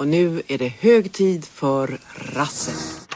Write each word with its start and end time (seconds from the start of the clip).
Och 0.00 0.08
nu 0.08 0.42
är 0.48 0.58
det 0.58 0.68
hög 0.68 1.12
tid 1.12 1.44
för 1.44 1.98
rassel. 2.14 3.09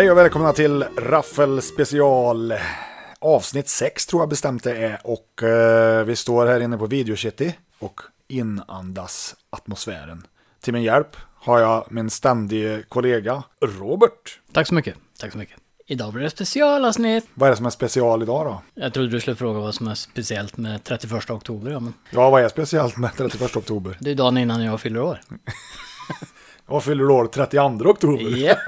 Hej 0.00 0.10
och 0.10 0.18
välkomna 0.18 0.52
till 0.52 0.84
Raffel 0.96 1.62
special. 1.62 2.54
Avsnitt 3.18 3.68
6 3.68 4.06
tror 4.06 4.22
jag 4.22 4.28
bestämt 4.28 4.64
det 4.64 4.76
är. 4.76 5.00
Och 5.04 5.42
eh, 5.42 6.04
vi 6.04 6.16
står 6.16 6.46
här 6.46 6.60
inne 6.60 6.78
på 6.78 6.86
Videocity 6.86 7.52
och 7.78 8.00
inandas 8.28 9.36
atmosfären. 9.50 10.26
Till 10.60 10.72
min 10.72 10.82
hjälp 10.82 11.16
har 11.34 11.60
jag 11.60 11.84
min 11.90 12.10
ständige 12.10 12.82
kollega 12.88 13.42
Robert. 13.60 14.40
Tack 14.52 14.66
så 14.66 14.74
mycket. 14.74 14.94
Tack 15.18 15.32
så 15.32 15.38
mycket. 15.38 15.56
Idag 15.86 16.12
blir 16.12 16.24
det 16.24 16.30
specialavsnitt. 16.30 17.26
Vad 17.34 17.46
är 17.46 17.50
det 17.50 17.56
som 17.56 17.66
är 17.66 17.70
special 17.70 18.22
idag 18.22 18.46
då? 18.46 18.62
Jag 18.82 18.94
trodde 18.94 19.08
du 19.08 19.20
skulle 19.20 19.36
fråga 19.36 19.60
vad 19.60 19.74
som 19.74 19.88
är 19.88 19.94
speciellt 19.94 20.56
med 20.56 20.84
31 20.84 21.30
oktober. 21.30 21.70
Ja, 21.70 21.80
men 21.80 21.94
Ja, 22.10 22.30
vad 22.30 22.42
är 22.42 22.48
speciellt 22.48 22.96
med 22.96 23.10
31 23.16 23.56
oktober? 23.56 23.96
det 24.00 24.10
är 24.10 24.14
dagen 24.14 24.38
innan 24.38 24.64
jag 24.64 24.80
fyller 24.80 25.02
år. 25.02 25.20
Jag 26.66 26.84
fyller 26.84 27.10
år 27.10 27.26
32 27.26 27.90
oktober. 27.90 28.36
Japp. 28.36 28.58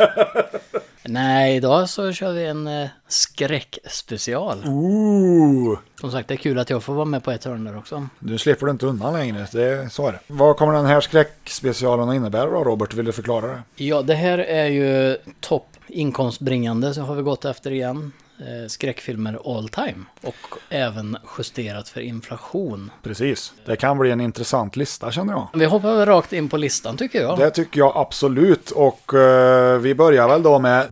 Nej, 1.04 1.56
idag 1.56 1.88
så 1.88 2.12
kör 2.12 2.32
vi 2.32 2.46
en 2.46 2.66
eh, 2.66 2.88
skräckspecial. 3.08 4.62
Ooh, 4.66 5.78
Som 6.00 6.10
sagt, 6.10 6.28
det 6.28 6.34
är 6.34 6.38
kul 6.38 6.58
att 6.58 6.70
jag 6.70 6.82
får 6.82 6.94
vara 6.94 7.04
med 7.04 7.24
på 7.24 7.30
ett 7.30 7.44
hörn 7.44 7.64
där 7.64 7.78
också. 7.78 8.06
nu 8.18 8.38
slipper 8.38 8.66
du 8.66 8.72
inte 8.72 8.86
undan 8.86 9.12
längre. 9.12 9.46
Det, 9.52 9.92
så 9.92 10.08
är 10.08 10.12
det. 10.12 10.18
Vad 10.26 10.56
kommer 10.56 10.72
den 10.72 10.86
här 10.86 11.00
skräckspecialen 11.00 12.08
att 12.08 12.14
innebära 12.14 12.50
då 12.50 12.64
Robert? 12.64 12.94
Vill 12.94 13.04
du 13.04 13.12
förklara 13.12 13.46
det? 13.46 13.62
Ja, 13.84 14.02
det 14.02 14.14
här 14.14 14.38
är 14.38 14.66
ju 14.66 15.16
topp 15.40 15.66
inkomstbringande 15.86 16.94
så 16.94 17.00
har 17.00 17.14
vi 17.14 17.22
gått 17.22 17.44
efter 17.44 17.70
igen. 17.70 18.12
Eh, 18.42 18.69
skräckfilmer 18.69 19.58
all 19.58 19.69
time. 19.69 20.04
Och 20.22 20.58
även 20.69 21.16
justerat 21.38 21.88
för 21.88 22.00
inflation. 22.00 22.91
Precis. 23.03 23.53
Det 23.66 23.76
kan 23.76 23.98
bli 23.98 24.10
en 24.10 24.20
intressant 24.20 24.76
lista 24.76 25.12
känner 25.12 25.32
jag. 25.32 25.48
Vi 25.54 25.64
hoppar 25.64 25.97
väl 25.97 26.06
rakt 26.06 26.32
in 26.32 26.48
på 26.48 26.56
listan 26.56 26.97
tycker 26.97 27.22
jag. 27.22 27.38
Det 27.38 27.50
tycker 27.50 27.81
jag 27.81 27.92
absolut. 27.97 28.70
Och 28.70 29.14
eh, 29.14 29.78
vi 29.78 29.94
börjar 29.94 30.28
väl 30.28 30.42
då 30.42 30.58
med... 30.58 30.88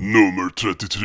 Nummer 0.00 0.54
33. 0.54 1.04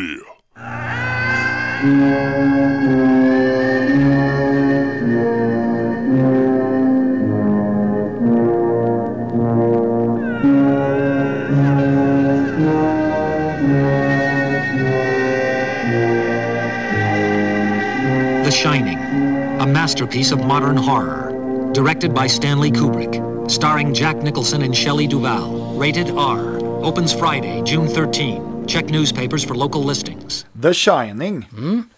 Masterpiece 19.83 20.31
of 20.35 20.39
modern 20.45 20.77
horror. 20.77 21.21
Directed 21.73 22.13
by 22.13 22.27
Stanley 22.27 22.71
Kubrick. 22.71 23.13
Starring 23.49 23.93
Jack 23.93 24.15
Nicholson 24.23 24.61
and 24.61 24.73
Shelley 24.73 25.07
Duvall. 25.07 25.77
Rated 25.81 26.09
R. 26.11 26.39
Opens 26.85 27.13
Friday, 27.13 27.61
June 27.65 27.87
13. 27.87 28.65
Check 28.65 28.85
newspapers 28.85 29.43
for 29.45 29.55
local 29.55 29.83
listings. 29.83 30.45
The 30.61 30.73
Shining. 30.73 31.45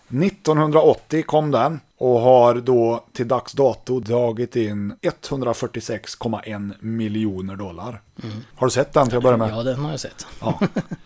1980 0.09 1.23
kom 1.23 1.51
den. 1.51 1.79
Och 1.97 2.19
har 2.19 2.55
då 2.55 3.05
till 3.13 3.27
dags 3.27 3.53
dato 3.53 3.99
dragit 3.99 4.55
in 4.55 4.93
146,1 5.01 6.73
miljoner 6.79 7.55
dollar. 7.55 8.01
Har 8.55 8.67
du 8.67 8.71
sett 8.71 8.93
den 8.93 9.07
till 9.07 9.17
att 9.17 9.23
börja 9.23 9.37
med? 9.37 9.49
Ja, 9.51 9.63
den 9.63 9.79
har 9.79 9.91
jag 9.91 9.99
sett. 9.99 10.27
Ja. 10.41 10.59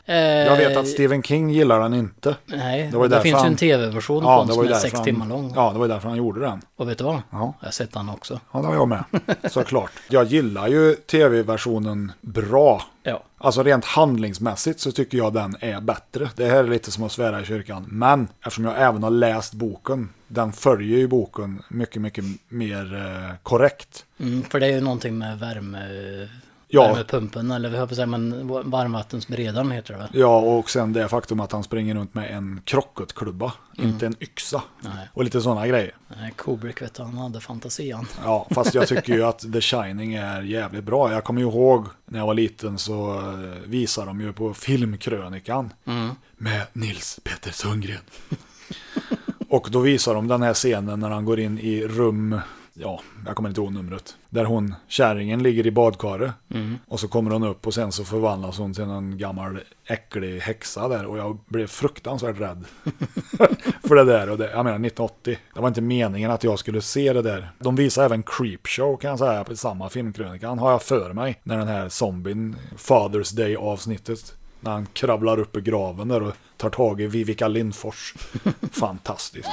Eh, 0.06 0.16
Jag 0.20 0.58
vet 0.58 0.78
att 0.78 0.88
Stephen 0.88 1.24
King 1.24 1.50
gillar 1.50 1.80
den 1.80 1.94
inte. 1.94 2.36
Nej, 2.46 2.88
Det 2.92 2.98
var 2.98 3.06
ju 3.06 3.10
det, 3.10 3.22
finns 3.22 3.34
ju 3.34 3.38
han- 3.38 3.48
en 3.48 3.56
tv-version 3.56 4.24
Ja, 4.24 4.38
på 4.42 4.46
den 4.46 4.56
som 4.56 4.66
ju 4.66 4.72
är 4.72 4.76
sex 4.76 4.94
han, 4.94 5.04
timmar 5.04 5.26
lång. 5.28 5.54
Ja, 5.56 5.72
det 5.74 5.80
var 5.80 5.86
ju 5.86 5.92
därför 5.92 6.08
han 6.10 6.18
gjorde 6.18 6.40
den. 6.42 6.62
Och 6.76 6.90
vet 6.90 6.98
du 6.98 7.04
vad? 7.04 7.22
Ja. 7.32 7.54
Jag 7.60 7.68
har 7.68 7.72
sett 7.72 7.94
den 7.94 8.10
också. 8.10 8.40
Ja, 8.52 8.60
det 8.60 8.68
har 8.68 8.74
jag 8.74 8.88
med. 8.88 9.04
Såklart. 9.52 9.92
Jag 10.10 10.26
gillar 10.26 10.68
ju 10.68 10.96
tv-versionen 10.96 12.12
bra. 12.22 12.82
Ja. 13.04 13.24
Alltså 13.38 13.64
rent 13.64 13.86
handlingsmässigt 13.86 14.80
så 14.80 14.92
tycker 14.92 15.18
jag 15.18 15.34
den 15.34 15.56
är 15.60 15.82
bättre. 15.82 16.30
Det 16.36 16.46
här 16.46 16.64
är 16.64 16.68
lite 16.68 16.92
som 16.92 17.04
att 17.04 17.12
svära 17.12 17.42
i 17.42 17.46
kyrkan. 17.46 17.86
Men 17.88 18.28
eftersom 18.40 18.66
jag 18.66 18.74
även 18.78 19.04
har 19.04 19.10
läst 19.10 19.54
boken, 19.54 20.10
den 20.28 20.52
följer 20.54 20.98
ju 20.98 21.08
boken 21.08 21.62
mycket, 21.70 22.02
mycket 22.02 22.26
mer 22.50 22.96
eh, 22.96 23.36
korrekt. 23.44 24.06
Mm, 24.20 24.44
för 24.44 24.60
det 24.60 24.66
är 24.66 24.72
ju 24.72 24.82
någonting 24.82 25.18
med 25.18 25.40
värme... 25.40 25.80
Ja. 26.72 26.88
Värmepumpen, 26.88 27.52
eller 27.52 27.70
vad 27.70 27.80
jag 27.80 27.90
på 27.90 27.96
säga, 27.96 28.06
men 28.08 28.48
varmvattensberedaren 28.48 29.72
heter 29.72 29.94
det 29.94 30.00
väl? 30.00 30.10
Ja, 30.14 30.40
och 30.40 30.70
sen 30.70 30.94
det 30.94 31.08
faktum 31.08 31.40
att 31.40 31.52
han 31.52 31.64
springer 31.64 31.96
runt 31.96 32.14
med 32.14 32.32
en 32.32 32.62
krocketklubba, 32.66 33.54
inte 33.78 34.06
en 34.06 34.16
yxa. 34.20 34.64
Nej. 34.82 35.10
Och 35.14 35.24
lite 35.24 35.42
sådana 35.42 35.68
grejer. 35.68 35.96
Nej, 36.08 36.34
Kubrick 36.36 36.82
vet 36.82 36.94
du, 36.94 37.04
han 37.04 37.18
hade 37.18 37.40
fantasian. 37.40 38.08
Ja, 38.24 38.48
fast 38.52 38.74
jag 38.74 38.88
tycker 38.88 39.14
ju 39.14 39.24
att 39.26 39.54
The 39.54 39.62
Shining 39.62 40.14
är 40.14 40.42
jävligt 40.42 40.84
bra. 40.84 41.12
Jag 41.12 41.24
kommer 41.24 41.42
ju 41.42 41.48
ihåg 41.48 41.86
när 42.06 42.20
jag 42.20 42.26
var 42.28 42.34
liten 42.34 42.78
så 42.78 43.20
eh, 43.20 43.70
visade 43.70 44.08
de 44.08 44.22
ju 44.22 44.34
på 44.34 44.54
filmkrönikan 44.54 45.74
med 46.38 46.62
Nils 46.74 47.20
Petter 47.24 47.52
Sundgren. 47.52 48.02
Och 49.50 49.68
då 49.72 49.80
visar 49.80 50.14
de 50.14 50.28
den 50.28 50.42
här 50.42 50.54
scenen 50.54 51.00
när 51.00 51.10
han 51.10 51.26
går 51.26 51.40
in 51.40 51.60
i 51.60 51.88
rum, 51.88 52.42
ja, 52.82 53.02
jag 53.26 53.36
kommer 53.36 53.50
inte 53.50 53.62
ihåg 53.62 53.74
numret. 53.74 54.18
Där 54.30 54.46
hon, 54.46 54.76
kärringen, 54.88 55.44
ligger 55.44 55.68
i 55.68 55.72
badkaret. 55.72 56.32
Och 56.88 57.00
så 57.00 57.08
kommer 57.08 57.32
hon 57.32 57.44
upp 57.44 57.68
och 57.68 57.74
sen 57.74 57.92
så 57.92 58.06
förvandlas 58.06 58.58
hon 58.58 58.74
till 58.74 58.84
en 58.84 59.18
gammal 59.18 59.60
äcklig 59.86 60.40
häxa 60.40 60.88
där. 60.88 61.06
Och 61.06 61.18
jag 61.18 61.40
blev 61.48 61.68
fruktansvärt 61.68 62.40
rädd. 62.40 62.66
För 63.84 63.96
det 63.96 64.04
där, 64.04 64.30
och 64.30 64.38
det, 64.38 64.52
jag 64.52 64.64
menar 64.64 64.70
1980. 64.70 65.38
Det 65.54 65.62
var 65.62 65.68
inte 65.68 65.82
meningen 65.82 66.32
att 66.32 66.44
jag 66.44 66.60
skulle 66.60 66.82
se 66.82 67.14
det 67.14 67.22
där. 67.22 67.52
De 67.60 67.76
visar 67.76 68.06
även 68.06 68.24
Creepshow 68.24 68.98
kan 68.98 69.10
jag 69.10 69.20
säga 69.20 69.44
på 69.44 69.56
samma 69.56 69.90
filmkrönikan. 69.90 70.60
Har 70.60 70.72
jag 70.72 70.84
för 70.84 71.14
mig. 71.14 71.40
När 71.44 71.58
den 71.58 71.68
här 71.68 71.90
zombien, 71.90 72.56
Father's 72.78 73.36
Day 73.36 73.56
avsnittet. 73.56 74.36
När 74.60 74.72
han 74.72 74.86
kravlar 74.94 75.40
upp 75.40 75.58
i 75.58 75.62
graven 75.62 76.08
där 76.08 76.24
och 76.24 76.34
tar 76.58 76.70
tag 76.70 77.02
i 77.02 77.08
Vivica 77.08 77.48
Lindfors. 77.48 78.14
Fantastiskt. 78.72 79.50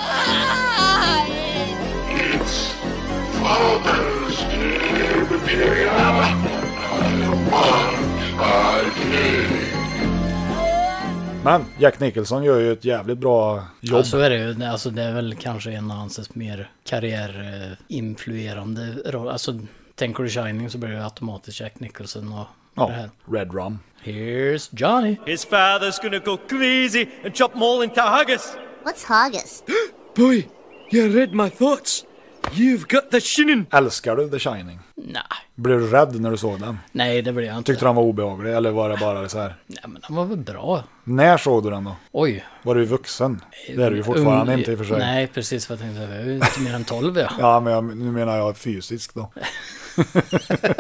Men 11.47 11.65
Jack 11.79 12.01
Nicholson 12.01 12.45
gör 12.45 12.61
ju 12.61 12.73
ett 12.73 12.85
jävligt 12.85 13.19
bra 13.19 13.65
jobb. 13.81 13.99
Ja, 13.99 14.05
så 14.05 14.19
är 14.19 14.31
det 14.31 14.37
ju. 14.37 14.65
Alltså, 14.65 14.91
det 14.91 15.03
är 15.03 15.15
väl 15.15 15.35
kanske 15.35 15.73
en 15.73 15.91
av 15.91 15.97
hans 15.97 16.35
mer 16.35 16.71
karriärinfluerande 16.85 18.97
roller. 19.05 19.31
Alltså, 19.31 19.59
tänker 19.95 20.23
du 20.23 20.29
Shining 20.29 20.71
så 20.71 20.79
blir 20.79 20.91
det 20.91 21.05
automatiskt 21.05 21.61
Jack 21.61 21.81
Nicholson 21.81 22.33
och 22.33 22.47
ja, 22.75 22.87
det 22.87 22.93
här. 22.93 23.11
Red 23.31 23.55
Rum. 23.55 23.79
Here's 24.05 24.69
Johnny. 24.73 25.17
His 25.27 25.47
father's 25.47 26.03
gonna 26.03 26.19
go 26.19 26.37
crazy 26.49 27.07
and 27.25 27.37
chop 27.37 27.53
them 27.53 27.63
all 27.63 27.83
into 27.83 28.01
haggis. 28.01 28.57
What's 28.85 29.05
haggis? 29.05 29.63
Boy, 30.17 30.49
you 30.91 31.09
read 31.09 31.35
my 31.35 31.51
thoughts. 31.51 32.06
You've 32.53 32.93
got 32.95 33.11
the 33.11 33.21
shinin. 33.21 33.67
Älskar 33.73 34.17
du 34.17 34.29
The 34.31 34.39
Shining? 34.39 34.81
Nej, 34.95 35.23
Blev 35.55 35.81
du 35.81 35.87
rädd 35.91 36.21
när 36.21 36.31
du 36.31 36.37
såg 36.37 36.61
den? 36.61 36.79
nej 36.93 37.23
det 37.23 37.33
blir 37.33 37.47
jag 37.47 37.57
inte. 37.57 37.73
Tyckte 37.73 37.85
du 37.85 37.89
den 37.89 37.95
var 37.97 38.03
obehaglig 38.03 38.55
eller 38.55 38.71
var 38.71 38.89
det 38.89 38.97
bara 38.97 39.29
så 39.29 39.39
här? 39.39 39.55
Nej, 39.67 39.79
men 39.87 40.03
den 40.07 40.17
var 40.17 40.25
väl 40.25 40.39
bra. 40.39 40.85
När 41.05 41.37
såg 41.39 41.65
du 41.65 41.71
den 41.71 41.85
då? 41.85 41.97
Oj. 42.13 42.45
Var 42.63 42.75
du 42.75 42.85
vuxen? 42.85 43.41
Det 43.67 43.83
är 43.83 43.91
du 43.91 43.97
ju 43.97 44.03
fortfarande 44.03 44.53
Ung- 44.53 44.59
inte 44.59 44.73
i 44.73 44.75
och 44.75 44.79
för 44.79 44.85
sig. 44.85 44.99
Nej, 44.99 45.27
precis 45.27 45.69
vad 45.69 45.79
jag 45.79 45.85
tänkte. 45.85 46.03
Jag 46.03 46.13
är 46.13 46.25
ju 46.25 46.35
inte 46.35 46.61
mer 46.61 46.75
än 46.75 46.85
12 46.85 47.19
ja. 47.19 47.31
Ja, 47.39 47.61
men 47.61 47.73
jag, 47.73 47.85
nu 47.97 48.11
menar 48.13 48.37
jag 48.37 48.57
fysiskt 48.57 49.15
då. 49.15 49.21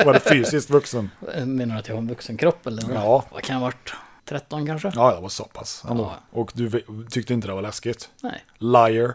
var 0.04 0.12
du 0.14 0.20
fysiskt 0.20 0.70
vuxen? 0.70 1.10
Menar 1.44 1.74
du 1.74 1.80
att 1.80 1.88
jag 1.88 1.94
har 1.94 2.02
en 2.02 2.08
vuxen 2.08 2.36
kropp 2.36 2.66
eller? 2.66 2.82
Ja. 2.94 3.24
Vad 3.32 3.42
kan 3.42 3.54
jag 3.54 3.60
ha 3.60 3.66
varit? 3.66 3.92
13 4.28 4.66
kanske? 4.66 4.92
Ja, 4.94 5.14
det 5.14 5.20
var 5.20 5.28
så 5.28 5.44
pass. 5.44 5.84
ändå. 5.90 6.04
Ja. 6.04 6.40
Och 6.40 6.50
du 6.54 6.84
tyckte 7.10 7.34
inte 7.34 7.46
det 7.48 7.54
var 7.54 7.62
läskigt? 7.62 8.08
Nej. 8.22 8.44
Liar. 8.58 9.14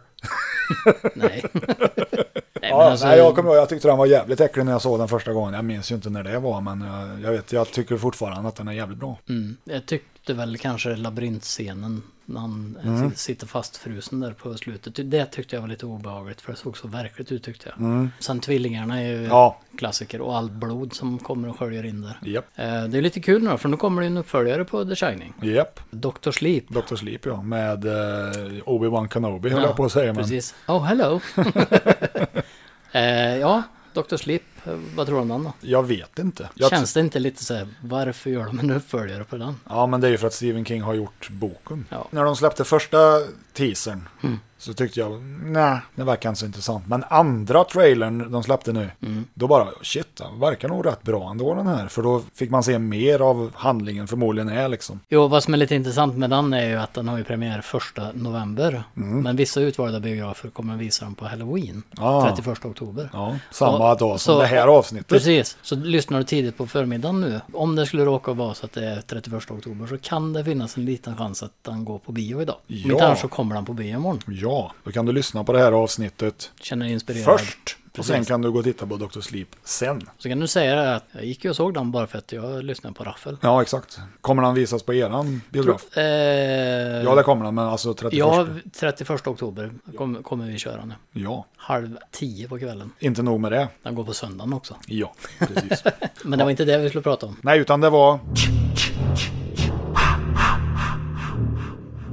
Nej. 1.16 1.44
nej, 1.54 2.70
Ja, 2.70 2.84
alltså, 2.84 3.08
nej, 3.08 3.18
jag 3.18 3.36
kommer 3.36 3.50
ihåg, 3.50 3.58
jag 3.58 3.70
tyckte 3.70 3.88
den 3.88 3.98
var 3.98 4.06
jävligt 4.06 4.42
äcklig 4.42 4.66
när 4.66 4.72
jag 4.72 4.82
såg 4.82 5.00
den 5.00 5.08
första 5.08 5.34
gången. 5.34 5.54
Jag 5.54 5.66
minns 5.66 5.92
ju 5.92 5.96
inte 5.96 6.10
när 6.10 6.24
det 6.24 6.40
var, 6.40 6.62
men 6.62 6.82
jag, 6.82 7.22
jag 7.22 7.32
vet, 7.32 7.52
jag 7.52 7.72
tycker 7.72 7.98
fortfarande 7.98 8.50
att 8.50 8.56
den 8.56 8.68
är 8.68 8.72
jävligt 8.74 8.98
bra. 9.00 9.18
mm, 9.30 9.58
jag 9.64 9.86
tyckte 9.86 10.34
väl 10.34 10.58
kanske 10.58 10.96
labyrintscenen 10.96 12.02
när 12.26 12.40
han 12.42 12.78
Mm. 12.84 13.10
sit- 13.10 13.18
sitter 13.18 13.48
fastfrusen 13.48 14.20
där 14.20 14.32
på 14.34 14.54
slutet. 14.58 15.12
Det 15.12 15.26
tyckte 15.26 15.56
jag 15.56 15.62
var 15.62 15.70
lite 15.70 15.86
obehagligt 15.86 16.42
för 16.42 16.52
det 16.52 16.58
såg 16.58 16.78
så 16.78 16.88
verkligt 16.88 17.32
ut 17.32 17.44
tyckte 17.44 17.70
jag. 17.78 18.08
Sen 18.20 18.40
tvillingarna 18.40 19.02
är 19.02 19.08
ju 19.08 19.16
Mm. 19.18 19.30
Ja. 19.30 19.58
klassiker 19.78 20.22
och 20.22 20.38
allt 20.38 20.52
blod 20.52 20.94
som 20.94 21.20
kommer 21.20 21.50
och 21.50 21.60
sköljer 21.60 21.86
in 21.86 22.02
där. 22.02 22.20
Japp. 22.30 22.46
Eh, 22.56 22.84
Det 22.84 22.98
är 22.98 23.02
lite 23.02 23.20
kul 23.20 23.44
nu 23.44 23.58
för 23.58 23.70
nu 23.70 23.78
kommer 23.78 24.02
det 24.02 24.08
en 24.08 24.18
uppföljare 24.18 24.66
på 24.66 24.86
The 24.86 24.96
Shining. 24.96 25.34
Japp. 25.42 25.80
Dr. 25.90 26.32
Sleep. 26.32 26.64
Dr. 26.70 26.96
Sleep 26.96 27.26
ja, 27.26 27.42
med 27.42 27.86
eh, 27.86 27.92
Obi-Wan 28.66 29.08
Kenobi 29.14 29.50
höll 29.50 29.64
jag 29.64 29.76
på 29.76 29.86
att 29.86 29.92
säga. 29.92 30.11
Men 30.14 30.24
Precis. 30.24 30.56
Oh, 30.68 30.84
hello. 30.84 31.22
eh, 32.92 33.38
ja, 33.38 33.64
Dr. 33.94 34.30
Eh, 34.32 34.40
Vad 34.96 35.08
tror 35.08 35.16
du 35.16 35.22
om 35.22 35.28
den 35.28 35.44
då? 35.44 35.54
jag 35.62 35.84
vet 35.88 36.20
inte. 36.20 36.50
Jag 36.54 36.70
Känns 36.70 36.94
det 36.94 37.00
inte 37.00 37.20
lite 37.20 37.44
så 37.44 37.54
här, 37.54 37.68
varför 37.82 38.30
gör 38.30 38.46
de 38.46 38.60
en 38.60 38.72
uppföljare 38.72 39.24
på 39.24 39.38
den? 39.38 39.56
Ja, 39.70 39.88
men 39.88 40.02
det 40.02 40.08
är 40.08 40.12
ju 40.12 40.18
för 40.18 40.28
att 40.28 40.34
Stephen 40.34 40.66
King 40.66 40.82
har 40.82 40.94
gjort 40.94 41.30
boken. 41.30 41.86
Ja. 41.90 42.08
När 42.12 42.24
de 42.24 42.36
släppte 42.36 42.64
första 42.64 42.98
teasern 43.54 44.08
så 44.62 44.74
tyckte 44.74 45.00
jag, 45.00 45.22
nej, 45.44 45.80
det 45.96 46.04
verkar 46.04 46.30
inte 46.30 46.40
så 46.40 46.46
intressant. 46.46 46.88
Men 46.88 47.04
andra 47.10 47.64
trailern 47.64 48.32
de 48.32 48.44
släppte 48.44 48.74
nu, 48.74 48.90
då 49.34 49.48
bara, 49.48 49.68
shit, 49.82 50.16
den 50.16 50.40
verkar 50.40 50.70
nog 50.70 50.86
rätt 50.86 51.04
bra 51.04 51.30
ändå 51.32 51.54
den 51.56 51.68
här. 51.68 51.88
För 51.88 52.02
då 52.04 52.22
fick 52.36 52.50
man 52.50 52.64
se 52.64 52.80
mer 52.80 53.20
av 53.20 53.52
handlingen 53.56 54.08
förmodligen 54.08 54.50
är 54.50 54.68
liksom. 54.70 55.00
Jo, 55.10 55.28
vad 55.28 55.44
som 55.44 55.54
är 55.54 55.58
lite 55.58 55.76
intressant 55.76 56.18
med 56.18 56.30
den 56.30 56.54
är 56.54 56.70
ju 56.70 56.76
att 56.76 56.94
den 56.94 57.08
har 57.08 57.18
ju 57.18 57.24
premiär 57.24 57.62
första 57.62 58.12
november. 58.14 58.84
Mm. 58.98 59.22
Men 59.22 59.36
vissa 59.36 59.62
utvalda 59.62 60.00
biografer 60.00 60.50
kommer 60.50 60.74
att 60.74 60.80
visa 60.80 61.06
den 61.06 61.16
på 61.16 61.26
Halloween. 61.26 61.84
Ah. 61.98 62.30
31 62.36 62.66
oktober. 62.66 63.10
Ja, 63.14 63.36
samma 63.52 63.92
Och- 63.92 63.98
dag 64.00 64.20
som 64.20 64.34
så- 64.36 64.40
det 64.42 64.48
här 64.48 64.68
avsnittet. 64.68 65.08
Precis, 65.08 65.58
så 65.62 65.76
lyssnar 65.76 66.18
du 66.18 66.24
tidigt 66.24 66.58
på 66.58 66.68
förmiddagen 66.68 67.22
nu. 67.22 67.42
Om 67.54 67.76
det 67.76 67.86
skulle 67.86 68.06
råka 68.06 68.34
vara 68.34 68.54
så 68.54 68.66
att 68.66 68.74
det 68.74 68.86
är 68.86 69.02
31 69.02 69.52
oktober 69.52 69.88
så 69.88 69.98
kan 69.98 70.34
det 70.34 70.44
finnas 70.46 70.78
en 70.78 70.86
liten 70.86 71.18
chans 71.18 71.44
att 71.44 71.52
den 71.62 71.86
går 71.86 72.00
på 72.00 72.12
bio 72.12 72.42
idag. 72.42 72.56
Om 72.56 72.76
Ja. 72.76 72.92
inte 72.94 73.06
annars 73.08 73.20
så 73.22 73.28
kommer 73.28 73.56
den 73.56 73.66
på 73.66 73.74
bio 73.74 73.96
imorgon. 73.96 74.20
Ja, 74.28 74.51
då 74.84 74.92
kan 74.92 75.06
du 75.06 75.12
lyssna 75.12 75.44
på 75.44 75.54
det 75.54 75.60
här 75.60 75.72
avsnittet 75.72 76.52
Känner 76.62 76.86
dig 76.86 76.94
inspirerad. 76.94 77.40
först. 77.40 77.78
Och 77.86 77.96
Precis. 77.96 78.12
sen 78.12 78.26
kan 78.26 78.42
du 78.42 78.52
gå 78.52 78.58
och 78.60 78.64
titta 78.66 78.86
på 78.86 78.98
Dr. 78.98 79.20
Sleep 79.22 79.48
sen. 79.64 80.10
Så 80.18 80.30
kan 80.30 80.40
du 80.40 80.48
säga 80.48 80.76
det 80.76 80.96
att 80.96 81.04
jag 81.12 81.26
gick 81.26 81.44
ju 81.44 81.50
och 81.50 81.56
såg 81.56 81.74
den 81.74 81.92
bara 81.92 82.08
för 82.08 82.18
att 82.18 82.32
jag 82.32 82.64
lyssnade 82.64 82.94
på 82.96 83.04
Raffel. 83.04 83.38
Ja, 83.42 83.62
exakt. 83.62 84.00
Kommer 84.22 84.44
den 84.44 84.54
visas 84.54 84.84
på 84.84 84.94
eran 84.94 85.42
biograf? 85.50 85.98
Eh, 85.98 86.04
Ja, 87.04 87.16
det 87.16 87.24
kommer 87.24 87.46
den, 87.46 87.56
men 87.56 87.66
alltså 87.66 87.94
31. 87.94 88.14
Ja, 88.20 88.48
31 88.80 89.28
oktober 89.28 89.72
kommer, 89.98 90.22
kommer 90.22 90.46
vi 90.46 90.58
köra 90.58 90.86
nu. 90.86 90.94
ja, 91.12 91.46
Halv 91.58 91.98
tio 92.12 92.48
på 92.48 92.60
kvällen. 92.60 92.92
inte 93.00 93.22
nog 93.24 93.40
med 93.40 93.52
det. 93.52 93.68
Den 93.84 93.96
går 93.96 94.04
på 94.04 94.14
söndagen 94.14 94.54
också. 94.54 94.76
Ja, 94.88 95.14
precis. 95.40 95.84
Men 96.24 96.40
det 96.40 96.46
var 96.46 96.52
inte 96.52 96.66
det 96.66 96.78
vi 96.78 96.90
skulle 96.90 97.02
prata 97.04 97.26
om. 97.26 97.36
Nej, 97.42 97.60
utan 97.60 97.82
det 97.82 97.90
var... 97.90 98.20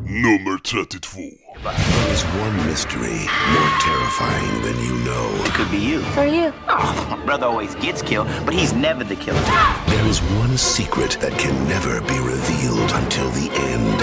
Nummer 0.00 0.58
32. 0.58 1.18
There's 1.64 2.22
one 2.22 2.56
mystery 2.66 3.26
more 3.52 3.70
terrifying 3.80 4.62
than 4.62 4.78
you 4.84 4.94
know. 5.04 5.44
It 5.44 5.54
could 5.54 5.70
be 5.70 5.78
you. 5.78 6.00
For 6.14 6.24
you. 6.24 6.52
Oh, 6.68 7.06
my 7.10 7.24
brother 7.24 7.46
always 7.46 7.74
gets 7.76 8.00
killed, 8.00 8.28
but 8.44 8.54
he's 8.54 8.72
never 8.72 9.02
the 9.02 9.16
killer. 9.16 9.40
There 9.88 10.06
is 10.06 10.20
one 10.38 10.56
secret 10.56 11.18
that 11.20 11.36
can 11.36 11.52
never 11.66 12.00
be 12.02 12.18
revealed 12.20 12.92
until 12.92 13.28
the 13.30 13.50
end. 13.52 14.00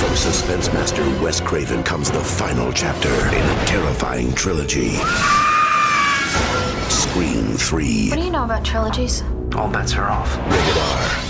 From 0.00 0.16
suspense 0.16 0.72
master 0.72 1.04
Wes 1.22 1.40
Craven 1.40 1.84
comes 1.84 2.10
the 2.10 2.20
final 2.20 2.72
chapter 2.72 3.08
in 3.08 3.44
a 3.44 3.64
terrifying 3.66 4.32
trilogy. 4.34 4.96
Scream 6.88 7.56
3. 7.56 8.08
What 8.10 8.16
do 8.16 8.24
you 8.24 8.30
know 8.30 8.44
about 8.44 8.64
trilogies? 8.64 9.22
All 9.54 9.70
bets 9.70 9.94
are 9.94 10.08
off. 10.10 10.36
Rated 10.50 10.76
R. 10.76 11.22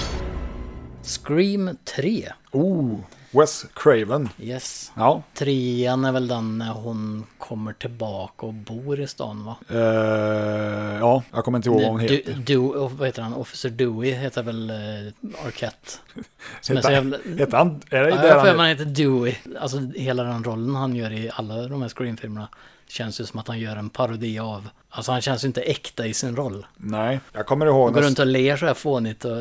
Scream 1.03 1.79
3. 1.85 2.29
Oh, 2.55 3.05
Wes 3.31 3.67
Craven. 3.75 4.28
Yes. 4.38 4.93
Ja, 4.96 5.23
Trean 5.34 6.05
är 6.05 6.12
väl 6.12 6.28
den 6.28 6.58
när 6.58 6.73
hon 6.73 7.26
kommer 7.38 7.73
tillbaka 7.73 8.46
och 8.46 8.55
bor 8.55 9.00
i 9.00 9.06
stan 9.06 9.44
va? 9.44 9.56
eh, 9.69 10.99
ja, 11.00 11.23
jag 11.32 11.44
kommer 11.44 11.58
inte 11.58 11.69
ihåg 11.69 11.81
vad 11.81 11.90
hon 11.90 12.00
heter. 12.00 12.43
du, 12.46 12.56
vad 12.88 13.06
heter 13.06 13.23
han? 13.23 13.34
Officer 13.34 13.70
Dewey 13.70 14.12
heter 14.12 14.43
väl 14.43 14.70
uh, 14.70 15.46
Arquette. 15.46 15.90
Som 16.61 16.76
Heter, 16.76 16.90
jävla... 16.90 17.17
heter 17.38 17.56
han, 17.58 17.81
är 17.90 18.02
det 18.02 18.11
Ja, 18.11 18.17
där 18.17 18.28
jag 18.28 18.40
han, 18.40 18.56
man 18.56 18.67
heter 18.67 18.84
Dewey. 18.84 19.34
Alltså 19.61 19.78
hela 19.94 20.23
den 20.23 20.44
rollen 20.44 20.75
han 20.75 20.96
gör 20.96 21.12
i 21.12 21.31
alla 21.34 21.69
de 21.69 21.82
här 21.82 21.88
Scream-filmerna 21.88 22.49
känns 22.88 23.21
ju 23.21 23.25
som 23.27 23.41
att 23.41 23.49
han 23.49 23.59
gör 23.59 23.77
en 23.77 23.91
parodi 23.91 24.38
av. 24.38 24.69
Alltså 24.88 25.12
han 25.12 25.21
känns 25.21 25.44
ju 25.44 25.47
inte 25.47 25.61
äkta 25.61 26.06
i 26.06 26.15
sin 26.15 26.37
roll. 26.37 26.67
Nej, 26.77 27.21
jag 27.33 27.47
kommer 27.47 27.67
ihåg 27.67 27.94
Går 27.94 28.00
när 28.00 28.06
runt 28.06 28.19
och 28.19 28.27
ler 28.27 28.56
så 28.56 28.67
här 28.67 28.75
fånigt 28.75 29.25
och... 29.25 29.33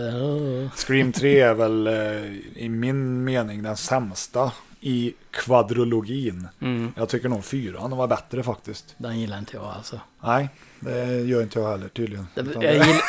Scream 0.76 1.12
3 1.12 1.40
är 1.40 1.54
väl 1.54 1.88
eh, 1.88 2.64
i 2.64 2.70
min 2.70 3.24
mening 3.24 3.64
den 3.64 3.78
sämsta 3.78 4.52
i 4.80 5.14
kvadrologin. 5.32 6.48
Mm. 6.62 6.94
Jag 6.98 7.10
tycker 7.10 7.30
nog 7.30 7.46
fyran 7.46 7.98
var 7.98 8.08
bättre 8.08 8.44
faktiskt. 8.44 8.96
Den 8.98 9.20
gillar 9.20 9.40
inte 9.40 9.56
jag 9.56 9.66
alltså. 9.66 10.00
Nej, 10.24 10.50
det 10.80 11.22
gör 11.22 11.42
inte 11.42 11.60
jag 11.60 11.70
heller 11.70 11.88
tydligen. 11.88 12.28
Det, 12.36 12.46
jag 12.54 12.74
gillar... 12.74 13.02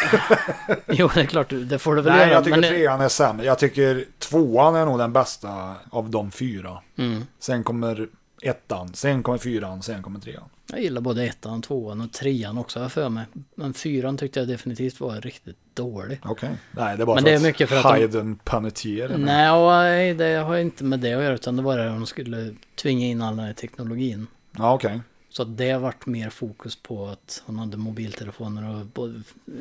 jo, 0.89 1.11
det 1.15 1.21
är 1.21 1.27
klart, 1.27 1.49
det 1.51 1.79
får 1.79 1.95
du 1.95 2.03
väl 2.03 2.13
Nej, 2.13 2.21
göra. 2.21 2.33
jag 2.33 2.45
tycker 2.45 2.61
men... 2.61 2.71
trean 2.71 3.01
är 3.01 3.09
sämre. 3.09 3.47
Jag 3.47 3.59
tycker 3.59 4.05
tvåan 4.19 4.75
är 4.75 4.85
nog 4.85 4.99
den 4.99 5.13
bästa 5.13 5.75
av 5.91 6.11
de 6.11 6.31
fyra. 6.31 6.79
Mm. 6.99 7.25
Sen 7.39 7.65
kommer 7.65 8.09
ettan, 8.47 8.95
sen 8.95 9.23
kommer 9.23 9.39
fyran, 9.39 9.83
sen 9.83 10.03
kommer 10.03 10.21
trean. 10.21 10.45
Jag 10.73 10.83
gillar 10.83 11.01
både 11.01 11.25
ettan, 11.25 11.63
tvåan 11.63 12.01
och 12.01 12.13
trean 12.13 12.59
också 12.59 12.81
jag 12.81 12.93
för 12.93 13.09
mig. 13.09 13.25
Men 13.55 13.75
fyran 13.75 14.17
tyckte 14.17 14.41
jag 14.41 14.49
definitivt 14.49 15.01
var 15.01 15.21
riktigt 15.21 15.57
dålig. 15.75 16.21
Okej. 16.25 16.51
Nej, 16.71 16.97
det 16.97 17.03
är 17.03 17.07
bara 17.07 17.15
Men 17.15 17.25
för 17.25 17.31
det 17.31 17.35
är 17.35 17.37
att 17.37 17.43
mycket 17.43 17.69
för 17.69 17.77
att 17.77 17.83
de- 17.83 17.89
är 18.03 19.09
med. 19.09 19.21
Nej, 19.21 20.15
det 20.15 20.35
har 20.37 20.57
inte 20.57 20.85
med 20.85 21.01
det 21.01 21.15
att 21.15 21.23
göra 21.23 21.35
utan 21.35 21.57
det 21.57 21.63
var 21.63 21.79
det 21.79 21.87
att 21.91 21.97
de 21.97 22.07
skulle 22.07 22.55
tvinga 22.75 23.07
in 23.07 23.23
all 23.23 23.37
den 23.37 23.47
här 23.47 23.53
teknologin. 23.53 24.27
Ja, 24.59 24.75
okej. 24.75 25.01
Så 25.31 25.43
att 25.43 25.57
det 25.57 25.71
har 25.71 25.81
varit 25.81 26.07
mer 26.07 26.31
fokus 26.31 26.77
på 26.83 27.07
att 27.07 27.43
hon 27.47 27.59
hade 27.59 27.77
mobiltelefoner 27.77 28.87
och 28.97 29.09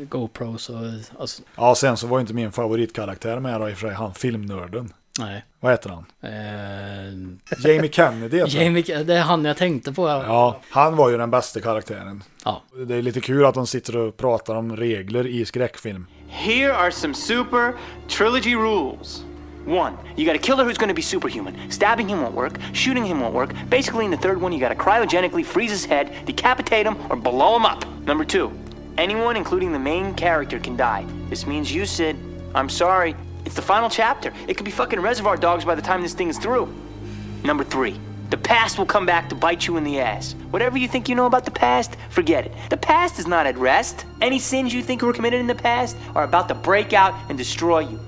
GoPros 0.09 0.69
och 0.69 0.77
alltså, 1.19 1.43
Ja, 1.55 1.75
sen 1.75 1.97
så 1.97 2.07
var 2.07 2.19
inte 2.19 2.33
min 2.33 2.51
favoritkaraktär 2.51 3.39
med 3.39 3.61
då 3.61 3.69
i 3.69 3.73
och 3.73 3.77
för 3.77 3.87
sig, 3.87 3.95
han 3.95 4.13
filmnörden. 4.13 4.93
Nej. 5.19 5.45
Vad 5.59 5.71
heter 5.71 5.89
han? 5.89 6.05
Eh, 6.21 7.69
Jamie 7.71 7.91
Kennedy 7.91 8.37
heter. 8.37 8.57
Jamie, 8.63 9.03
det 9.03 9.13
är 9.15 9.21
han 9.21 9.45
jag 9.45 9.57
tänkte 9.57 9.93
på. 9.93 10.07
Ja. 10.07 10.23
Ja, 10.27 10.59
han 10.69 10.95
var 10.95 11.09
ju 11.09 11.17
den 11.17 11.31
bästa 11.31 11.61
karaktären. 11.61 12.23
ja. 12.45 12.61
Det 12.87 12.95
är 12.95 13.01
lite 13.01 13.21
kul 13.21 13.45
att 13.45 13.53
de 13.53 13.67
sitter 13.67 13.97
och 13.97 14.17
pratar 14.17 14.55
om 14.55 14.75
regler 14.75 15.27
i 15.27 15.45
skräckfilm. 15.45 16.07
Here 16.29 16.73
are 16.75 16.91
some 16.91 17.13
super 17.13 17.73
trilogy 18.07 18.55
rules. 18.55 19.23
One, 19.67 19.93
you 20.15 20.25
got 20.27 20.35
a 20.35 20.43
killer 20.43 20.63
who's 20.65 20.77
going 20.77 20.89
to 20.89 20.95
be 20.95 21.01
superhuman. 21.01 21.53
Stabbing 21.69 22.07
him 22.09 22.19
won't 22.19 22.35
work. 22.35 22.53
Shooting 22.73 23.05
him 23.05 23.19
won't 23.19 23.33
work. 23.33 23.49
Basically, 23.69 24.05
in 24.05 24.11
the 24.11 24.17
third 24.17 24.41
one, 24.41 24.53
you 24.53 24.59
got 24.59 24.69
to 24.69 24.83
cryogenically 24.83 25.43
freeze 25.43 25.71
his 25.71 25.85
head, 25.85 26.07
decapitate 26.25 26.85
him, 26.85 26.95
or 27.09 27.15
blow 27.15 27.55
him 27.55 27.65
up. 27.65 27.83
Number 28.05 28.25
two, 28.25 28.51
anyone, 28.97 29.35
including 29.37 29.71
the 29.73 29.79
main 29.79 30.13
character, 30.13 30.59
can 30.59 30.75
die. 30.77 31.03
This 31.29 31.47
means 31.47 31.73
you, 31.73 31.85
Sid. 31.87 32.15
I'm 32.53 32.69
sorry. 32.69 33.15
It's 33.45 33.55
the 33.55 33.61
final 33.61 33.89
chapter. 33.89 34.33
It 34.47 34.57
could 34.57 34.65
be 34.65 34.71
fucking 34.71 34.99
Reservoir 34.99 35.37
Dogs 35.37 35.65
by 35.65 35.75
the 35.75 35.81
time 35.81 36.01
this 36.01 36.13
thing 36.13 36.29
is 36.29 36.39
through. 36.39 36.67
Number 37.43 37.63
three, 37.63 37.95
The 38.31 38.37
past 38.37 38.77
will 38.77 38.87
come 38.87 39.05
back 39.05 39.29
to 39.29 39.35
bite 39.35 39.67
you 39.67 39.77
in 39.77 39.83
the 39.83 39.99
ass. 39.99 40.35
Whatever 40.51 40.77
you 40.77 40.87
think 40.87 41.07
you 41.07 41.15
know 41.15 41.27
about 41.27 41.45
the 41.45 41.51
past, 41.51 41.95
forget 42.09 42.45
it. 42.45 42.51
The 42.69 42.77
past 42.77 43.19
is 43.19 43.27
not 43.27 43.45
at 43.45 43.57
rest. 43.57 44.05
Any 44.21 44.39
sins 44.39 44.73
you 44.73 44.81
think 44.81 45.01
were 45.01 45.13
committed 45.13 45.39
in 45.39 45.47
the 45.47 45.55
past 45.55 45.95
are 46.15 46.23
about 46.23 46.47
to 46.47 46.55
break 46.55 46.93
out 46.93 47.13
and 47.29 47.37
destroy 47.37 47.79
you. 47.81 47.99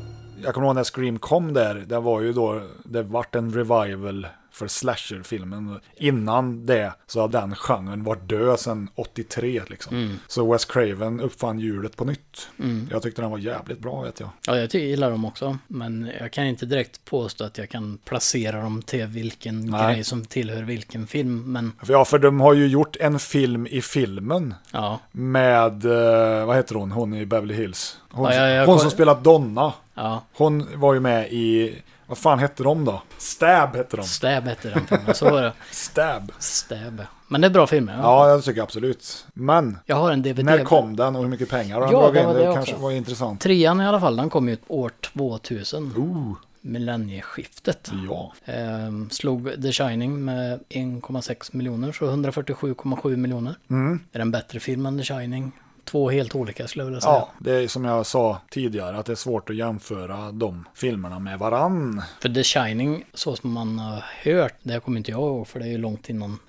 Jag 0.42 0.54
kommer 0.54 0.68
ihåg 0.68 0.76
när 0.76 0.84
Scream 0.84 1.20
kom 1.20 1.54
där, 1.54 1.76
det 1.76 2.00
var 2.00 2.22
ju 2.22 2.34
då, 2.34 2.62
det 2.84 3.04
vart 3.04 3.36
en 3.36 3.52
revival 3.52 4.28
för 4.58 4.68
slasherfilmen. 4.68 5.80
Innan 5.96 6.66
det 6.66 6.94
så 7.08 7.22
har 7.22 7.28
den 7.28 7.56
genren 7.56 8.04
varit 8.04 8.30
död 8.30 8.60
sedan 8.60 8.90
83 8.96 9.62
liksom. 9.68 10.20
Så 10.28 10.52
Wes 10.52 10.66
Craven 10.66 11.20
uppfann 11.20 11.60
hjulet 11.60 11.96
på 11.96 12.06
nytt. 12.06 12.50
Jag 12.92 13.02
tyckte 13.02 13.22
den 13.22 13.32
var 13.32 13.38
jävligt 13.38 13.80
bra 13.80 14.02
vet 14.02 14.20
jag. 14.20 14.30
Ja, 14.48 14.58
jag 14.58 14.74
gillar 14.76 15.12
dem 15.12 15.26
också. 15.26 15.58
Men 15.68 16.12
jag 16.20 16.32
kan 16.32 16.46
inte 16.46 16.66
direkt 16.66 17.06
påstå 17.06 17.44
att 17.44 17.58
jag 17.58 17.70
kan 17.70 17.98
placera 18.06 18.62
dem 18.62 18.82
till 18.82 19.06
vilken 19.06 19.66
Nej. 19.66 19.94
grej 19.94 20.04
som 20.04 20.26
tillhör 20.26 20.64
vilken 20.64 21.08
film. 21.08 21.44
Men 21.52 21.72
Ja, 21.88 22.06
för 22.06 22.20
de 22.20 22.40
har 22.40 22.54
ju 22.54 22.68
gjort 22.68 22.96
en 23.00 23.20
film 23.20 23.68
i 23.68 23.82
filmen. 23.82 24.54
ja, 24.72 25.00
Med, 25.12 25.86
eh, 25.86 26.46
vad 26.46 26.56
heter 26.56 26.76
hon, 26.76 26.92
hon 26.92 27.14
i 27.14 27.26
Beverly 27.26 27.54
Hills? 27.54 27.98
Hon, 28.12 28.26
Ja, 28.26 28.34
ja, 28.36 28.50
jag 28.50 28.66
hon 28.66 28.80
som 28.80 28.92
spelat 28.92 29.24
Donna. 29.24 29.74
ja. 29.94 30.24
Hon 30.34 30.80
var 30.80 30.94
ju 30.94 31.00
med 31.00 31.32
i, 31.32 31.76
vad 32.08 32.18
fan 32.18 32.40
hette 32.40 32.64
de 32.64 32.86
då? 32.86 33.02
Stab 33.18 33.76
hette 33.76 33.98
de. 33.98 34.04
Stab 34.04 34.44
hette 34.44 34.70
den 34.70 34.88
filmen. 34.88 35.16
Så 35.16 35.30
var 35.30 35.42
det. 35.42 35.54
Stab. 35.72 36.32
Stab. 36.40 37.02
Men 37.28 37.42
det 37.42 37.48
är 37.48 37.52
bra 37.52 37.68
filmer. 37.68 37.94
Ja. 37.94 38.02
Ja, 38.02 38.30
jag 38.30 38.44
tycker 38.44 38.62
absolut. 38.62 39.26
Men, 39.34 39.80
Jag 39.86 39.96
har 39.96 40.12
en 40.12 40.22
DVD. 40.22 40.46
när 40.46 40.64
kom 40.64 40.96
den 40.96 41.16
och 41.16 41.22
hur 41.22 41.30
mycket 41.30 41.50
pengar 41.50 41.76
har 41.76 41.82
den 41.82 41.92
Ja, 41.92 42.00
dragit 42.02 42.22
in? 42.24 42.28
Det, 42.30 42.34
det 42.48 42.54
kanske 42.54 42.72
också. 42.74 42.84
var 42.84 42.92
intressant. 42.92 43.42
Trean 43.42 43.82
i 43.82 43.88
alla 43.88 44.00
fall, 44.00 44.16
den 44.16 44.30
kom 44.30 44.50
ju 44.50 44.58
år 44.68 44.92
2000. 45.14 45.94
Ooh, 45.98 46.34
Millennieskiftet. 46.62 47.92
ja. 48.10 48.34
Ehm, 48.46 49.10
slog 49.10 49.62
The 49.62 49.72
Shining 49.72 50.26
med 50.26 50.60
1,6 50.70 51.50
miljoner, 51.56 51.92
så 51.92 52.06
147,7 52.06 53.16
miljoner. 53.16 53.56
Mm. 53.70 54.00
Är 54.12 54.18
det 54.20 54.22
en 54.22 54.32
bättre 54.32 54.60
film 54.60 54.86
än 54.86 54.98
The 54.98 55.04
Shining? 55.04 55.52
Två 55.88 56.10
helt 56.10 56.36
olika 56.36 56.68
skulle 56.68 56.82
jag 56.82 56.86
vilja 56.86 57.02
säga. 57.02 57.14
Ja, 57.14 57.30
det 57.40 57.52
är 57.52 57.68
som 57.68 57.86
jag 57.86 58.06
sa 58.06 58.42
tidigare 58.50 58.98
att 58.98 59.06
det 59.06 59.14
är 59.14 59.16
svårt 59.16 59.50
att 59.50 59.56
jämföra 59.56 60.32
de 60.32 60.68
filmerna 60.74 61.20
med 61.20 61.40
varann. 61.40 62.02
För 62.22 62.30
The 62.30 62.44
Shining, 62.44 63.06
så 63.14 63.36
som 63.36 63.52
man 63.52 63.80
har 63.80 64.04
hört, 64.24 64.56
det 64.62 64.80
kommer 64.80 64.98
inte 64.98 65.12
jag 65.12 65.20
ihåg 65.20 65.48
för 65.48 65.60
det 65.60 65.66
är 65.66 65.70
ju 65.70 65.78
långt 65.78 66.10
innan 66.10 66.40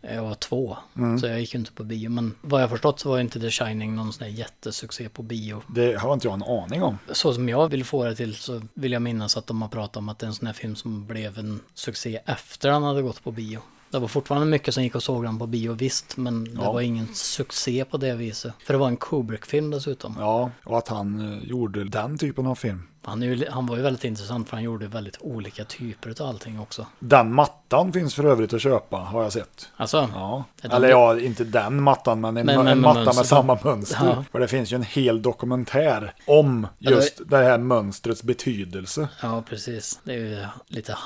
jag 0.00 0.22
var 0.22 0.34
två. 0.34 0.76
Mm. 0.96 1.18
Så 1.18 1.26
jag 1.26 1.40
gick 1.40 1.54
inte 1.54 1.72
på 1.72 1.84
bio. 1.84 2.10
Men 2.10 2.34
vad 2.40 2.62
jag 2.62 2.70
förstått 2.70 3.00
så 3.00 3.08
var 3.08 3.20
inte 3.20 3.40
The 3.40 3.50
Shining 3.50 3.94
någon 3.94 4.12
sån 4.12 4.26
där 4.26 4.34
jättesuccé 4.34 5.08
på 5.08 5.22
bio. 5.22 5.62
Det 5.66 5.94
har 5.94 6.14
inte 6.14 6.26
jag 6.26 6.34
en 6.34 6.42
aning 6.42 6.82
om. 6.82 6.98
Så 7.12 7.34
som 7.34 7.48
jag 7.48 7.68
vill 7.68 7.84
få 7.84 8.04
det 8.04 8.14
till 8.14 8.34
så 8.34 8.62
vill 8.74 8.92
jag 8.92 9.02
minnas 9.02 9.36
att 9.36 9.46
de 9.46 9.62
har 9.62 9.68
pratat 9.68 9.96
om 9.96 10.08
att 10.08 10.18
det 10.18 10.24
är 10.26 10.28
en 10.28 10.34
sån 10.34 10.46
här 10.46 10.54
film 10.54 10.76
som 10.76 11.06
blev 11.06 11.38
en 11.38 11.60
succé 11.74 12.20
efter 12.26 12.70
han 12.70 12.82
hade 12.82 13.02
gått 13.02 13.24
på 13.24 13.30
bio. 13.30 13.60
Det 13.90 13.98
var 13.98 14.08
fortfarande 14.08 14.46
mycket 14.46 14.74
som 14.74 14.82
gick 14.82 14.94
och 14.94 15.02
såg 15.02 15.24
den 15.24 15.38
på 15.38 15.46
bio 15.46 15.72
visst, 15.72 16.16
men 16.16 16.44
det 16.44 16.50
Ja. 16.54 16.72
var 16.72 16.80
ingen 16.80 17.14
succé 17.14 17.84
på 17.84 17.96
det 17.96 18.14
viset. 18.14 18.52
För 18.64 18.74
det 18.74 18.78
var 18.78 18.88
en 18.88 18.96
Kubrick-film 18.96 19.70
dessutom. 19.70 20.16
Ja, 20.18 20.50
och 20.64 20.78
att 20.78 20.88
han 20.88 21.32
eh, 21.42 21.48
gjorde 21.48 21.84
den 21.84 22.18
typen 22.18 22.46
av 22.46 22.54
film. 22.54 22.82
Han, 23.06 23.22
ju, 23.22 23.46
han 23.50 23.66
var 23.66 23.76
ju 23.76 23.82
väldigt 23.82 24.04
intressant 24.04 24.48
för 24.48 24.56
han 24.56 24.64
gjorde 24.64 24.86
väldigt 24.86 25.16
olika 25.20 25.64
typer 25.64 26.22
av 26.22 26.28
allting 26.28 26.60
också. 26.60 26.86
Den 26.98 27.32
mattan 27.34 27.92
finns 27.92 28.14
för 28.14 28.24
övrigt 28.24 28.52
att 28.52 28.60
köpa, 28.62 28.96
har 28.96 29.22
jag 29.22 29.32
sett. 29.32 29.68
Alltså, 29.76 30.08
Ja, 30.14 30.44
eller 30.62 30.88
ja, 30.88 31.20
inte 31.20 31.44
den 31.44 31.82
mattan, 31.82 32.20
men 32.20 32.36
en, 32.36 32.46
Men- 32.46 32.56
men 32.58 32.66
en 32.66 32.80
matta 32.80 32.94
mönster 33.00 33.16
med 33.20 33.26
samma 33.26 33.58
mönster. 33.64 34.06
Ja. 34.16 34.24
För 34.32 34.40
det 34.40 34.48
finns 34.48 34.72
ju 34.72 34.74
en 34.74 34.82
hel 34.82 35.22
dokumentär 35.22 36.14
om 36.26 36.66
just 36.78 37.20
det 37.30 37.36
här 37.36 37.58
mönstrets 37.58 38.22
betydelse. 38.22 39.08
Ja, 39.22 39.42
precis. 39.48 40.00
Det 40.04 40.12
är 40.12 40.18
ju 40.18 40.46
lite 40.68 40.92
Ja. 40.92 40.98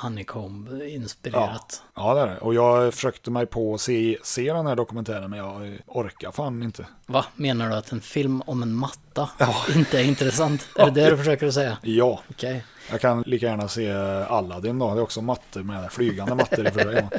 Honeycomb-inspirerat. 0.81 1.81
ja, 1.95 2.13
det 2.13 2.21
är 2.21 2.27
det. 2.27 2.37
Och 2.37 2.53
jag 2.53 2.93
försökte 2.93 3.31
mig 3.31 3.45
på 3.45 3.73
att 3.73 3.81
se, 3.81 4.17
se 4.23 4.53
den 4.53 4.67
här 4.67 4.75
dokumentären, 4.75 5.29
men 5.29 5.39
jag 5.39 5.79
orkar 5.87 6.31
fan 6.31 6.63
inte. 6.63 6.85
Va? 7.11 7.25
Menar 7.35 7.69
du 7.69 7.75
att 7.75 7.91
en 7.91 8.01
film 8.01 8.41
om 8.41 8.63
en 8.63 8.73
matta 8.73 9.29
inte 9.75 9.99
är 9.99 10.03
intressant? 10.03 10.67
Är 10.75 10.85
det 10.85 10.91
det 11.03 11.09
du 11.09 11.17
försöker 11.17 11.51
säga? 11.51 11.77
Ja, 11.81 12.21
Okej. 12.29 12.65
jag 12.91 13.01
kan 13.01 13.21
lika 13.21 13.45
gärna 13.45 13.67
se 13.67 13.91
Aladdin 14.29 14.79
då. 14.79 14.93
Det 14.93 14.99
är 14.99 15.03
också 15.03 15.21
mattor 15.21 15.63
med 15.63 15.91
flygande 15.91 16.35
mattor 16.35 16.67
i 16.67 16.71
för. 16.71 17.09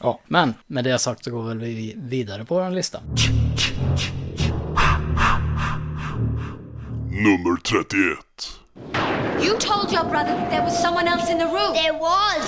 Ja, 0.00 0.20
Men 0.26 0.54
med 0.66 0.84
det 0.84 0.98
sagt 0.98 1.24
så 1.24 1.30
går 1.30 1.42
väl 1.42 1.58
vi 1.58 1.94
vidare 1.96 2.44
på 2.44 2.54
vår 2.54 2.70
lista. 2.70 3.00
Nummer 7.10 7.56
31. 7.62 8.18
You 9.46 9.56
told 9.58 9.92
your 9.92 10.04
brother 10.04 10.34
that 10.36 10.50
there 10.50 10.62
was 10.64 10.82
someone 10.82 11.08
else 11.08 11.32
in 11.32 11.38
the 11.38 11.44
room. 11.46 11.72
There 11.74 11.92
was. 11.98 12.44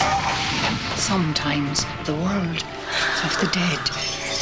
Sometimes 0.97 1.87
the 2.04 2.12
world 2.12 2.64
of 3.25 3.37
the 3.40 3.47
dead 3.59 3.80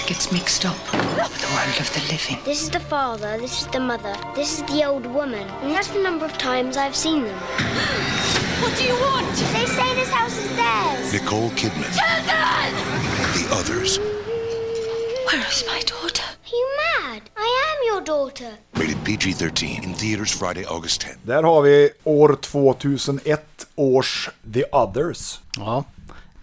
gets 0.09 0.33
mixed 0.33 0.65
up 0.65 0.79
with 0.95 1.39
the 1.43 1.49
world 1.55 1.79
of 1.79 1.93
the 1.93 2.01
living. 2.11 2.39
This 2.43 2.63
is 2.63 2.71
the 2.71 2.81
father, 2.81 3.37
this 3.37 3.61
is 3.61 3.67
the 3.67 3.81
mother, 3.81 4.17
this 4.35 4.59
is 4.59 4.63
the 4.73 4.83
old 4.83 5.05
woman. 5.05 5.47
And 5.61 5.71
that's 5.71 5.89
the 5.89 6.03
number 6.03 6.25
of 6.25 6.33
times 6.39 6.79
I've 6.79 6.97
seen 6.97 7.25
them. 7.25 7.35
what 8.63 8.75
do 8.79 8.85
you 8.85 8.95
want? 8.95 9.29
They 9.53 9.67
say 9.67 9.95
this 9.97 10.09
house 10.09 10.39
is 10.39 10.49
theirs. 10.57 11.13
Nicole 11.13 11.51
Kidman. 11.51 11.93
The 11.93 13.55
others. 13.55 13.99
Where 13.99 15.47
is 15.47 15.65
my 15.67 15.81
daughter? 15.81 16.25
Are 16.25 16.57
you 16.57 16.69
mad? 16.85 17.23
I 17.37 17.49
am 17.69 17.79
your 17.93 18.01
daughter. 18.01 18.51
Rated 18.77 19.05
PG 19.05 19.33
13. 19.33 19.85
In 19.85 19.93
theaters 19.93 20.33
Friday, 20.33 20.65
August 20.65 21.03
10th. 21.03 21.19
där 21.23 21.43
har 21.43 21.63
vi 21.63 21.91
år 22.05 22.39
2001 22.41 23.67
års 23.77 24.29
The 24.53 24.65
Others. 24.73 25.41
Ja. 25.57 25.85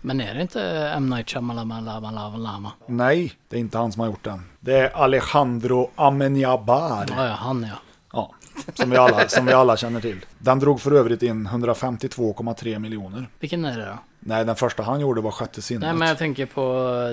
Men 0.06 0.22
är 0.22 0.34
det 0.34 0.42
inte 0.42 0.62
M. 0.96 1.10
Night 1.10 1.30
Shyamalan? 1.30 2.68
Nej, 2.88 3.34
det 3.50 3.56
är 3.56 3.60
inte 3.60 3.78
han 3.78 3.92
som 3.92 4.00
har 4.00 4.08
gjort 4.08 4.24
den. 4.24 4.44
Det 4.60 4.78
är 4.78 4.90
Alejandro 4.96 5.92
Amenabar. 5.96 7.06
Ja, 7.10 7.26
ja, 7.28 7.34
han 7.34 7.64
ja. 7.64 7.76
Ja, 8.14 8.32
som 8.74 8.90
vi, 8.90 8.98
alla, 8.98 9.28
som 9.28 9.46
vi 9.46 9.54
alla 9.54 9.78
känner 9.78 10.02
till. 10.02 10.26
Den 10.40 10.60
drog 10.60 10.82
för 10.82 10.92
övrigt 10.92 11.24
in 11.24 11.48
152,3 11.48 12.80
miljoner. 12.80 13.30
Vilken 13.40 13.66
är 13.66 13.78
det 13.80 13.86
då? 13.86 13.98
Nej, 14.20 14.46
den 14.46 14.56
första 14.56 14.84
han 14.84 15.00
gjorde 15.00 15.22
var 15.22 15.32
Sjätte 15.32 15.62
sinnet. 15.62 15.82
Nej, 15.82 15.94
men 15.94 16.08
jag 16.08 16.18
tänker 16.18 16.46
på 16.46 16.64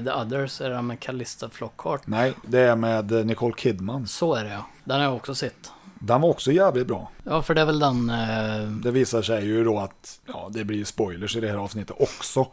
The 0.05 0.13
Others, 0.13 0.61
är 0.61 0.71
det 0.71 0.83
med 0.83 1.01
Callista 1.01 1.49
Flockhart? 1.51 2.07
Nej, 2.07 2.33
det 2.47 2.61
är 2.61 2.77
med 2.77 3.13
eh, 3.13 3.25
Nicole 3.25 3.55
Kidman. 3.57 4.07
Så 4.07 4.35
är 4.35 4.45
det 4.45 4.51
ja. 4.51 4.67
Den 4.85 4.97
har 4.97 5.05
jag 5.05 5.17
också 5.17 5.35
sett. 5.35 5.73
Den 5.99 6.21
var 6.21 6.29
också 6.29 6.53
jävligt 6.53 6.87
bra. 6.87 7.11
Ja, 7.25 7.43
för 7.43 7.55
det 7.55 7.61
är 7.61 7.67
väl 7.67 7.79
den... 7.79 8.11
Eh, 8.11 8.69
Det 8.83 8.91
visar 8.91 9.23
sig 9.23 9.45
ju 9.45 9.65
då 9.65 9.79
att, 9.79 10.21
ja, 10.27 10.49
det 10.51 10.65
blir 10.65 10.85
spoilers 10.85 11.37
i 11.37 11.41
det 11.41 11.49
här 11.49 11.57
avsnittet 11.57 11.97
också. 12.01 12.47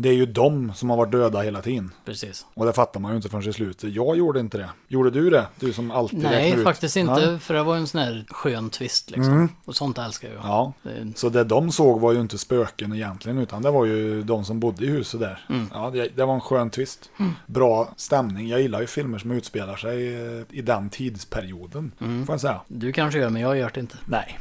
Det 0.00 0.08
är 0.08 0.12
ju 0.12 0.26
de 0.26 0.72
som 0.74 0.90
har 0.90 0.96
varit 0.96 1.12
döda 1.12 1.40
hela 1.40 1.62
tiden. 1.62 1.92
precis. 2.04 2.46
Och 2.54 2.66
det 2.66 2.72
fattar 2.72 3.00
man 3.00 3.10
ju 3.12 3.16
inte 3.16 3.28
förrän 3.28 3.48
i 3.48 3.52
slutet. 3.52 3.92
Jag 3.94 4.16
gjorde 4.16 4.40
inte 4.40 4.58
det. 4.58 4.68
Gjorde 4.88 5.10
du 5.10 5.30
det? 5.30 5.46
Du 5.60 5.72
som 5.72 5.90
alltid 5.90 6.18
Nej, 6.22 6.52
ut. 6.52 6.64
faktiskt 6.64 6.96
inte. 6.96 7.26
Nej. 7.30 7.38
För 7.38 7.54
det 7.54 7.62
var 7.62 7.74
ju 7.74 7.80
en 7.80 7.86
sån 7.86 8.00
här 8.00 8.24
skön 8.28 8.70
twist 8.70 9.10
liksom. 9.10 9.48
Och 9.64 9.76
sånt 9.76 9.98
älskar 9.98 10.28
jag. 10.28 10.40
Ja, 10.44 10.72
Det- 10.82 11.18
så 11.18 11.28
det 11.28 11.44
de 11.44 11.72
såg 11.72 12.00
var 12.00 12.12
ju 12.12 12.20
inte 12.20 12.38
spöken 12.38 12.92
egentligen, 12.92 13.38
utan 13.38 13.62
det 13.62 13.70
var 13.70 13.84
ju 13.84 14.22
de 14.22 14.44
som 14.44 14.60
bodde 14.60 14.84
i 14.84 14.88
huset 14.88 15.20
där. 15.20 15.44
Mm. 15.48 15.70
Ja, 15.74 15.90
det, 15.90 16.08
det 16.16 16.24
var 16.24 16.34
en 16.34 16.40
skön 16.40 16.70
twist. 16.70 17.10
Bra 17.46 17.88
stämning. 17.96 18.48
Jag 18.48 18.60
gillar 18.60 18.80
ju 18.80 18.86
filmer 18.86 19.18
som 19.18 19.30
utspelar 19.30 19.76
sig 19.76 20.14
eh, 20.38 20.42
i 20.50 20.62
den 20.62 20.90
tidsperioden, 20.90 21.92
Mm. 22.00 22.26
får 22.26 22.32
jag 22.32 22.40
säga. 22.40 22.60
Du 22.68 22.92
kanske 22.92 23.18
gör, 23.20 23.30
men 23.30 23.42
jag 23.42 23.56
gör 23.58 23.70
det 23.74 23.80
inte. 23.80 23.96
Nej. 24.06 24.38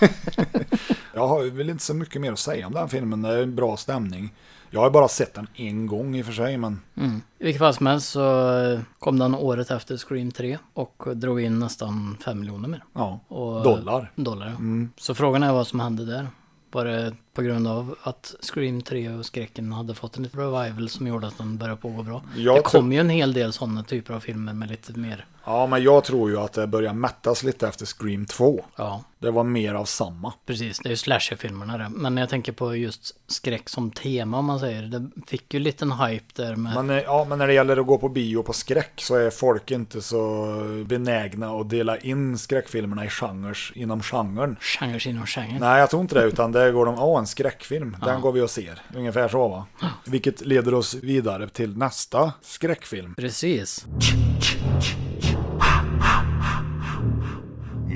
jag 1.14 1.28
har 1.28 1.44
väl 1.50 1.70
inte 1.70 1.84
så 1.84 1.94
mycket 1.94 2.20
mer 2.20 2.32
att 2.32 2.38
säga 2.38 2.66
om 2.66 2.72
den 2.72 2.88
filmen. 2.88 3.22
Det 3.22 3.28
är 3.28 3.42
en 3.42 3.54
bra 3.54 3.76
stämning. 3.76 4.34
Jag 4.76 4.82
har 4.82 4.90
bara 4.90 5.08
sett 5.08 5.34
den 5.34 5.46
en 5.54 5.86
gång 5.86 6.16
i 6.16 6.22
och 6.22 6.26
för 6.26 6.32
sig, 6.32 6.56
men 6.56 6.80
Mm. 6.96 7.22
I 7.38 7.44
vilket 7.44 7.60
fall 7.60 7.74
som 7.74 7.86
helst 7.86 8.08
så 8.08 8.58
eh, 8.58 8.80
kom 8.98 9.18
den 9.18 9.34
året 9.34 9.70
efter 9.70 9.96
Scream 9.96 10.30
3 10.32 10.58
och 10.74 11.02
drog 11.16 11.40
in 11.40 11.58
nästan 11.58 12.16
5 12.24 12.40
miljoner 12.40 12.68
mer. 12.68 12.84
ja, 12.92 13.20
Och, 13.28 13.62
dollar. 13.62 14.12
Dollar, 14.16 14.46
ja. 14.46 14.56
Så 14.96 15.14
frågan 15.14 15.42
är 15.42 15.52
vad 15.52 15.66
som 15.66 15.80
hände 15.80 16.04
där. 16.04 16.28
Var 16.72 16.84
det 16.84 17.14
på 17.34 17.42
grund 17.42 17.68
av 17.68 17.94
att 18.02 18.34
Scream 18.40 18.82
3 18.82 19.10
och 19.10 19.26
skräcken 19.26 19.72
hade 19.72 19.94
fått 19.94 20.16
en 20.16 20.22
liten 20.22 20.40
revival 20.40 20.88
som 20.88 21.06
gjorde 21.06 21.26
att 21.26 21.38
den 21.38 21.58
började 21.58 21.80
pågå 21.80 22.02
bra? 22.02 22.22
Jag 22.36 22.56
det 22.56 22.62
kom 22.62 22.92
ju 22.92 22.98
en 22.98 23.10
hel 23.10 23.32
del 23.32 23.52
sådana 23.52 23.82
typer 23.82 24.14
av 24.14 24.20
filmer 24.20 24.52
med 24.52 24.70
lite 24.70 24.92
mer, 24.98 25.26
Ja, 25.46 25.66
men 25.66 25.82
jag 25.82 26.04
tror 26.04 26.30
ju 26.30 26.38
att 26.38 26.52
det 26.52 26.66
börjar 26.66 26.92
mättas 26.92 27.42
lite 27.42 27.68
efter 27.68 27.86
Scream 27.86 28.26
2. 28.26 28.64
ja 28.76 29.04
Det 29.18 29.30
var 29.30 29.44
mer 29.44 29.74
av 29.74 29.84
samma. 29.84 30.32
precis, 30.46 30.78
det 30.78 30.88
är 30.88 30.90
ju 30.90 30.96
slasherfilmerna 30.96 31.78
det. 31.78 31.88
Men 31.88 32.16
jag 32.16 32.28
tänker 32.28 32.52
på 32.52 32.76
just 32.76 33.14
skräck 33.26 33.68
som 33.68 33.90
tema 33.90 34.38
om 34.38 34.44
man 34.44 34.60
säger. 34.60 34.82
Det 34.82 35.10
fick 35.26 35.54
ju 35.54 35.60
lite 35.60 35.84
en 35.84 35.92
hype 35.92 36.42
där 36.42 36.56
med, 36.56 36.74
Men, 36.74 36.90
eh, 36.98 37.02
ja, 37.02 37.26
men 37.28 37.38
när 37.38 37.46
det 37.46 37.52
gäller 37.52 37.76
att 37.76 37.86
gå 37.86 37.98
på 37.98 38.08
bio 38.08 38.42
på 38.42 38.52
skräck 38.52 38.92
så 38.96 39.14
är 39.14 39.30
folk 39.30 39.70
inte 39.70 40.02
så 40.02 40.46
benägna 40.86 41.50
att 41.50 41.70
dela 41.70 41.98
in 41.98 42.38
skräckfilmerna 42.38 43.04
i 43.04 43.08
genrer 43.08 43.58
inom 43.74 44.02
genren. 44.02 44.56
genre 44.60 45.08
inom 45.10 45.26
genre. 45.26 45.58
Nej, 45.60 45.80
jag 45.80 45.90
tror 45.90 46.02
inte 46.02 46.14
det, 46.14 46.24
utan 46.24 46.52
där 46.52 46.72
går 46.72 46.86
de, 46.86 46.94
ja 46.94 47.18
en 47.18 47.26
skräckfilm, 47.26 47.96
den 48.04 48.20
går 48.20 48.32
vi 48.32 48.40
och 48.40 48.50
ser. 48.50 48.82
Ungefär 48.96 49.28
så 49.28 49.48
va. 49.48 49.66
Vilket 50.04 50.46
leder 50.46 50.74
oss 50.74 50.94
vidare 50.94 51.48
till 51.48 51.76
nästa 51.78 52.32
skräckfilm. 52.42 53.14
Precis. 53.14 53.86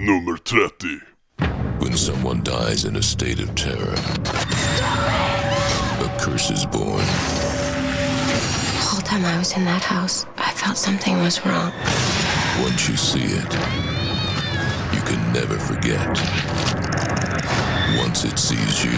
Nummer 0.03 0.39
30. 0.39 0.99
When 1.79 1.95
someone 1.95 2.43
dies 2.43 2.87
in 2.87 2.97
a 2.97 3.03
state 3.03 3.39
of 3.39 3.55
terror, 3.55 3.93
a 6.01 6.17
curse 6.19 6.51
is 6.51 6.65
born. 6.65 7.05
The 7.05 8.81
whole 8.81 9.03
time 9.03 9.27
I 9.27 9.37
was 9.37 9.55
in 9.55 9.67
that 9.67 9.83
house, 9.83 10.25
I 10.39 10.53
felt 10.53 10.79
something 10.79 11.19
was 11.19 11.45
wrong. 11.45 11.71
Once 12.63 12.89
you 12.89 12.97
see 12.97 13.25
it, 13.25 13.53
you 14.95 15.03
can 15.03 15.21
never 15.35 15.59
forget. 15.59 16.09
Once 17.99 18.25
it 18.25 18.39
sees 18.39 18.83
you, 18.83 18.97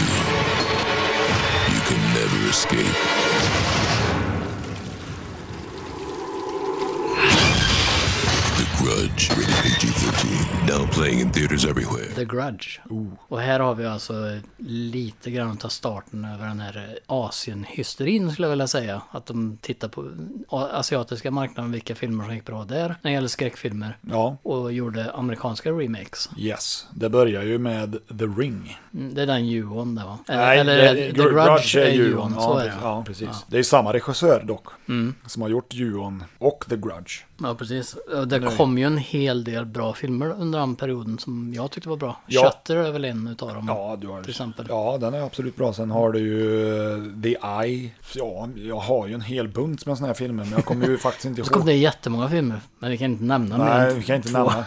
you 1.73 1.81
can 1.83 1.99
never 2.15 2.47
escape. 2.47 3.22
Grudge, 8.83 9.29
rated 9.31 9.63
PG-13. 9.63 10.67
Now 10.67 10.87
playing 10.87 11.19
in 11.19 11.31
theaters 11.31 11.65
everywhere. 11.65 12.05
The 12.15 12.25
Grudge. 12.25 12.79
Och 13.27 13.39
här 13.41 13.59
har 13.59 13.75
vi 13.75 13.85
alltså 13.85 14.13
lite 14.67 15.31
grann 15.31 15.57
av 15.63 15.69
starten 15.69 16.25
över 16.25 16.47
den 16.47 16.59
här 16.59 16.99
Asien-hysterin 17.07 18.31
skulle 18.31 18.45
jag 18.47 18.49
vilja 18.49 18.67
säga. 18.67 19.01
Att 19.11 19.25
de 19.25 19.57
tittar 19.61 19.87
på 19.87 20.09
asiatiska 20.73 21.31
marknaden, 21.31 21.71
vilka 21.71 21.95
filmer 21.95 22.23
som 22.23 22.33
gick 22.35 22.45
bra 22.45 22.63
där 22.65 22.87
när 22.87 22.95
det 23.01 23.11
gäller 23.11 23.27
skräckfilmer. 23.27 23.97
Ja, 24.01 24.37
Och 24.43 24.73
gjorde 24.73 25.11
amerikanska 25.11 25.71
remakes. 25.71 26.29
yes. 26.37 26.87
Det 26.93 27.09
börjar 27.09 27.43
ju 27.43 27.57
med 27.57 27.91
The 28.19 28.25
Ring. 28.25 28.79
Mm, 28.93 29.13
Det 29.13 29.21
är 29.21 29.25
den 29.27 29.47
Juon 29.47 29.95
där 29.95 30.03
va? 30.05 30.17
Nej, 30.27 30.59
Eller 30.59 30.93
det- 30.95 31.11
The 31.11 31.11
Grudge 31.11 31.75
är 31.75 31.91
Juon, 31.91 32.33
ja, 32.37 32.59
det. 32.59 32.73
Ja, 32.81 33.03
precis. 33.07 33.45
Det 33.47 33.59
är 33.59 33.63
samma 33.63 33.93
regissör 33.93 34.43
dock. 34.43 34.67
Mm. 34.87 35.15
Som 35.25 35.41
har 35.41 35.49
gjort 35.49 35.73
Juon 35.73 36.23
och 36.37 36.65
The 36.69 36.75
Grudge. 36.75 37.23
Ja, 37.43 37.55
precis. 37.55 37.93
Och 37.93 38.27
Det 38.27 38.39
kom 38.57 38.77
ju 38.77 38.83
en 38.85 38.97
hel 38.97 39.43
del 39.43 39.65
bra 39.65 39.93
filmer 39.93 40.29
under 40.39 40.59
den 40.59 40.75
perioden 40.75 41.19
som 41.19 41.53
jag 41.55 41.71
tyckte 41.71 41.89
var 41.89 41.97
bra. 41.97 42.21
Ja. 42.27 42.41
Shutter 42.43 42.75
är 42.75 42.91
väl 42.91 43.05
en 43.05 43.27
utav 43.27 43.53
dem. 43.53 43.65
Ja, 43.67 43.97
du 44.01 44.07
har, 44.07 44.21
Till 44.21 44.29
exempel. 44.29 44.65
ja, 44.69 44.97
den 45.01 45.13
är 45.13 45.21
absolut 45.21 45.55
bra. 45.55 45.73
Sen 45.73 45.91
har 45.91 46.11
du 46.11 46.19
ju 46.19 46.67
eh, 46.93 47.21
The 47.23 47.35
Eye. 47.63 47.91
Ja, 48.15 48.49
jag 48.55 48.75
har 48.79 49.07
ju 49.07 49.13
en 49.13 49.21
hel 49.21 49.47
bunt 49.47 49.85
med 49.85 49.97
såna 49.97 50.07
här 50.07 50.13
filmer, 50.13 50.43
men 50.43 50.53
jag 50.53 50.65
kommer 50.65 50.87
ju 50.87 50.97
faktiskt 51.07 51.25
inte 51.25 51.43
Så 51.43 51.49
kom 51.53 51.59
ihåg. 51.59 51.67
det 51.67 51.73
jättemånga 51.75 52.29
filmer, 52.29 52.59
men 52.79 52.91
vi 52.91 52.97
kan 52.97 53.11
inte 53.11 53.23
nämna 53.23 53.57
mer 53.57 53.65
Nej, 53.65 53.89
än 53.91 53.95
vi 53.99 54.03
kan 54.03 54.15
inte 54.15 54.29
två. 54.29 54.37
nämna. 54.37 54.65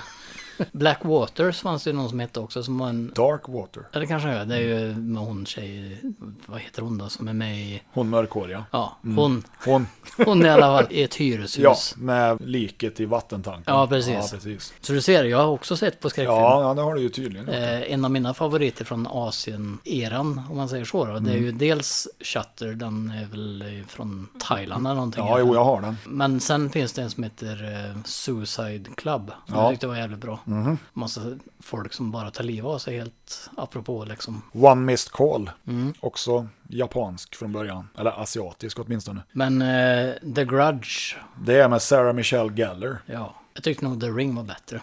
Black 0.73 0.99
Waters 1.05 1.61
fanns 1.61 1.85
det 1.85 1.91
ju 1.91 1.97
någon 1.97 2.09
som 2.09 2.21
hette 2.21 2.41
också 2.41 2.63
som 2.63 2.79
var 2.79 2.89
en... 2.89 3.13
Dark 3.15 3.49
Water. 3.49 3.83
Eller 3.93 4.07
kanske 4.07 4.29
är 4.29 4.45
det 4.45 4.55
är 4.57 4.61
ju 4.61 4.95
med 4.95 5.23
hon 5.23 5.47
tjej, 5.47 6.01
vad 6.47 6.61
heter 6.61 6.83
hon 6.83 6.99
då, 6.99 7.09
som 7.09 7.29
är 7.29 7.33
med 7.33 7.59
i... 7.59 7.83
Hon 7.93 8.09
mörkhåriga. 8.09 8.65
Ja, 8.71 8.97
Mm. 9.05 9.17
hon. 9.19 9.43
Hon. 9.65 9.87
Hon 10.27 10.43
är 10.43 10.47
i 10.47 10.51
alla 10.51 10.67
fall 10.83 10.87
i 10.93 11.03
ett 11.03 11.15
hyreshus. 11.15 11.59
Ja, 11.59 11.77
med 12.03 12.41
liket 12.41 13.01
i 13.01 13.05
vattentanken. 13.05 13.75
Ja, 13.75 13.87
precis. 13.87 14.15
Ja, 14.15 14.29
precis. 14.33 14.75
Så 14.81 14.93
du 14.93 15.01
ser, 15.01 15.25
jag 15.25 15.39
har 15.39 15.47
också 15.47 15.77
sett 15.77 16.01
på 16.01 16.11
skräckfilm. 16.11 16.35
Ja, 16.39 16.63
ja, 16.63 16.75
det 16.75 16.83
har 16.83 16.95
du 16.95 17.01
ju 17.01 17.09
tydligen. 17.09 17.49
Eh, 17.49 17.93
en 17.93 18.05
av 18.05 18.11
mina 18.11 18.35
favoriter 18.35 18.85
från 18.85 19.07
Asien-eran, 19.07 20.43
om 20.51 20.57
man 20.57 20.69
säger 20.69 20.85
så 20.85 21.05
då, 21.05 21.13
det 21.13 21.31
är 21.31 21.35
Mm. 21.35 21.45
ju 21.45 21.53
dels 21.53 22.09
Shutter, 22.21 22.67
den 22.75 23.11
är 23.11 23.25
väl 23.27 23.85
från 23.89 24.29
Thailand 24.41 24.87
eller 24.87 24.95
någonting. 24.95 25.25
Ja, 25.25 25.39
jo, 25.39 25.55
jag 25.55 25.65
har 25.65 25.81
den. 25.81 25.97
Men 26.07 26.41
sen 26.41 26.71
finns 26.71 26.93
det 26.93 27.03
en 27.03 27.11
som 27.11 27.23
heter 27.23 27.65
eh, 27.95 28.03
Suicide 28.05 28.91
Club, 28.97 29.31
som 29.47 29.55
Ja. 29.57 29.63
jag 29.63 29.71
tyckte 29.73 29.87
var 29.87 29.97
jävligt 29.97 30.19
bra. 30.21 30.39
Mhm. 30.49 30.79
Massa 30.93 31.21
folk 31.61 31.93
som 31.93 32.11
bara 32.11 32.31
tar 32.31 32.45
livet 32.45 32.65
av 32.65 32.79
sig 32.79 32.97
helt 32.99 33.51
apropå 33.57 34.05
liksom. 34.05 34.43
One 34.53 34.75
Missed 34.81 35.13
Call. 35.13 35.51
Mm. 35.67 35.95
Också 36.01 36.49
japansk 36.69 37.35
från 37.35 37.53
början. 37.53 37.89
Eller 37.99 38.23
asiatisk 38.23 38.79
åtminstone. 38.79 39.21
Men 39.33 39.63
eh, 39.63 40.15
The 40.35 40.45
Grudge, 40.45 41.17
Det 41.41 41.61
är 41.61 41.69
med 41.69 41.83
Sarah 41.83 42.13
Michelle 42.13 42.53
Gellar. 42.53 42.99
ja. 43.07 43.35
Jag 43.55 43.65
tyckte 43.65 43.85
nog 43.85 44.01
The 44.01 44.07
Ring 44.07 44.35
var 44.35 44.43
bättre. 44.43 44.81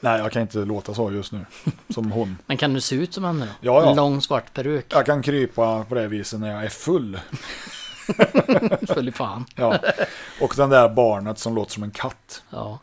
Nej, 0.00 0.18
jag 0.20 0.32
kan 0.32 0.42
inte 0.42 0.58
låta 0.58 0.94
så 0.94 1.12
just 1.12 1.32
nu. 1.32 1.46
Som 1.88 2.12
hon. 2.12 2.38
Men 2.46 2.56
kan 2.56 2.74
du 2.74 2.80
se 2.80 2.96
ut 2.96 3.14
som 3.14 3.24
henne 3.24 3.46
då? 3.46 3.52
Ja, 3.60 3.82
ja. 3.82 3.90
En 3.90 3.96
lång 3.96 4.20
svart 4.20 4.52
peruk. 4.54 4.86
Jag 4.88 5.06
kan 5.06 5.22
krypa 5.22 5.84
på 5.84 5.94
det 5.94 6.08
viset 6.08 6.40
när 6.40 6.50
jag 6.50 6.64
är 6.64 6.68
full. 6.68 7.20
I 9.08 9.12
fan. 9.12 9.44
Ja. 9.56 9.78
Och 10.40 10.54
den 10.56 10.70
där 10.70 10.88
barnet 10.88 11.38
som 11.38 11.54
låter 11.54 11.72
som 11.72 11.82
en 11.82 11.90
katt. 11.90 12.42
Ja. 12.50 12.78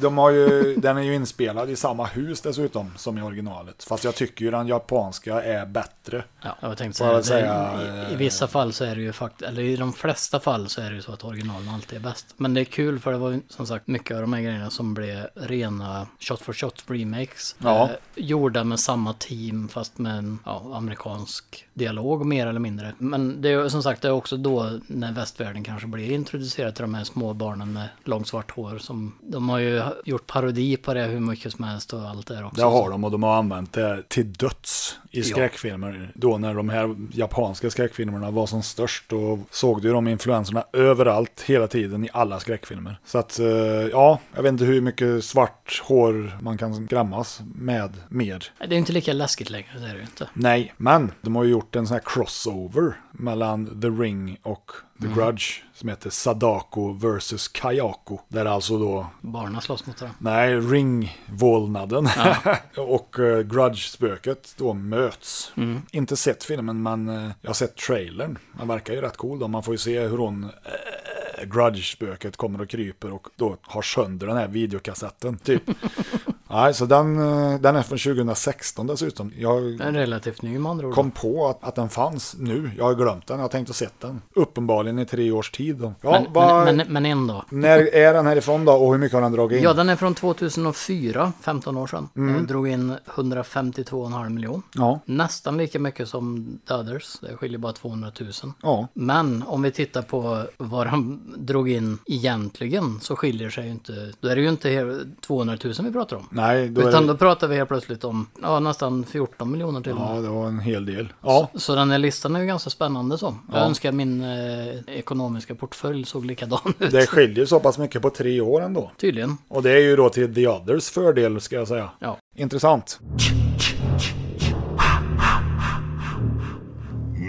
De 0.00 0.18
har 0.18 0.30
ju, 0.30 0.76
den 0.76 0.96
är 0.96 1.02
ju 1.02 1.14
inspelad 1.14 1.70
i 1.70 1.76
samma 1.76 2.04
hus 2.04 2.40
dessutom 2.40 2.92
som 2.96 3.18
i 3.18 3.22
originalet. 3.22 3.84
Fast 3.84 4.04
jag 4.04 4.14
tycker 4.14 4.44
ju 4.44 4.50
den 4.50 4.66
japanska 4.66 5.42
är 5.42 5.66
bättre. 5.66 6.24
Ja, 6.42 6.56
jag 6.60 6.78
tänkte 6.78 6.98
säga, 6.98 7.22
säga, 7.22 7.82
i, 7.82 8.10
i 8.10 8.12
eh, 8.12 8.18
vissa 8.18 8.46
fall 8.46 8.72
så 8.72 8.84
är 8.84 8.94
det 8.94 9.02
ju 9.02 9.12
faktiskt, 9.12 9.50
eller 9.50 9.62
i 9.62 9.76
de 9.76 9.92
flesta 9.92 10.40
fall 10.40 10.68
så 10.68 10.80
är 10.80 10.90
det 10.90 10.96
ju 10.96 11.02
så 11.02 11.12
att 11.12 11.24
originalen 11.24 11.68
alltid 11.68 11.98
är 11.98 12.02
bäst. 12.02 12.26
Men 12.36 12.54
det 12.54 12.60
är 12.60 12.64
kul 12.64 12.98
för 12.98 13.12
det 13.12 13.18
var 13.18 13.30
ju 13.30 13.40
som 13.48 13.66
sagt 13.66 13.86
mycket 13.86 14.14
av 14.14 14.20
de 14.20 14.32
här 14.32 14.40
grejerna 14.40 14.70
som 14.70 14.94
blev 14.94 15.26
rena 15.34 16.06
shot 16.18 16.40
for 16.40 16.52
shot 16.52 16.84
remakes. 16.86 17.56
Ja. 17.58 17.84
Eh, 17.84 17.96
gjorda 18.14 18.64
med 18.64 18.80
samma 18.80 19.12
team 19.12 19.68
fast 19.68 19.98
med 19.98 20.18
en 20.18 20.38
ja, 20.44 20.72
amerikansk 20.74 21.66
dialog 21.74 22.26
mer 22.26 22.46
eller 22.46 22.60
mindre. 22.60 22.94
Men 22.98 23.42
det 23.42 23.48
är 23.48 23.68
som 23.68 23.82
sagt 23.82 24.02
det 24.02 24.08
är 24.08 24.12
också 24.12 24.36
då 24.42 24.78
när 24.86 25.12
västvärlden 25.12 25.64
kanske 25.64 25.86
blir 25.88 26.10
introducerad 26.12 26.74
till 26.74 26.82
de 26.82 26.94
här 26.94 27.04
små 27.04 27.34
barnen 27.34 27.72
med 27.72 27.88
långt 28.04 28.28
svart 28.28 28.50
hår. 28.50 28.78
Som, 28.78 29.14
de 29.22 29.48
har 29.48 29.58
ju 29.58 29.82
gjort 30.04 30.26
parodi 30.26 30.76
på 30.76 30.94
det 30.94 31.02
hur 31.04 31.20
mycket 31.20 31.52
som 31.52 31.64
helst 31.64 31.92
och 31.92 32.00
allt 32.00 32.26
det 32.26 32.34
där 32.34 32.44
också. 32.44 32.60
Det 32.60 32.68
har 32.68 32.90
de 32.90 33.04
och 33.04 33.10
de 33.10 33.22
har 33.22 33.36
använt 33.36 33.72
det 33.72 34.02
till 34.08 34.32
döds 34.32 34.98
i 35.10 35.18
Ja. 35.20 35.24
skräckfilmer. 35.24 36.12
Då 36.14 36.38
när 36.38 36.54
de 36.54 36.68
här 36.68 36.96
japanska 37.12 37.70
skräckfilmerna 37.70 38.30
var 38.30 38.46
som 38.46 38.62
störst 38.62 39.04
då 39.08 39.38
såg 39.50 39.82
du 39.82 39.92
de 39.92 40.08
influenserna 40.08 40.64
överallt 40.72 41.40
hela 41.46 41.66
tiden 41.66 42.04
i 42.04 42.08
alla 42.12 42.40
skräckfilmer. 42.40 42.98
Så 43.04 43.18
att 43.18 43.38
eh, 43.38 43.46
ja, 43.92 44.18
jag 44.34 44.42
vet 44.42 44.52
inte 44.52 44.64
hur 44.64 44.80
mycket 44.80 45.24
svart 45.24 45.82
hår 45.84 46.38
man 46.42 46.58
kan 46.58 46.86
skrämmas 46.86 47.40
med 47.54 47.96
mer. 48.08 48.44
Det 48.58 48.74
är 48.74 48.78
inte 48.78 48.92
lika 48.92 49.12
läskigt 49.12 49.50
längre, 49.50 49.78
det 49.80 49.86
är 49.90 49.94
det 49.94 50.00
inte. 50.02 50.28
Nej, 50.34 50.74
men 50.76 51.12
de 51.22 51.36
har 51.36 51.44
ju 51.44 51.50
gjort 51.50 51.76
en 51.76 51.86
sån 51.86 51.94
här 51.94 52.02
crossover 52.04 52.94
mellan 53.12 53.80
The 53.80 53.88
Ring 53.88 54.38
och 54.42 54.72
The 55.00 55.06
Mm. 55.06 55.18
Grudge 55.18 55.62
som 55.74 55.88
heter 55.88 56.10
Sadako 56.10 56.92
vs 56.92 57.48
Kayako. 57.48 58.18
Där 58.28 58.44
alltså 58.44 58.78
då 58.78 59.06
Barnen 59.20 59.60
slåss 59.60 59.86
mot 59.86 60.00
varandra. 60.00 60.16
Nej, 60.20 60.56
ringvålnaden 60.60 62.08
och 62.76 63.18
uh, 63.18 63.40
Grudge-spöket 63.40 64.54
då 64.56 64.74
möts. 64.74 65.52
Mm. 65.56 65.82
Inte 65.90 66.16
sett 66.16 66.44
filmen, 66.44 66.82
men 66.82 67.08
eh, 67.08 67.30
jag 67.40 67.48
har 67.48 67.54
sett 67.54 67.76
trailern. 67.76 68.38
Den 68.58 68.68
verkar 68.68 68.94
ju 68.94 69.00
rätt 69.00 69.16
cool 69.16 69.38
då. 69.38 69.48
Man 69.48 69.62
får 69.62 69.74
ju 69.74 69.78
se 69.78 70.00
hur 70.00 70.18
hon, 70.18 70.44
eh, 70.44 71.44
Grudge-spöket 71.44 72.36
kommer 72.36 72.60
och 72.60 72.68
kryper 72.68 73.12
och 73.12 73.28
då 73.36 73.56
har 73.62 73.82
sönder 73.82 74.26
den 74.26 74.36
här 74.36 74.48
videokassetten, 74.48 75.38
typ. 75.38 75.62
Nej, 76.50 76.74
så 76.74 76.86
den, 76.86 77.18
eh, 77.52 77.60
den 77.60 77.76
är 77.76 77.82
från 77.82 77.98
2016 77.98 78.86
dessutom. 78.86 79.32
Jag 79.38 79.62
Den 79.62 79.80
är 79.80 79.92
relativt 79.92 80.42
ny 80.42 80.58
med 80.58 80.70
andra 80.70 80.86
ord. 80.86 80.94
kom 80.94 81.10
på 81.10 81.48
att, 81.48 81.64
att 81.64 81.74
den 81.74 81.88
fanns 81.88 82.36
nu. 82.38 82.70
Jag 82.78 82.84
har 82.84 82.94
glömt 82.94 83.26
den, 83.26 83.36
jag 83.36 83.44
har 83.44 83.48
tänkt 83.48 83.70
att 83.70 83.76
sett 83.76 84.00
den. 84.00 84.22
Uppenbarligen 84.34 84.98
i 84.98 85.06
tre 85.06 85.30
års 85.32 85.50
tid. 85.50 85.76
Då. 85.76 85.92
Ja, 86.00 86.10
men, 86.10 86.32
vad- 86.32 86.64
men, 86.64 86.76
men, 86.76 86.92
men 86.92 87.06
ändå. 87.06 87.44
När 87.50 87.94
är 87.94 88.14
den 88.14 88.26
härifrån 88.26 88.64
då 88.64 88.72
och 88.72 88.92
hur 88.92 88.98
mycket 88.98 89.14
har 89.14 89.22
den 89.22 89.32
dragit 89.32 89.58
in? 89.58 89.64
Ja, 89.64 89.72
den 89.72 89.88
är 89.88 89.96
från 89.96 90.14
2004, 90.14 91.32
15 91.40 91.76
år 91.76 91.86
sedan. 91.86 92.08
Mm. 92.16 92.34
Den 92.34 92.46
drog 92.46 92.68
in 92.68 92.94
152,5 93.14 94.28
miljon. 94.28 94.62
Ja. 94.74 95.00
Nästan 95.04 95.56
lika 95.56 95.78
mycket 95.78 96.08
som 96.08 96.58
The 96.68 96.74
Others. 96.74 97.18
Det 97.20 97.36
skiljer 97.36 97.58
bara 97.58 97.72
200 97.72 98.12
000. 98.20 98.30
Ja. 98.62 98.88
Men 98.94 99.44
om 99.46 99.62
vi 99.62 99.70
tittar 99.70 100.02
på 100.02 100.42
vad 100.58 100.86
de 100.86 101.20
drog 101.38 101.70
in 101.70 101.98
egentligen 102.06 102.98
så 103.00 103.16
skiljer 103.16 103.50
sig 103.50 103.64
ju 103.64 103.70
inte. 103.70 104.12
Då 104.20 104.28
är 104.28 104.36
det 104.36 104.42
ju 104.42 104.48
inte 104.48 104.68
he- 104.68 105.06
200 105.20 105.56
000 105.64 105.74
vi 105.82 105.92
pratar 105.92 106.16
om. 106.16 106.26
Nej, 106.30 106.39
då 106.40 106.80
är 106.80 106.88
Utan 106.88 107.06
det- 107.06 107.12
då 107.12 107.16
pratar 107.16 107.48
vi 107.48 107.56
helt 107.56 107.68
plötsligt 107.68 108.04
om 108.04 108.26
ja, 108.42 108.60
nästan 108.60 109.04
14 109.04 109.50
miljoner 109.50 109.80
till 109.80 109.92
och 109.92 109.98
Ja, 110.00 110.14
med. 110.14 110.22
det 110.22 110.28
var 110.28 110.46
en 110.46 110.60
hel 110.60 110.86
del. 110.86 111.12
Ja, 111.22 111.50
Så 111.54 111.74
den 111.74 111.90
här 111.90 111.98
listan 111.98 112.36
är 112.36 112.40
ju 112.40 112.46
ganska 112.46 112.70
spännande 112.70 113.18
så. 113.18 113.34
Jag 113.52 113.60
Ja. 113.60 113.64
önskar 113.64 113.92
min 113.92 114.22
eh, 114.24 114.94
ekonomiska 114.96 115.54
portfölj 115.54 116.04
såg 116.04 116.24
likadan 116.26 116.74
ut. 116.78 116.90
det 116.90 117.06
skiljer 117.06 117.46
så 117.46 117.60
pass 117.60 117.78
mycket 117.78 118.02
på 118.02 118.10
tre 118.10 118.40
år 118.40 118.62
ändå. 118.62 118.90
Tydligen. 119.00 119.36
Och 119.48 119.62
det 119.62 119.70
är 119.70 119.80
ju 119.80 119.96
då 119.96 120.08
till 120.08 120.34
The 120.34 120.46
Others 120.48 120.90
fördel 120.90 121.40
ska 121.40 121.56
jag 121.56 121.68
säga. 121.68 121.90
Ja. 121.98 122.18
Intressant. 122.36 123.00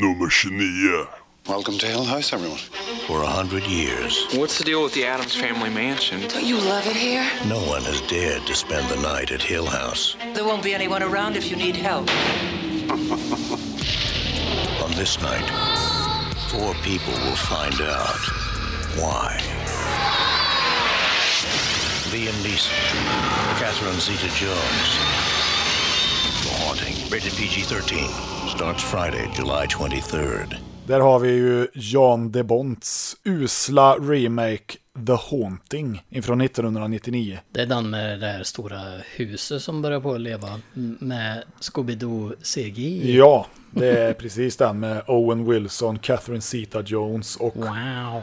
Nummer 0.02 0.30
29. 0.30 0.58
Welcome 1.47 1.77
to 1.80 1.86
Hill 1.88 2.04
House, 2.06 2.34
everyone. 2.34 2.60
For 3.08 3.23
a 3.23 3.27
hundred 3.27 3.63
years, 3.63 4.27
What's 4.36 4.58
the 4.58 4.63
deal 4.63 4.84
with 4.84 4.93
the 4.93 5.06
Adams 5.06 5.36
family 5.36 5.69
mansion? 5.69 6.21
Don't 6.27 6.45
you 6.45 6.58
love 6.58 6.86
it 6.86 6.95
here? 6.95 7.27
no 7.47 7.60
one 7.67 7.82
has 7.84 7.99
dared 8.01 8.45
to 8.45 8.56
spend 8.56 8.88
the 8.89 9.01
night 9.01 9.32
at 9.32 9.41
Hill 9.41 9.65
House. 9.65 10.15
There 10.34 10.45
won't 10.45 10.63
be 10.63 10.73
anyone 10.73 11.01
around 11.04 11.36
if 11.36 11.49
you 11.49 11.58
need 11.58 11.75
help. 11.75 12.10
On 14.84 14.91
this 14.91 15.19
night, 15.21 15.49
four 16.51 16.73
people 16.84 17.13
will 17.25 17.36
find 17.36 17.73
out 17.82 18.19
why. 19.01 19.38
Liam 22.12 22.36
Neeson, 22.43 22.71
Catherine 23.58 23.99
Zeta-Jones. 23.99 24.89
The 26.43 26.49
Haunting, 26.63 26.95
rated 27.10 27.34
PG-13, 27.34 28.08
starts 28.56 28.84
Friday, 28.84 29.30
July 29.34 29.65
23rd. 29.67 30.60
Där 30.91 30.99
har 30.99 31.19
vi 31.19 31.32
ju 31.32 31.67
Jan 31.73 32.32
de 32.32 32.43
Bonts 32.43 33.17
usla 33.23 33.95
remake 33.95 34.77
The 35.08 35.13
Haunting 35.13 36.04
ifrån 36.10 36.41
1999. 36.41 37.39
Det 37.51 37.62
är 37.62 37.65
den 37.65 37.89
med 37.89 38.19
det 38.19 38.27
här 38.27 38.43
stora 38.43 38.80
huset 39.15 39.62
som 39.62 39.82
börjar 39.82 39.99
på 39.99 40.13
att 40.13 40.21
leva 40.21 40.60
med 40.99 41.43
Scooby-Doo 41.60 42.36
CGI. 42.41 43.17
Ja, 43.17 43.45
det 43.71 43.88
är 43.88 44.13
precis 44.13 44.58
den 44.58 44.80
med 44.80 45.04
Owen 45.08 45.49
Wilson, 45.49 45.99
Catherine 45.99 46.41
Zeta-Jones 46.41 47.38
och... 47.38 47.56
Wow. 47.56 48.21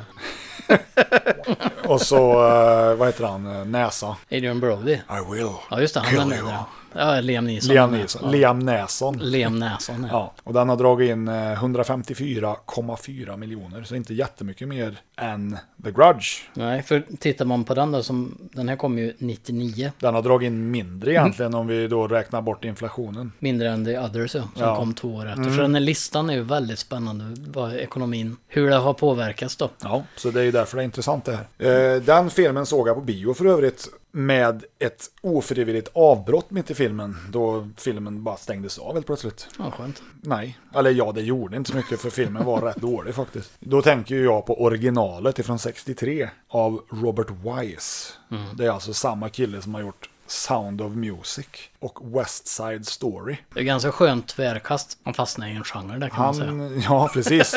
och 1.87 2.00
så, 2.00 2.33
eh, 2.33 2.94
vad 2.96 3.09
heter 3.09 3.24
han, 3.24 3.46
Eh, 3.46 3.64
Näsa. 3.64 4.16
Adrian 4.31 4.61
Brody. 4.61 4.92
I 4.92 5.33
will. 5.35 5.48
Ja, 5.70 5.81
just 5.81 5.94
det. 5.94 6.00
Han 6.00 6.20
är 6.33 6.37
med 6.37 6.44
där. 6.44 6.59
Ja, 6.92 7.20
Liam 7.20 7.44
Neeson. 7.44 7.74
Liam 7.74 7.90
Neeson. 7.92 8.31
Liam 8.31 8.59
Näson. 8.59 9.18
Liam 9.18 9.59
Näson, 9.59 10.02
ja. 10.02 10.09
Ja, 10.12 10.33
och 10.44 10.52
den 10.52 10.68
har 10.68 10.76
dragit 10.76 11.11
in 11.11 11.28
eh, 11.28 11.35
154,4 11.35 13.37
miljoner. 13.37 13.83
Så 13.83 13.94
inte 13.94 14.14
jättemycket 14.14 14.68
mer 14.68 14.96
än 15.16 15.57
The 15.85 15.90
Grudge. 15.90 16.26
Nej, 16.54 16.83
för 16.83 17.02
tittar 17.18 17.44
man 17.44 17.64
på 17.64 17.74
den 17.74 17.92
då 17.92 18.02
som, 18.02 18.38
den 18.52 18.68
här 18.68 18.76
kom 18.76 18.98
ju 18.98 19.14
99. 19.18 19.92
Den 19.98 20.14
har 20.14 20.22
dragit 20.22 20.46
in 20.46 20.70
mindre 20.70 21.11
egentligen 21.12 21.54
om 21.54 21.66
vi 21.66 21.88
då 21.88 22.09
räknar 22.09 22.42
bort 22.42 22.64
inflationen. 22.64 23.33
Mindre 23.38 23.68
än 23.70 23.85
The 23.85 23.98
Others 23.98 24.35
ja, 24.35 24.42
som 24.42 24.50
Ja. 24.64 24.76
kom 24.76 24.94
två 24.94 25.09
år 25.14 25.26
efter. 25.28 25.42
Mm. 25.42 25.57
Så 25.57 25.62
den 25.62 25.74
här 25.74 25.81
listan 25.83 26.31
är 26.31 26.35
ju 26.35 26.42
väldigt 26.42 26.78
spännande, 26.78 27.24
vad 27.50 27.74
ekonomin, 27.74 28.37
hur 28.48 28.70
det 28.70 28.76
har 28.76 28.94
påverkats 28.94 29.57
då. 29.57 29.70
Ja, 29.83 30.02
så 30.16 30.31
det 30.31 30.40
är 30.40 30.44
ju 30.44 30.50
därför 30.58 30.76
det 30.76 30.82
är 30.82 30.84
intressant 30.84 31.24
det 31.24 31.38
här. 31.58 31.94
Eh, 31.94 32.02
den 32.02 32.30
filmen 32.30 32.66
såg 32.66 32.88
jag 32.88 32.96
på 32.96 33.00
bio 33.02 33.34
för 33.34 33.44
övrigt 33.44 33.88
med 34.12 34.64
ett 34.78 35.10
ofrivilligt 35.20 35.90
avbrott 35.94 36.50
mitt 36.50 36.70
i 36.70 36.74
filmen. 36.74 37.16
Då 37.30 37.68
filmen 37.76 38.24
bara 38.24 38.36
stängdes 38.36 38.78
av 38.78 38.94
helt 38.94 39.06
plötsligt. 39.06 39.48
Ja, 39.58 39.70
skönt. 39.70 40.02
Nej, 40.22 40.58
eller 40.74 40.90
ja, 40.90 41.12
det 41.12 41.22
gjorde 41.22 41.56
inte 41.56 41.70
så 41.70 41.76
mycket 41.76 42.00
för 42.00 42.10
filmen 42.10 42.44
var 42.44 42.60
rätt 42.60 42.76
dålig 42.80 43.14
faktiskt. 43.14 43.50
Då 43.60 43.82
tänker 43.82 44.14
jag 44.14 44.46
på 44.46 44.62
originalet 44.62 45.38
ifrån 45.38 45.58
63 45.58 46.30
av 46.48 46.80
Robert 46.90 47.30
Wise. 47.30 48.12
Mm. 48.30 48.56
Det 48.56 48.66
är 48.66 48.70
alltså 48.70 48.94
samma 48.94 49.28
kille 49.28 49.62
som 49.62 49.74
har 49.74 49.80
gjort 49.80 50.10
Sound 50.30 50.80
of 50.80 50.92
Music 50.92 51.46
och 51.78 52.18
West 52.18 52.46
Side 52.46 52.86
Story. 52.86 53.36
Det 53.54 53.60
är 53.60 53.64
ganska 53.64 53.92
skönt 53.92 54.28
tvärkast. 54.28 54.98
Han 55.02 55.14
fastnar 55.14 55.46
i 55.46 55.52
en 55.52 55.64
genre 55.64 55.98
där 55.98 56.08
kan 56.08 56.24
man 56.24 56.34
säga. 56.34 56.46
Han, 56.46 56.80
ja, 56.88 57.10
precis. 57.12 57.56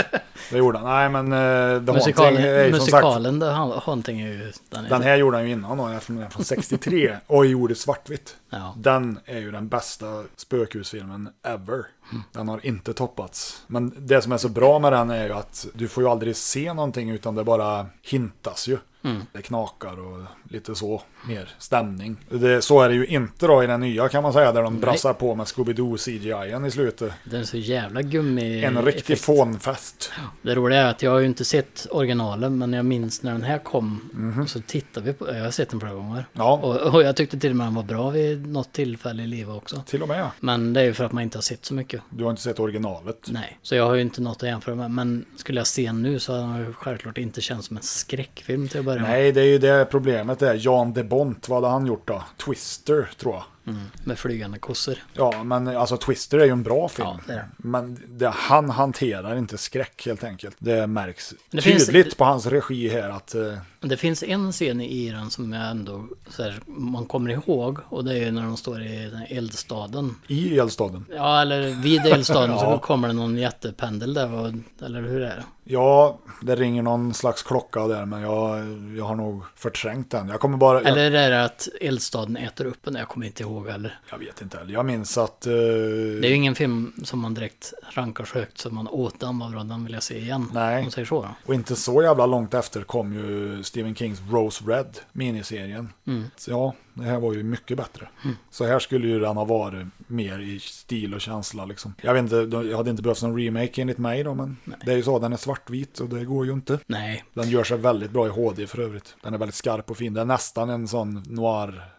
Det 0.50 0.58
gjorde 0.58 0.78
han. 0.78 0.88
Nej, 0.88 1.10
men 1.10 1.34
uh, 1.34 1.86
The 1.86 1.92
Haunting 1.92 2.46
är 2.46 2.66
ju 2.66 2.72
sagt... 2.72 2.80
musikalen 2.80 3.40
The 3.40 3.46
Haunting 3.86 4.22
är 4.22 4.28
ju... 4.28 4.52
Den, 4.70 4.86
är 4.86 4.90
Den 4.90 5.02
här 5.02 5.16
gjorde 5.16 5.38
han 5.38 5.46
ju 5.46 5.52
innan 5.52 5.78
då, 5.78 5.88
eftersom 5.88 6.16
den 6.16 6.26
är 6.26 6.30
från 6.30 6.46
63 6.46 7.18
och 7.28 7.46
gjorde 7.46 7.76
svartvitt. 7.76 8.36
Ja. 8.50 8.74
Den 8.78 9.20
är 9.26 9.40
ju 9.40 9.52
den 9.52 9.68
bästa 9.68 10.24
spökhusfilmen 10.36 11.30
ever. 11.44 11.86
Den 12.32 12.50
har 12.50 12.66
inte 12.66 12.94
toppats. 12.94 13.64
Men 13.68 13.94
det 13.98 14.22
som 14.22 14.32
är 14.32 14.38
så 14.38 14.50
bra 14.50 14.80
med 14.80 14.94
den 14.94 15.10
är 15.10 15.26
ju 15.26 15.34
att 15.34 15.68
du 15.74 15.88
får 15.88 16.04
ju 16.04 16.10
aldrig 16.10 16.36
se 16.36 16.74
någonting 16.74 17.10
utan 17.10 17.36
det 17.36 17.44
bara 17.44 17.86
hintas 18.02 18.68
ju. 18.68 18.78
Mm. 19.04 19.22
Det 19.32 19.42
knakar 19.42 20.00
och 20.00 20.22
lite 20.52 20.76
så, 20.76 21.02
mer 21.28 21.50
stämning. 21.60 22.18
Det, 22.30 22.62
så 22.62 22.82
är 22.82 22.90
det 22.90 22.96
ju 22.96 23.06
inte 23.06 23.48
då 23.48 23.64
i 23.64 23.68
den 23.68 23.80
nya 23.80 24.10
kan 24.10 24.24
man 24.24 24.34
säga, 24.34 24.52
där 24.52 24.62
de 24.64 24.74
Nej. 24.74 24.82
brassar 24.82 25.14
på 25.14 25.36
med 25.36 25.46
Scooby-Doo 25.46 25.98
CGI 25.98 26.68
i 26.68 26.72
slutet. 26.72 27.12
Den 27.24 27.40
är 27.42 27.46
så 27.46 27.58
jävla 27.58 28.02
gummi 28.02 28.64
En 28.64 28.86
riktig 28.86 29.20
fånfest. 29.20 30.12
Det 30.42 30.56
roliga 30.56 30.82
är 30.82 30.90
att 30.90 31.02
jag 31.02 31.12
har 31.12 31.20
ju 31.20 31.26
inte 31.26 31.46
sett 31.46 31.88
originalen 31.92 32.58
men 32.58 32.74
jag 32.74 32.86
minns 32.86 33.24
när 33.24 33.32
den 33.32 33.44
här 33.44 33.58
kom 33.58 34.10
Mhm. 34.14 34.48
så 34.48 34.62
tittade 34.62 35.06
vi 35.06 35.14
på, 35.14 35.28
jag 35.36 35.44
har 35.44 35.52
sett 35.52 35.70
den 35.70 35.80
flera 35.80 35.94
gånger. 35.94 36.26
Ja. 36.34 36.54
Och, 36.64 36.94
och 36.96 37.04
jag 37.04 37.16
tyckte 37.16 37.40
till 37.40 37.50
och 37.50 37.56
med 37.56 37.68
den 37.68 37.76
var 37.76 37.84
bra 37.84 38.10
vid 38.10 38.48
något 38.48 38.74
tillfälle 38.74 39.24
i 39.24 39.28
livet 39.28 39.56
också. 39.56 39.84
Till 39.88 40.02
och 40.02 40.08
med. 40.08 40.28
Men 40.40 40.74
det 40.74 40.80
är 40.82 40.86
ju 40.86 40.94
för 40.94 41.04
att 41.04 41.12
man 41.12 41.24
inte 41.24 41.38
har 41.38 41.42
sett 41.42 41.66
så 41.66 41.74
mycket. 41.74 42.02
Du 42.10 42.24
har 42.24 42.32
inte 42.32 42.42
sett 42.44 42.60
originalet? 42.60 43.28
Nej, 43.32 43.60
så 43.62 43.76
jag 43.76 43.86
har 43.86 43.96
ju 43.96 44.02
inte 44.02 44.22
något 44.22 44.44
att 44.44 44.50
jämföra 44.50 44.76
med. 44.76 44.92
Men 44.92 45.26
skulle 45.36 45.60
jag 45.60 45.68
se 45.68 45.86
den 45.86 46.02
nu 46.04 46.20
så 46.20 46.34
hade 46.42 46.64
den 46.64 46.74
självklart 46.74 47.18
inte 47.18 47.42
känts 47.42 47.68
som 47.68 47.78
en 47.78 47.84
skräckfilm 47.84 48.68
till 48.68 48.80
att 48.80 48.86
börja 48.86 49.02
med. 49.02 49.10
Nej, 49.10 49.32
det 49.32 49.42
är 49.42 49.46
ju 49.46 49.58
det 49.58 49.88
problemet 49.92 50.41
är. 50.48 50.60
Jan 50.66 50.94
de 50.94 51.04
Bont, 51.04 51.50
vad 51.50 51.64
hade 51.64 51.74
han 51.74 51.86
gjort 51.86 52.08
då? 52.08 52.24
Twister, 52.46 53.10
tror 53.18 53.34
jag. 53.34 53.44
Mm, 53.68 53.80
med 54.04 54.20
flygande 54.20 54.60
kossor. 54.60 54.96
Ja, 55.14 55.44
men 55.44 55.68
alltså 55.68 55.98
Twister 55.98 56.38
är 56.40 56.46
ju 56.46 56.52
en 56.52 56.64
bra 56.64 56.90
film. 56.90 57.08
Ja, 57.08 57.20
det 57.28 57.34
är 57.34 57.38
det. 57.38 57.46
Men 57.58 58.00
det, 58.08 58.30
han 58.30 58.70
hanterar 58.70 59.38
inte 59.38 59.58
skräck 59.58 60.06
helt 60.06 60.24
enkelt. 60.24 60.56
Det 60.60 60.88
märks 60.88 61.34
Det 61.52 61.62
finns- 61.62 61.86
tydligt 61.86 62.18
på 62.18 62.24
hans 62.26 62.46
regi 62.46 62.90
här 62.90 63.10
att... 63.10 63.36
Men 63.80 63.90
Det 63.90 63.98
finns 63.98 64.24
en 64.24 64.52
scen 64.52 64.82
i 64.82 65.10
den 65.12 65.30
som 65.30 65.54
jag 65.54 65.70
ändå 65.72 66.08
så 66.30 66.44
här, 66.44 66.60
man 66.66 67.06
kommer 67.06 67.30
ihåg. 67.30 67.78
Och 67.90 68.06
det 68.06 68.14
är 68.14 68.26
ju 68.26 68.32
när 68.32 68.44
de 68.44 68.58
står 68.58 68.82
i 68.84 69.10
den 69.10 69.24
eldstaden. 69.30 70.16
I 70.28 70.58
eldstaden. 70.60 71.06
Ja, 71.16 71.42
eller 71.42 71.62
vid 71.82 72.06
eldstaden 72.06 72.50
så 72.60 72.66
Ja. 72.66 72.78
kommer 72.80 73.08
det 73.08 73.14
någon 73.14 73.38
jättependel 73.38 74.14
där. 74.14 74.34
Och, 74.34 74.52
eller 74.86 75.02
hur 75.02 75.22
är 75.22 75.36
det? 75.36 75.44
Ja, 75.64 76.20
det 76.42 76.56
ringer 76.56 76.82
någon 76.84 77.14
slags 77.14 77.44
klocka 77.44 77.88
där, 77.88 78.06
men 78.06 78.22
jag, 78.22 78.60
jag 78.98 79.06
har 79.06 79.16
nog 79.16 79.44
förträngt 79.56 80.12
den. 80.12 80.30
Jag 80.30 80.40
kommer 80.40 80.58
bara... 80.58 80.78
Jag, 80.82 80.88
Eller 80.88 81.12
är 81.12 81.30
det 81.32 81.44
att 81.46 81.68
eldstaden 81.82 82.38
äter 82.38 82.66
upp 82.66 82.88
en? 82.88 82.96
Jag 82.96 83.08
kommer 83.08 83.26
inte 83.26 83.44
ihåg 83.44 83.51
heller. 83.60 84.00
jag 84.12 84.18
vet 84.18 84.42
inte 84.42 84.58
heller. 84.58 84.74
Jag 84.74 84.86
minns 84.86 85.18
att... 85.18 85.46
eh, 85.46 85.52
Det 85.54 86.28
är 86.28 86.30
ju 86.30 86.36
ingen 86.36 86.56
film 86.56 86.94
som 87.04 87.20
man 87.20 87.34
direkt 87.34 87.74
rankar 87.94 88.26
så 88.26 88.40
högt 88.40 88.58
så 88.58 88.70
man 88.70 88.88
åt 88.88 89.20
den, 89.20 89.40
vad 89.40 89.52
bra, 89.52 89.64
den 89.64 89.84
vill 89.86 89.94
jag 89.94 90.04
se 90.04 90.18
igen. 90.18 90.52
Nej. 90.54 90.84
Om 90.86 90.92
säger 90.92 91.06
så 91.06 91.22
då. 91.22 91.30
Och 91.46 91.54
inte 91.54 91.76
så 91.76 92.02
jävla 92.04 92.26
långt 92.26 92.54
efter 92.54 92.84
kom 92.84 93.14
ju 93.14 93.64
Stephen 93.64 93.96
Kings 93.96 94.22
Rose 94.32 94.64
Red, 94.68 94.98
miniserien. 95.12 95.90
Mm. 96.08 96.26
Så 96.38 96.52
ja, 96.52 96.74
det 96.94 97.04
här 97.04 97.20
var 97.20 97.34
ju 97.34 97.44
mycket 97.44 97.78
bättre. 97.78 98.08
Så 98.50 98.66
här 98.66 98.80
skulle 98.80 99.08
ju 99.08 99.20
den 99.20 99.38
ha 99.38 99.46
varit 99.46 99.88
mer 100.08 100.40
i 100.40 100.60
stil 100.60 101.14
och 101.14 101.22
känsla 101.22 101.66
liksom. 101.66 101.94
Jag 102.02 102.14
vet 102.14 102.22
inte, 102.24 102.36
jag 102.68 102.78
hade 102.78 102.90
inte 102.90 103.04
behövt 103.04 103.22
någon 103.22 103.38
remake 103.44 103.82
enligt 103.82 103.98
mig 103.98 104.24
då, 104.24 104.34
men 104.34 104.58
det 104.86 104.92
är 104.92 104.96
ju 104.96 105.04
så, 105.04 105.20
den 105.20 105.34
är 105.34 105.38
svartvit 105.38 106.00
och 106.00 106.10
det 106.10 106.26
går 106.26 106.46
ju 106.46 106.52
inte. 106.52 106.80
Nej. 106.88 107.24
Den 107.34 107.50
gör 107.50 107.64
sig 107.64 107.78
väldigt 107.78 108.12
bra 108.12 108.28
i 108.28 108.30
HD 108.30 108.68
för 108.68 108.80
övrigt. 108.80 109.16
Den 109.24 109.34
är 109.34 109.38
väldigt 109.38 109.56
skarp 109.56 109.92
och 109.92 109.98
fin. 109.98 110.14
Det 110.14 110.22
är 110.22 110.26
nästan 110.26 110.70
en 110.70 110.88
sån 110.88 111.24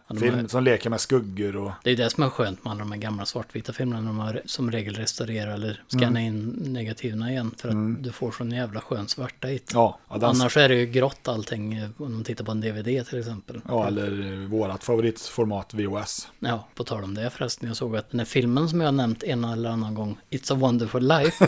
de 0.09 0.23
är- 0.27 0.47
som 0.47 0.63
leker 0.63 0.89
med 0.89 1.01
skuggor 1.01 1.55
och... 1.55 1.71
Det 1.83 1.91
är 1.91 1.95
det 1.97 2.09
som 2.09 2.23
är 2.23 2.29
skönt 2.29 2.63
med 2.65 2.71
alla 2.71 2.79
de 2.79 2.91
här 2.91 2.99
gamla 2.99 3.25
svartvita 3.25 3.73
filmerna. 3.73 4.01
De 4.07 4.19
har 4.19 4.41
som 4.45 4.71
regel 4.71 4.95
restaurerar 4.95 5.53
eller 5.53 5.83
scannar 5.87 6.07
Mm. 6.07 6.23
in 6.25 6.73
negativerna 6.73 7.31
igen. 7.31 7.51
För 7.57 7.69
att 7.69 8.03
du 8.03 8.11
får 8.11 8.31
sån 8.31 8.51
jävla 8.51 8.81
skön 8.81 9.07
svarta 9.07 9.47
hit. 9.47 9.71
Ja, 9.73 9.99
ja, 10.09 10.17
den- 10.17 10.29
Annars 10.29 10.57
är 10.57 10.69
det 10.69 10.75
ju 10.75 10.85
grått 10.85 11.27
allting. 11.27 11.73
eh, 11.73 11.89
Om 11.97 12.13
man 12.13 12.23
tittar 12.23 12.45
på 12.45 12.51
en 12.51 12.61
DVD 12.61 13.03
till 13.07 13.19
exempel. 13.19 13.61
Ja, 13.67 13.87
eller 13.87 14.33
eh, 14.43 14.47
vårat 14.83 14.85
favoritformat 14.85 15.73
VHS. 15.73 16.27
Ja, 16.39 16.67
på 16.75 16.83
tal 16.83 17.03
om 17.03 17.13
det 17.13 17.29
förresten. 17.29 17.67
Jag 17.67 17.77
såg 17.77 17.95
att 17.95 18.11
den 18.11 18.19
här 18.19 18.25
filmen 18.25 18.69
som 18.69 18.81
jag 18.81 18.87
har 18.87 18.91
nämnt 18.91 19.23
en 19.23 19.43
eller 19.45 19.69
annan 19.69 19.95
gång. 19.95 20.17
It's 20.29 20.53
a 20.53 20.55
wonderful 20.55 21.07
life. 21.07 21.47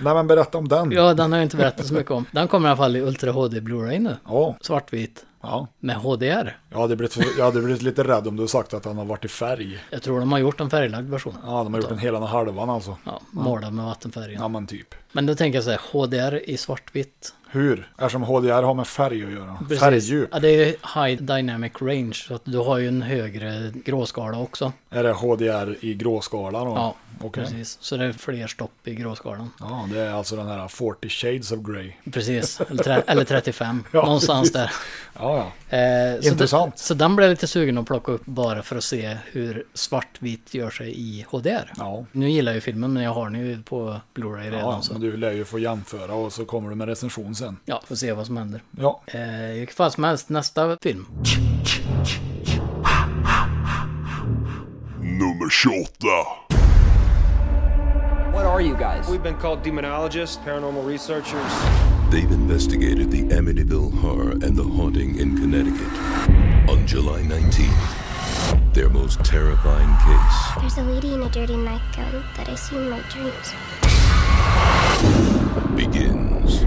Nej 0.00 0.14
men 0.14 0.26
berätta 0.26 0.58
om 0.58 0.68
den. 0.68 0.90
ja, 0.90 1.14
den 1.14 1.32
har 1.32 1.38
jag 1.38 1.46
inte 1.46 1.56
berättat 1.56 1.86
så 1.86 1.94
mycket 1.94 2.10
om. 2.10 2.24
Den 2.32 2.48
kommer 2.48 2.68
i 2.68 2.70
alla 2.70 2.76
fall 2.76 2.96
i 2.96 3.00
Ultra 3.00 3.32
HD 3.32 3.60
Blu-ray 3.60 3.98
nu. 3.98 4.16
Ja. 4.24 4.56
Svartvit. 4.60 5.26
Ja. 5.42 5.68
Med 5.80 5.96
HDR. 5.96 6.56
Jag 6.70 6.78
hade, 6.78 6.96
blivit, 6.96 7.18
jag 7.38 7.44
hade 7.44 7.60
blivit 7.60 7.82
lite 7.82 8.04
rädd 8.04 8.28
om 8.28 8.36
du 8.36 8.48
sagt 8.48 8.74
att 8.74 8.84
han 8.84 8.98
har 8.98 9.04
varit 9.04 9.24
i 9.24 9.28
färg. 9.28 9.78
Jag 9.90 10.02
tror 10.02 10.20
de 10.20 10.32
har 10.32 10.38
gjort 10.38 10.60
en 10.60 10.70
färglagd 10.70 11.10
version. 11.10 11.34
Ja, 11.46 11.64
de 11.64 11.74
har 11.74 11.80
gjort 11.80 11.90
en 11.90 11.98
hela 11.98 12.18
och 12.18 12.28
halvan 12.28 12.70
alltså. 12.70 12.96
Ja, 13.04 13.20
målad 13.30 13.72
med 13.72 13.84
vattenfärgen. 13.84 14.40
Ja, 14.40 14.48
men 14.48 14.66
typ. 14.66 14.94
Men 15.12 15.26
då 15.26 15.34
tänker 15.34 15.56
jag 15.56 15.64
så 15.64 15.70
här, 15.70 15.80
HDR 15.92 16.50
i 16.50 16.56
svartvitt. 16.56 17.34
Hur? 17.52 17.88
Eftersom 17.98 18.22
HDR 18.22 18.62
har 18.62 18.74
med 18.74 18.86
färg 18.86 19.24
att 19.24 19.32
göra. 19.32 19.56
Precis. 19.60 19.80
Färgdjup. 19.80 20.28
Ja, 20.32 20.38
det 20.40 20.48
är 20.50 21.04
High 21.06 21.22
Dynamic 21.22 21.72
Range. 21.80 22.12
Så 22.14 22.34
att 22.34 22.42
du 22.44 22.58
har 22.58 22.78
ju 22.78 22.88
en 22.88 23.02
högre 23.02 23.72
gråskala 23.84 24.38
också. 24.38 24.72
Är 24.90 25.02
det 25.02 25.12
HDR 25.12 25.76
i 25.84 25.94
gråskala 25.94 26.64
då? 26.64 26.70
Ja, 26.70 26.94
Okej. 27.20 27.42
precis. 27.44 27.78
Så 27.80 27.96
det 27.96 28.04
är 28.04 28.12
fler 28.12 28.46
stopp 28.46 28.72
i 28.88 28.94
gråskalan. 28.94 29.50
Ja, 29.60 29.88
det 29.92 30.00
är 30.00 30.12
alltså 30.12 30.36
den 30.36 30.46
här 30.46 30.68
40 30.68 31.08
shades 31.08 31.52
of 31.52 31.58
grey. 31.66 31.92
Precis, 32.12 32.60
eller, 32.60 33.02
eller 33.10 33.24
35. 33.24 33.84
Ja, 33.92 34.02
någonstans 34.04 34.40
precis. 34.40 34.52
där. 34.52 34.70
Ja, 35.18 35.52
ja. 35.70 35.76
Eh, 35.78 36.20
så 36.20 36.28
Intressant. 36.28 36.76
det- 36.76 36.82
Så 36.82 36.94
den 36.94 37.16
blev 37.16 37.26
jag 37.28 37.30
lite 37.30 37.46
sugen 37.46 37.78
att 37.78 37.86
plocka 37.86 38.12
upp 38.12 38.24
bara 38.24 38.62
för 38.62 38.76
att 38.76 38.84
se 38.84 39.16
hur 39.32 39.64
svartvitt 39.74 40.54
gör 40.54 40.70
sig 40.70 40.92
i 41.00 41.26
HDR. 41.30 41.72
Ja. 41.76 42.04
Nu 42.12 42.30
gillar 42.30 42.52
jag 42.52 42.54
ju 42.54 42.60
filmen 42.60 42.92
men 42.92 43.02
jag 43.02 43.12
har 43.14 43.30
den 43.30 43.40
ju 43.46 43.62
på 43.62 44.00
Blu-ray 44.14 44.44
redan. 44.44 44.58
Ja, 44.60 44.80
så. 44.82 44.92
men 44.92 45.02
du 45.02 45.16
lär 45.16 45.32
ju 45.32 45.44
få 45.44 45.58
jämföra 45.58 46.14
och 46.14 46.32
så 46.32 46.44
kommer 46.44 46.68
du 46.70 46.74
med 46.74 46.88
recension 46.88 47.34
sen. 47.42 47.58
Ja, 47.64 47.82
får 47.86 47.94
se 47.96 48.12
vad 48.12 48.26
som 48.26 48.36
händer. 48.36 48.62
Ja. 48.78 49.00
Eh, 49.06 49.50
I 49.50 49.58
vilket 49.58 49.76
fall 49.76 49.92
som 49.92 50.04
helst, 50.04 50.28
nästa 50.28 50.76
film. 50.82 51.06
Nummer 55.00 55.50
28. 55.50 55.88
What 58.32 58.44
are 58.46 58.60
you 58.62 58.76
guys? 58.76 59.08
We've 59.08 59.22
been 59.22 59.36
called 59.40 59.62
demonologists, 59.64 60.38
paranormal 60.44 60.86
researchers. 60.92 61.52
They've 62.10 62.34
investigated 62.34 63.10
the 63.10 63.22
Amityville 63.36 63.90
horror 64.00 64.32
and 64.32 64.56
the 64.56 64.62
haunting 64.62 65.18
in 65.18 65.36
Connecticut. 65.36 65.92
On 66.68 66.86
July 66.86 67.22
19th, 67.22 68.74
their 68.74 68.88
most 68.88 69.24
terrifying 69.24 69.96
case 70.06 70.60
There's 70.60 70.78
a 70.78 70.82
lady 70.94 71.14
in 71.14 71.22
a 71.22 71.28
dirty 71.30 71.56
nightgown 71.56 72.22
that 72.36 72.48
I 72.48 72.54
see 72.56 72.76
in 72.76 72.90
my 72.90 73.00
dreams. 73.10 73.54
begins. 75.76 76.64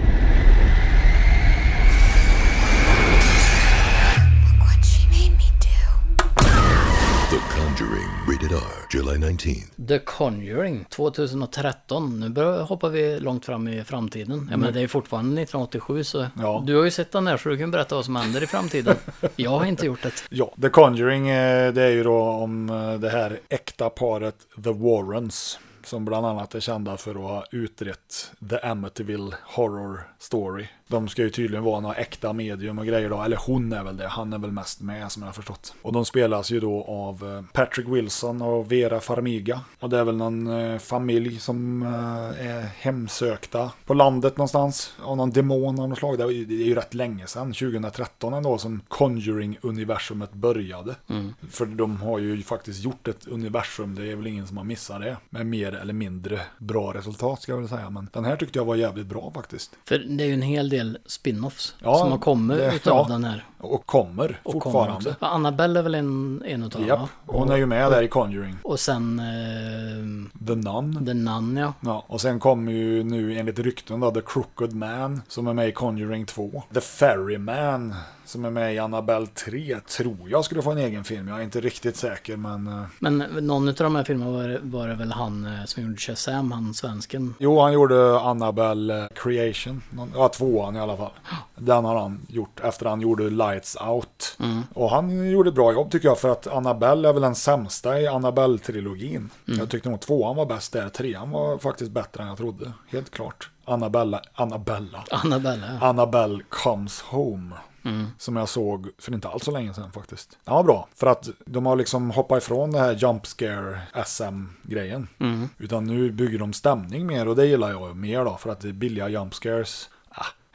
Rated 8.45 8.57
R. 8.57 8.87
July 8.93 9.17
19th. 9.17 9.87
The 9.87 9.99
Conjuring 9.99 10.85
2013. 10.89 12.19
Nu 12.19 12.29
börjar, 12.29 12.63
hoppar 12.63 12.89
vi 12.89 13.19
långt 13.19 13.45
fram 13.45 13.67
i 13.67 13.83
framtiden. 13.83 14.47
Ja, 14.51 14.57
men 14.57 14.73
det 14.73 14.81
är 14.81 14.87
fortfarande 14.87 15.41
1987 15.41 16.03
så 16.03 16.25
Ja. 16.39 16.63
du 16.65 16.75
har 16.75 16.83
ju 16.83 16.91
sett 16.91 17.11
den 17.11 17.27
här 17.27 17.37
så 17.37 17.49
du 17.49 17.57
kan 17.57 17.71
berätta 17.71 17.95
vad 17.95 18.05
som 18.05 18.15
händer 18.15 18.43
i 18.43 18.47
framtiden. 18.47 18.95
Jag 19.35 19.49
har 19.51 19.65
inte 19.65 19.85
gjort 19.85 20.03
det. 20.03 20.11
Ja, 20.29 20.53
The 20.61 20.69
Conjuring 20.69 21.29
eh, 21.29 21.73
det 21.73 21.81
är 21.83 21.89
ju 21.91 22.03
då 22.03 22.21
om 22.21 22.69
eh, 22.69 22.93
det 22.93 23.09
här 23.09 23.39
äkta 23.49 23.89
paret 23.89 24.35
The 24.63 24.71
Warrens. 24.73 25.59
Som 25.83 26.05
bland 26.05 26.25
annat 26.25 26.55
är 26.55 26.59
kända 26.59 26.97
för 26.97 27.11
att 27.11 27.17
ha 27.17 27.45
utrett 27.51 28.31
The 28.49 28.57
Amityville 28.57 29.35
Horror 29.43 30.07
Story. 30.29 30.67
De 30.87 31.07
ska 31.07 31.21
ju 31.21 31.29
tydligen 31.29 31.63
vara 31.63 31.79
några 31.79 31.95
äkta 31.95 32.33
medium 32.33 32.79
och 32.79 32.85
grejer 32.85 33.09
då. 33.09 33.21
Eller 33.21 33.37
hon 33.47 33.73
är 33.73 33.83
väl 33.83 33.97
det. 33.97 34.07
Han 34.07 34.33
är 34.33 34.37
väl 34.37 34.51
mest 34.51 34.81
med 34.81 35.11
som 35.11 35.21
jag 35.21 35.27
har 35.27 35.33
förstått. 35.33 35.73
Och 35.81 35.93
de 35.93 36.05
spelas 36.05 36.51
ju 36.51 36.59
då 36.59 36.83
av 36.87 37.35
eh, 37.37 37.43
Patrick 37.53 37.87
Wilson 37.87 38.41
och 38.41 38.71
Vera 38.71 38.99
Farmiga. 38.99 39.61
Och 39.79 39.89
det 39.89 39.99
är 39.99 40.03
väl 40.03 40.15
någon 40.17 40.47
eh, 40.47 40.77
familj 40.79 41.39
som 41.39 41.81
eh, 41.83 42.47
är 42.47 42.61
hemsökta 42.61 43.71
på 43.85 43.93
landet 43.93 44.37
någonstans. 44.37 44.93
Av 45.03 45.17
någon 45.17 45.31
demon 45.31 45.79
av 45.79 45.89
något 45.89 45.97
slag. 45.97 46.17
Det 46.17 46.23
är 46.23 46.29
ju- 46.29 46.45
det 46.45 46.53
är 46.53 46.65
ju 46.65 46.75
rätt 46.75 46.93
länge 46.93 47.27
sedan. 47.27 47.53
2013 47.53 48.33
ändå 48.33 48.57
som 48.57 48.81
Conjuring-universumet 48.87 50.33
började. 50.33 50.95
Mm. 51.09 51.33
För 51.49 51.65
de 51.65 52.01
har 52.01 52.19
ju 52.19 52.43
faktiskt 52.43 52.83
gjort 52.83 53.07
ett 53.07 53.27
universum. 53.27 53.95
Det 53.95 54.11
är 54.11 54.15
väl 54.15 54.27
ingen 54.27 54.47
som 54.47 54.57
har 54.57 54.63
missat 54.63 55.01
det. 55.01 55.17
Med 55.29 55.45
mer 55.45 55.75
eller 55.75 55.93
mindre 55.93 56.39
bra 56.57 56.93
resultat 56.93 57.41
ska 57.41 57.51
jag 57.51 57.59
väl 57.59 57.69
säga. 57.69 57.89
Men 57.89 58.09
den 58.13 58.25
här 58.25 58.35
tyckte 58.35 58.59
jag 58.59 58.65
var 58.65 58.75
jävligt 58.75 59.05
bra 59.07 59.31
faktiskt. 59.35 59.75
För 59.85 59.99
det 60.17 60.23
är 60.23 60.27
ju 60.27 60.33
en 60.33 60.41
hel 60.41 60.69
del 60.69 60.97
spin-offs 61.07 61.73
Ja, 61.83 61.97
som 61.97 62.11
har 62.11 62.17
kommit 62.17 62.57
det- 62.57 62.75
utav 62.75 62.97
ja. 63.09 63.13
den 63.13 63.23
här. 63.23 63.45
Och 63.65 63.85
kommer 63.85 64.39
Och 64.43 64.51
kommer 64.61 64.61
fortfarande. 64.85 65.15
Ja, 65.19 65.27
Annabelle 65.27 65.79
är 65.79 65.83
väl 65.83 65.95
en, 65.95 66.41
en 66.45 66.63
utav 66.63 66.81
dem 66.81 66.87
Japp, 66.89 67.09
hon 67.25 67.49
är 67.51 67.55
ju 67.57 67.65
med 67.65 67.91
där 67.91 68.01
i 68.01 68.07
Conjuring. 68.07 68.55
Och 68.63 68.79
sen 68.79 69.19
eh, 69.19 70.45
The 70.47 70.55
Nun. 70.55 71.05
The 71.05 71.13
Nun 71.13 71.57
ja. 71.57 71.73
Ja, 71.79 72.03
och 72.07 72.21
sen 72.21 72.39
kommer 72.39 72.71
ju 72.71 73.03
nu 73.03 73.37
enligt 73.39 73.59
rykten 73.59 73.99
då 73.99 74.11
The 74.11 74.21
Crooked 74.25 74.73
Man 74.75 75.21
som 75.27 75.47
är 75.47 75.53
med 75.53 75.67
i 75.67 75.71
Conjuring 75.71 76.25
2. 76.25 76.63
The 76.73 76.81
Ferryman 76.81 77.95
som 78.25 78.45
är 78.45 78.49
med 78.49 78.73
i 78.75 78.79
Annabelle 78.79 79.27
3 79.27 79.79
tror 79.97 80.17
jag 80.29 80.45
skulle 80.45 80.61
få 80.61 80.71
en 80.71 80.77
egen 80.77 81.03
film. 81.03 81.27
Jag 81.27 81.39
är 81.39 81.43
inte 81.43 81.61
riktigt 81.61 81.97
säker 81.97 82.37
men... 82.37 82.67
eh, 82.67 82.83
Men 82.99 83.17
någon 83.17 83.67
av 83.67 83.73
de 83.75 83.95
här 83.95 84.03
filmerna 84.03 84.31
var, 84.31 84.59
var 84.61 84.87
det 84.87 84.95
väl 84.95 85.11
han 85.11 85.45
eh, 85.45 85.65
som 85.65 85.83
gjorde 85.83 85.97
Shazam, 85.97 86.51
han 86.51 86.73
svensken. 86.73 87.35
Jo, 87.39 87.59
han 87.59 87.73
gjorde 87.73 88.19
Annabelle 88.19 89.09
Creation. 89.15 89.81
Ja, 90.15 90.29
tvåan 90.29 90.75
i 90.75 90.79
alla 90.79 90.97
fall. 90.97 91.11
Den 91.55 91.85
har 91.85 91.99
han 91.99 92.19
gjort 92.27 92.59
efter 92.63 92.85
han 92.85 93.01
gjorde 93.01 93.29
Lights 93.55 93.77
Out. 93.81 94.37
Mm. 94.39 94.63
Och 94.73 94.89
han 94.89 95.31
gjorde 95.31 95.51
bra 95.51 95.73
jobb 95.73 95.91
tycker 95.91 96.07
jag 96.07 96.19
för 96.19 96.29
att 96.29 96.47
Annabelle 96.47 97.09
är 97.09 97.13
väl 97.13 97.21
den 97.21 97.35
sämsta 97.35 98.01
i 98.01 98.07
Annabelle-trilogin. 98.07 99.29
Mm. 99.47 99.59
Jag 99.59 99.69
tyckte 99.69 99.89
nog 99.89 100.01
tvåan 100.01 100.35
var 100.35 100.45
bäst 100.45 100.73
där. 100.73 100.89
Trean 100.89 101.31
var 101.31 101.57
faktiskt 101.57 101.91
bättre 101.91 102.23
än 102.23 102.29
jag 102.29 102.37
trodde. 102.37 102.71
Helt 102.87 103.11
klart. 103.11 103.49
Annabella, 103.65 104.21
Annabella. 104.33 105.03
Annabelle, 105.11 105.77
ja. 105.79 105.87
Annabelle 105.87 106.43
Comes 106.49 107.01
Home. 107.01 107.55
Mm. 107.85 108.05
Som 108.17 108.35
jag 108.35 108.49
såg 108.49 108.89
för 108.97 109.13
inte 109.13 109.27
alls 109.27 109.43
så 109.43 109.51
länge 109.51 109.73
sedan 109.73 109.91
faktiskt. 109.91 110.37
Den 110.43 110.53
var 110.53 110.63
bra. 110.63 110.87
För 110.95 111.07
att 111.07 111.29
de 111.45 111.65
har 111.65 111.75
liksom 111.75 112.11
hoppat 112.11 112.43
ifrån 112.43 112.71
det 112.71 112.79
här 112.79 112.93
jump 112.93 113.25
scare 113.25 113.79
SM-grejen. 114.05 115.07
Mm. 115.19 115.49
Utan 115.57 115.83
nu 115.83 116.11
bygger 116.11 116.39
de 116.39 116.53
stämning 116.53 117.05
mer 117.05 117.27
och 117.27 117.35
det 117.35 117.45
gillar 117.45 117.71
jag 117.71 117.95
mer 117.95 118.25
då. 118.25 118.37
För 118.37 118.49
att 118.49 118.59
det 118.59 118.67
är 118.67 118.73
billiga 118.73 119.09
jump 119.09 119.33
scares. 119.33 119.89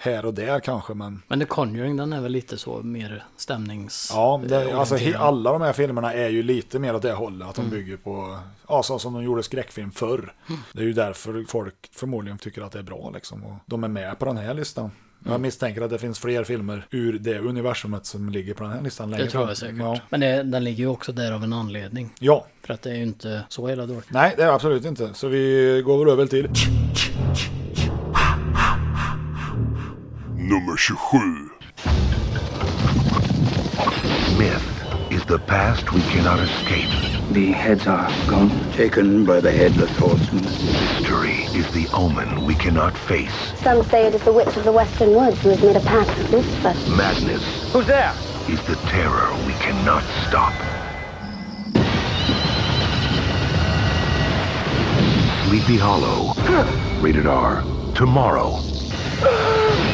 Här 0.02 0.24
och 0.24 0.34
där 0.34 0.60
kanske 0.60 0.94
men. 0.94 1.22
Men 1.28 1.40
The 1.40 1.44
Conjuring 1.46 1.96
den 1.96 2.12
är 2.12 2.20
väl 2.20 2.32
lite 2.32 2.58
så 2.58 2.82
mer 2.82 3.24
stämnings... 3.36 4.10
Ja, 4.14 4.42
det, 4.46 4.70
eh, 4.70 4.78
alltså 4.78 4.96
alla 5.18 5.52
de 5.52 5.62
här 5.62 5.72
filmerna 5.72 6.12
är 6.12 6.28
ju 6.28 6.42
lite 6.42 6.78
mer 6.78 6.94
åt 6.96 7.02
det 7.02 7.12
hållet. 7.12 7.48
Att 7.48 7.54
de 7.54 7.60
Mm. 7.60 7.70
bygger 7.74 7.96
på, 7.96 8.38
ja 8.68 8.82
så 8.82 8.98
som 8.98 9.12
de 9.14 9.22
gjorde 9.24 9.42
skräckfilm 9.42 9.90
förr. 9.90 10.34
Mm. 10.48 10.60
Det 10.72 10.80
är 10.80 10.84
ju 10.84 10.92
därför 10.92 11.44
folk 11.48 11.74
förmodligen 11.92 12.38
tycker 12.38 12.62
att 12.62 12.72
det 12.72 12.78
är 12.78 12.82
bra 12.82 13.10
liksom. 13.14 13.44
Och 13.44 13.54
de 13.66 13.84
är 13.84 13.88
med 13.88 14.18
på 14.18 14.24
den 14.24 14.36
här 14.36 14.54
listan. 14.54 14.90
Jag 15.24 15.30
Mm. 15.30 15.42
misstänker 15.42 15.82
att 15.82 15.90
det 15.90 15.98
finns 15.98 16.18
fler 16.18 16.44
filmer 16.44 16.86
ur 16.90 17.18
det 17.18 17.38
universumet 17.38 18.06
som 18.06 18.28
ligger 18.28 18.54
på 18.54 18.62
den 18.64 18.72
här 18.72 18.82
listan 18.82 19.10
längre 19.10 19.24
Det 19.24 19.30
tror 19.30 19.48
jag 19.48 19.56
säkert. 19.56 19.76
Ja. 19.78 19.98
Men 20.10 20.20
det, 20.20 20.42
den 20.42 20.64
ligger 20.64 20.78
ju 20.84 20.86
också 20.90 21.12
där 21.12 21.32
av 21.32 21.44
en 21.44 21.52
anledning. 21.52 22.10
Ja. 22.20 22.46
För 22.66 22.74
att 22.74 22.82
det 22.82 22.90
är 22.90 22.94
ju 22.94 23.02
inte 23.02 23.42
så 23.48 23.68
hela 23.68 23.86
dåligt. 23.86 24.06
Nej, 24.10 24.34
det 24.36 24.42
är 24.42 24.48
absolut 24.52 24.84
inte. 24.84 25.14
Så 25.14 25.28
vi 25.28 25.82
går 25.86 25.98
väl 26.04 26.08
över 26.12 26.26
till 26.26 26.48
Nummer 30.50 30.76
27. 30.76 31.48
Myth 34.36 35.12
is 35.12 35.24
the 35.26 35.38
past 35.38 35.92
we 35.92 36.00
cannot 36.00 36.40
escape. 36.40 36.90
The 37.30 37.52
heads 37.52 37.86
are 37.86 38.10
gone, 38.26 38.50
taken 38.72 39.24
by 39.24 39.38
the 39.38 39.52
headless 39.52 39.96
horseman. 39.96 40.42
History 40.42 41.44
is 41.56 41.70
the 41.70 41.86
omen 41.94 42.44
we 42.44 42.56
cannot 42.56 42.98
face. 42.98 43.32
Some 43.60 43.84
say 43.84 44.08
it 44.08 44.14
is 44.16 44.24
the 44.24 44.32
witch 44.32 44.56
of 44.56 44.64
the 44.64 44.72
Western 44.72 45.14
Woods 45.14 45.40
who 45.40 45.50
has 45.50 45.62
made 45.62 45.76
a 45.76 45.80
pact 45.82 46.18
with 46.18 46.32
Lucifer. 46.32 46.74
Madness 46.96 47.72
Who's 47.72 47.86
there? 47.86 48.12
is 48.48 48.60
the 48.66 48.74
terror 48.90 49.32
we 49.46 49.52
cannot 49.62 50.02
stop. 50.26 50.52
Sleepy 55.46 55.78
Hollow. 55.78 56.34
Rated 57.00 57.28
R. 57.28 57.62
Tomorrow. 57.94 58.58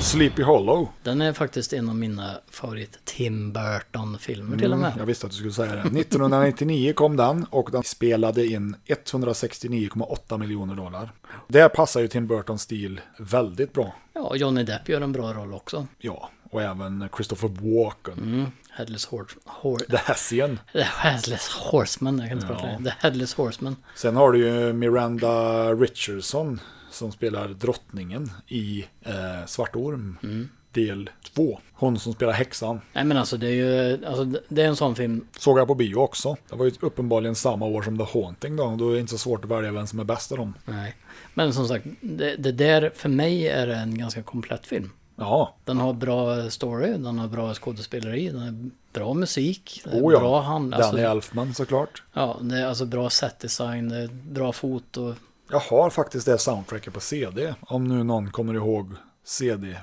Sleepy 0.00 0.42
Hollow. 0.42 0.88
Den 1.02 1.20
är 1.20 1.32
faktiskt 1.32 1.72
en 1.72 1.88
av 1.88 1.94
mina 1.96 2.34
favorit 2.50 2.98
Tim 3.04 3.52
Burton-filmer 3.52 4.56
till 4.58 4.72
och 4.72 4.78
med. 4.78 4.86
Mm, 4.86 4.98
jag 4.98 5.06
visste 5.06 5.26
att 5.26 5.32
du 5.32 5.36
skulle 5.38 5.52
säga 5.52 5.72
det. 5.74 5.80
1999 5.80 6.92
kom 6.92 7.16
den 7.16 7.46
och 7.50 7.68
den 7.72 7.82
spelade 7.82 8.46
in 8.46 8.76
169,8 8.86 10.38
miljoner 10.38 10.74
dollar. 10.74 11.12
Det 11.48 11.68
passar 11.68 12.00
ju 12.00 12.08
Tim 12.08 12.26
Burtons 12.26 12.62
stil 12.62 13.00
väldigt 13.18 13.72
bra. 13.72 13.94
Ja, 14.14 14.36
Johnny 14.36 14.62
Depp 14.62 14.88
gör 14.88 15.00
en 15.00 15.12
bra 15.12 15.32
roll 15.32 15.54
också. 15.54 15.86
Ja, 15.98 16.30
och 16.50 16.62
även 16.62 17.08
Christopher 17.16 17.48
Walken. 17.48 18.18
Mm. 18.18 18.46
Headless 18.70 19.06
Horse... 19.06 19.34
Hor 19.44 19.78
The 19.78 19.96
Hessian. 19.96 20.60
The 20.72 20.82
Headless 20.82 21.48
Horseman, 21.48 22.18
jag 22.18 22.28
kan 22.28 22.38
inte 22.38 22.52
Ja. 22.52 22.58
prata. 22.60 22.84
The 22.84 22.92
Headless 22.98 23.34
Horseman. 23.34 23.76
Sen 23.94 24.16
har 24.16 24.32
du 24.32 24.38
ju 24.48 24.72
Miranda 24.72 25.64
Richardson 25.74 26.60
som 26.90 27.12
spelar 27.12 27.48
drottningen 27.48 28.30
i 28.48 28.84
eh, 29.02 29.46
Svart 29.46 29.76
Orm. 29.76 30.18
Mm. 30.22 30.48
Del 30.72 31.10
2. 31.34 31.60
Hon 31.72 31.98
som 31.98 32.12
spelar 32.12 32.32
häxan. 32.32 32.80
Nej 32.92 33.04
men 33.04 33.16
alltså 33.16 33.36
det 33.36 33.46
är 33.46 33.52
ju, 33.52 34.06
alltså 34.06 34.24
det- 34.48 34.62
är 34.62 34.66
en 34.66 34.76
sån 34.76 34.94
film. 34.96 35.26
Såg 35.38 35.58
jag 35.58 35.66
på 35.68 35.74
bio 35.74 35.96
också. 35.96 36.36
Det 36.50 36.56
var 36.56 36.64
ju 36.64 36.72
uppenbarligen 36.80 37.34
samma 37.34 37.66
år 37.66 37.82
som 37.82 37.98
The 37.98 38.04
Haunting 38.04 38.56
då. 38.56 38.76
Då 38.78 38.90
är 38.90 38.94
det 38.94 39.00
inte 39.00 39.10
så 39.12 39.18
svårt 39.18 39.44
att 39.44 39.50
välja 39.50 39.72
vem 39.72 39.86
som 39.86 39.98
är 40.00 40.04
bäst 40.04 40.32
av 40.32 40.38
dem. 40.38 40.54
Nej. 40.64 40.96
Men 41.34 41.52
som 41.52 41.68
sagt, 41.68 41.86
det, 42.00 42.36
det 42.36 42.52
där 42.52 42.90
för 42.94 43.08
mig 43.08 43.48
är 43.48 43.66
en 43.68 43.98
ganska 43.98 44.22
komplett 44.22 44.66
film. 44.66 44.90
Ja. 45.16 45.54
Den 45.64 45.78
har 45.78 45.92
bra 45.92 46.50
story, 46.50 46.92
den 46.92 47.18
har 47.18 47.28
bra 47.28 47.54
skådespeleri, 47.54 48.28
den 48.28 48.40
har 48.40 48.70
bra 48.92 49.14
musik, 49.14 49.82
Oh 49.86 50.12
ja. 50.12 50.18
bra 50.18 50.40
hand. 50.40 50.74
alltså- 50.74 50.90
Danny 50.92 51.02
Elfman 51.04 51.54
såklart. 51.54 52.02
Ja, 52.12 52.36
det 52.40 52.58
är 52.58 52.66
alltså 52.66 52.86
bra 52.86 53.10
setdesign, 53.10 53.92
bra 54.22 54.52
foto. 54.52 55.14
Jag 55.50 55.58
har 55.58 55.90
faktiskt 55.90 56.26
det 56.26 56.38
soundtracket 56.38 56.94
på 56.94 57.00
CD. 57.00 57.54
Om 57.60 57.84
nu 57.84 58.04
någon 58.04 58.30
kommer 58.30 58.54
ihåg 58.54 58.94
CD. 59.24 59.76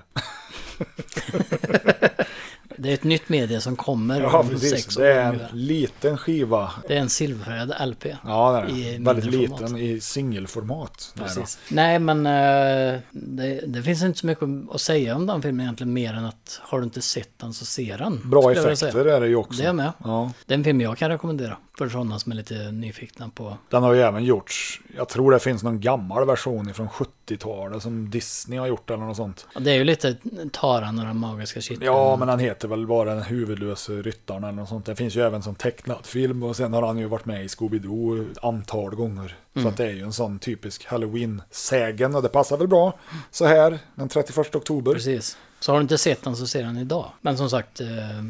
Det 2.77 2.89
är 2.89 2.93
ett 2.93 3.03
nytt 3.03 3.29
medie 3.29 3.61
som 3.61 3.75
kommer 3.75 4.21
Ja, 4.21 4.39
om 4.39 4.49
precis. 4.49 4.69
sex 4.71 4.97
år 4.97 5.01
Det 5.01 5.13
är 5.13 5.21
en 5.21 5.27
ungefär. 5.35 5.55
liten 5.55 6.17
skiva. 6.17 6.71
Det 6.87 6.95
är 6.95 6.99
en 6.99 7.09
silverfärgad 7.09 7.73
LP. 7.89 8.05
Ja, 8.25 8.51
det 8.51 8.73
är 8.73 8.77
I 8.77 8.97
det. 8.97 9.03
Väldigt 9.03 9.31
liten 9.31 9.77
i 9.77 9.99
singelformat. 10.01 11.13
Precis. 11.17 11.59
Nej, 11.69 11.99
men 11.99 12.25
eh, 12.25 12.99
det, 13.11 13.61
det 13.67 13.83
finns 13.83 14.03
inte 14.03 14.19
så 14.19 14.25
mycket 14.27 14.47
att 14.71 14.81
säga 14.81 15.15
om 15.15 15.25
den 15.25 15.41
filmen 15.41 15.61
egentligen 15.65 15.93
mer 15.93 16.13
än 16.13 16.25
att 16.25 16.59
har 16.63 16.77
du 16.79 16.83
inte 16.83 17.01
sett 17.01 17.39
den 17.39 17.53
så 17.53 17.65
ser 17.65 17.97
den. 17.97 18.21
Bra 18.29 18.51
effekter 18.51 19.05
är 19.05 19.21
det 19.21 19.27
ju 19.27 19.35
också. 19.35 19.61
Det 19.61 19.67
är 19.69 19.73
med. 19.73 19.91
Ja. 20.03 20.31
Det 20.45 20.53
är 20.53 20.57
en 20.57 20.63
film 20.63 20.81
jag 20.81 20.97
kan 20.97 21.09
rekommendera 21.09 21.57
för 21.77 21.89
sådana 21.89 22.19
som 22.19 22.31
är 22.31 22.35
lite 22.35 22.71
nyfikna 22.71 23.29
på. 23.29 23.57
Den 23.69 23.83
har 23.83 23.93
ju 23.93 24.01
även 24.01 24.23
gjorts, 24.23 24.81
jag 24.97 25.09
tror 25.09 25.31
det 25.31 25.39
finns 25.39 25.63
någon 25.63 25.79
gammal 25.79 26.25
version 26.27 26.73
från 26.73 26.89
70-talet 26.89 27.83
som 27.83 28.09
Disney 28.09 28.59
har 28.59 28.67
gjort 28.67 28.89
eller 28.89 29.03
något 29.03 29.17
sånt. 29.17 29.47
Det 29.59 29.71
är 29.71 29.75
ju 29.75 29.83
lite 29.83 30.15
Taran 30.51 30.99
och 30.99 31.05
den 31.05 31.17
magiska 31.17 31.61
kittlen. 31.61 31.85
Ja, 31.85 32.15
men 32.15 32.29
han 32.29 32.39
heter 32.39 32.64
väl 32.67 32.87
bara 32.87 33.13
den 33.15 33.23
huvudlöse 33.23 33.93
ryttaren 34.01 34.43
eller 34.43 34.53
något 34.53 34.69
sånt. 34.69 34.85
Det 34.85 34.95
finns 34.95 35.15
ju 35.15 35.21
även 35.21 35.43
som 35.43 35.55
tecknad 35.55 36.05
film 36.05 36.43
och 36.43 36.55
sen 36.55 36.73
har 36.73 36.81
han 36.87 36.97
ju 36.97 37.05
varit 37.05 37.25
med 37.25 37.43
i 37.45 37.47
Scooby-Doo 37.47 38.31
ett 38.31 38.43
antal 38.43 38.95
gånger. 38.95 39.35
Så 39.53 39.59
Mm. 39.59 39.71
att 39.71 39.77
det 39.77 39.85
är 39.85 39.91
ju 39.93 40.01
en 40.01 40.13
sån 40.13 40.39
typisk 40.39 40.85
Halloween-sägen 40.85 42.15
och 42.15 42.21
det 42.21 42.29
passar 42.29 42.57
väl 42.57 42.67
bra 42.67 42.93
så 43.31 43.45
här 43.45 43.79
den 43.95 44.09
31 44.09 44.55
oktober. 44.55 44.93
Precis. 44.93 45.37
Så 45.59 45.71
har 45.71 45.79
du 45.79 45.81
inte 45.81 45.97
sett 45.97 46.23
den 46.23 46.35
så 46.35 46.47
ser 46.47 46.63
den 46.63 46.77
idag. 46.77 47.11
Men 47.21 47.37
som 47.37 47.49
sagt, 47.49 47.81
eh, 47.81 47.87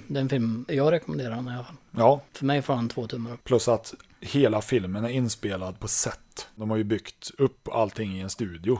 det 0.07 0.19
är 0.19 0.21
en 0.21 0.29
film 0.29 0.65
jag 0.67 0.91
rekommenderar 0.91 1.35
den 1.35 1.47
i 1.47 1.51
alla 1.51 1.63
fall. 1.63 1.75
Ja, 1.91 2.21
För 2.33 2.45
mig 2.45 2.61
får 2.61 2.73
han 2.73 2.89
två 2.89 3.07
tummar 3.07 3.33
upp. 3.33 3.43
plus 3.43 3.67
att 3.67 3.93
hela 4.21 4.61
filmen 4.61 5.05
är 5.05 5.09
inspelad 5.09 5.79
på 5.79 5.87
set. 5.87 6.47
De 6.55 6.69
har 6.69 6.77
ju 6.77 6.83
byggt 6.83 7.31
upp 7.37 7.67
allting 7.71 8.17
i 8.17 8.21
en 8.21 8.29
studio. 8.29 8.79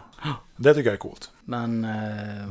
Det 0.58 0.74
tycker 0.74 0.88
jag 0.90 0.94
är 0.94 0.98
coolt. 0.98 1.32
Men... 1.44 1.86
Eh, 1.86 2.46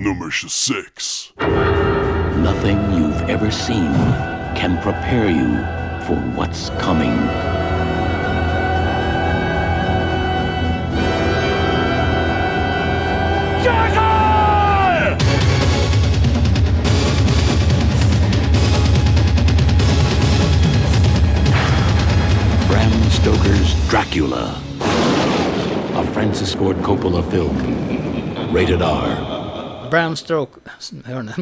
Nummer 0.00 0.30
26. 0.30 1.32
Nothing 1.38 2.78
you've 2.92 3.20
ever 3.28 3.50
seen 3.50 3.92
can 4.54 4.80
prepare 4.80 5.28
you 5.28 5.58
for 6.06 6.14
what's 6.36 6.70
coming. 6.78 7.16
Bram 22.68 23.10
Stoker's 23.10 23.88
Dracula. 23.88 24.62
A 24.80 26.06
Francis 26.12 26.54
Ford 26.54 26.76
Coppola 26.76 27.28
film. 27.28 28.52
Rated 28.52 28.80
R. 28.80 29.37
Bram 29.90 30.16
Stroke... 30.16 30.60
Hör 31.04 31.22
ni? 31.22 31.32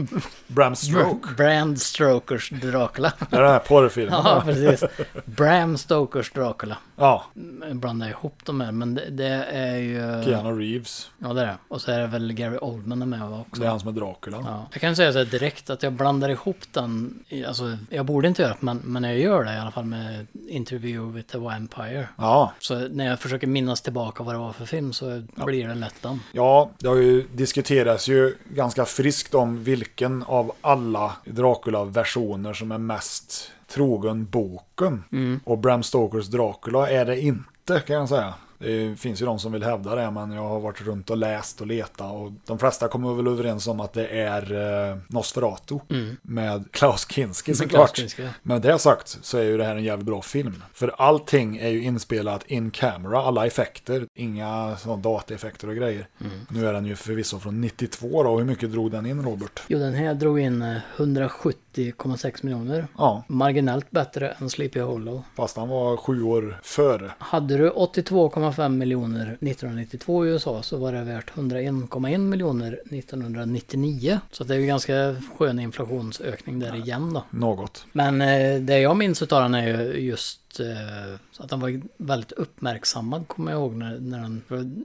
Bram 0.47 0.77
Stroke. 0.77 1.29
Bram 1.37 1.77
Stokers 1.77 2.51
Dracula. 2.51 3.13
Det 3.31 3.37
är 3.37 3.43
den 3.43 3.51
här 3.51 3.59
porrfilmen. 3.59 4.21
Ja, 4.25 4.43
precis. 4.45 4.85
Bram 5.25 5.79
Stokers 5.79 6.33
Dracula. 6.33 6.77
Ja. 6.97 7.25
Jag 7.69 7.77
blandar 7.77 8.09
ihop 8.09 8.45
dem 8.45 8.61
här, 8.61 8.73
men 8.73 8.95
det, 8.95 9.11
det 9.11 9.45
är 9.45 9.77
ju... 9.77 10.25
Keanu 10.25 10.61
Reeves. 10.61 11.11
Ja, 11.19 11.33
det 11.33 11.41
är 11.41 11.47
det. 11.47 11.57
Och 11.69 11.81
så 11.81 11.91
är 11.93 12.01
det 12.01 12.07
väl 12.07 12.33
Gary 12.33 12.59
Oldman 12.61 13.09
med 13.09 13.23
också. 13.23 13.61
Det 13.61 13.67
är 13.67 13.71
han 13.71 13.81
som 13.81 13.89
är 13.89 13.93
Dracula. 14.01 14.39
Ja. 14.45 14.67
Jag 14.73 14.81
kan 14.81 14.97
säga 14.97 15.13
så 15.13 15.19
här 15.19 15.25
direkt 15.25 15.71
att 15.71 15.83
jag 15.83 15.93
blandar 15.93 16.29
ihop 16.29 16.59
den. 16.73 17.25
Alltså, 17.47 17.79
jag 17.91 18.07
borde 18.07 18.29
inte 18.29 18.43
göra 18.43 18.53
det, 18.53 18.59
men, 18.61 18.81
men 18.85 19.05
jag 19.05 19.19
gör 19.19 19.45
det 19.45 19.55
i 19.55 19.59
alla 19.59 19.71
fall 19.71 19.85
med 19.85 20.27
Interview 20.49 21.17
with 21.17 21.33
the 21.33 21.39
Vampire. 21.39 22.09
Ja. 22.17 22.53
Så 22.59 22.89
när 22.89 23.07
jag 23.07 23.21
försöker 23.21 23.47
minnas 23.47 23.81
tillbaka 23.81 24.23
vad 24.23 24.35
det 24.35 24.39
var 24.39 24.53
för 24.53 24.67
film 24.67 24.93
så 24.93 25.23
blir 25.35 25.69
det 25.69 25.75
lätt 25.75 26.03
den. 26.03 26.21
Ja, 26.33 26.71
det 26.79 26.89
har 26.89 26.97
ju 26.97 27.29
diskuterats 27.33 28.09
ju 28.09 28.35
ganska 28.45 28.85
friskt 28.85 29.35
om 29.35 29.65
vilken 29.65 30.23
av 30.23 30.53
alla 30.61 31.13
Dracula-versioner 31.25 32.53
som 32.53 32.73
är 32.73 32.79
mest 32.79 33.53
trogen 33.67 34.27
boken. 34.27 35.05
Mm. 35.13 35.41
Och 35.45 35.59
Bram 35.59 35.83
Stokers 35.83 36.27
Dracula 36.27 36.91
är 36.91 37.05
det 37.05 37.21
inte 37.21 37.81
kan 37.87 37.97
jag 37.97 38.09
säga. 38.09 38.35
Det 38.59 39.01
finns 39.01 39.23
ju 39.23 39.27
de 39.27 39.39
som 39.39 39.53
vill 39.53 39.63
hävda 39.63 39.95
det, 39.95 40.11
men 40.11 40.33
jag 40.33 40.43
har 40.43 40.61
varit 40.61 40.81
runt 40.81 41.11
och 41.11 41.17
läst 41.17 41.61
och 41.61 41.67
letat 41.67 42.13
och 42.13 42.33
de 42.47 42.59
flesta 42.59 42.89
kommer 42.89 43.15
väl 43.15 43.27
överens 43.27 43.67
om 43.67 43.81
att 43.81 43.93
det 43.93 44.07
är 44.07 44.53
eh, 44.91 44.97
Nosferatu 45.09 45.79
mm. 45.91 46.17
med 46.23 46.73
Klaus 46.73 47.07
Kinski 47.11 47.55
såklart. 47.55 48.01
Men 48.43 48.61
det 48.61 48.79
sagt 48.79 49.19
så 49.23 49.39
är 49.39 49.43
ju 49.43 49.57
det 49.57 49.65
här 49.65 49.77
en 49.77 49.85
jävligt 49.85 50.07
bra 50.07 50.23
film. 50.23 50.63
För 50.73 50.95
allting 50.99 51.57
är 51.57 51.69
ju 51.69 51.83
inspelat 51.83 52.47
in 52.47 52.71
camera, 52.71 53.23
alla 53.23 53.47
effekter, 53.47 54.07
inga 54.15 54.77
sådana 54.77 55.03
dataeffekter 55.03 55.69
och 55.69 55.77
grejer. 55.77 56.09
Mm. 56.21 56.33
Nu 56.51 56.67
är 56.67 56.73
den 56.73 56.87
ju 56.87 56.97
förvisso 56.97 57.39
från 57.39 57.61
92 57.61 58.23
då, 58.23 58.39
hur 58.39 58.45
mycket 58.45 58.73
drog 58.73 58.91
den 58.91 59.07
in 59.07 59.23
Robert? 59.23 59.63
Jo, 59.69 59.79
den 59.79 59.95
här 59.95 60.15
drog 60.15 60.41
in 60.41 60.63
eh, 60.63 60.77
170 60.97 61.66
90,6 61.77 62.45
miljoner. 62.45 62.87
Ja. 62.99 63.25
Marginellt 63.29 63.91
bättre 63.91 64.29
än 64.29 64.51
Sleepy 64.51 64.81
Hollow. 64.81 65.23
Fast 65.37 65.57
han 65.57 65.69
var 65.69 65.97
sju 65.97 66.23
år 66.23 66.61
före. 66.63 67.13
Hade 67.19 67.57
du 67.57 67.71
82,5 67.71 68.69
miljoner 68.69 69.23
1992 69.23 70.27
i 70.27 70.29
USA 70.29 70.63
så 70.63 70.77
var 70.77 70.93
det 70.93 71.05
värt 71.05 71.35
101,1 71.35 72.19
miljoner 72.19 72.73
1999. 72.73 74.21
Så 74.31 74.45
det 74.45 74.55
är 74.55 74.59
ju 74.59 74.67
ganska 74.67 75.17
skön 75.39 75.61
inflationsökning 75.61 76.59
där 76.59 76.77
igen 76.77 77.13
då. 77.15 77.25
Något. 77.31 77.87
Men 77.93 78.19
det 78.67 78.79
jag 78.79 78.97
minns 78.97 79.23
utav 79.23 79.43
den 79.43 79.55
är 79.55 79.67
ju 79.67 80.01
just 80.01 80.41
eh, 80.61 81.15
att 81.39 81.49
den 81.49 81.61
var 81.61 81.81
väldigt 81.97 82.33
uppmärksammad 82.33 83.29
kommer 83.29 83.53
jag 83.53 83.61
ihåg 83.61 83.75
när, 83.75 83.99
när 83.99 84.21
den... 84.21 84.43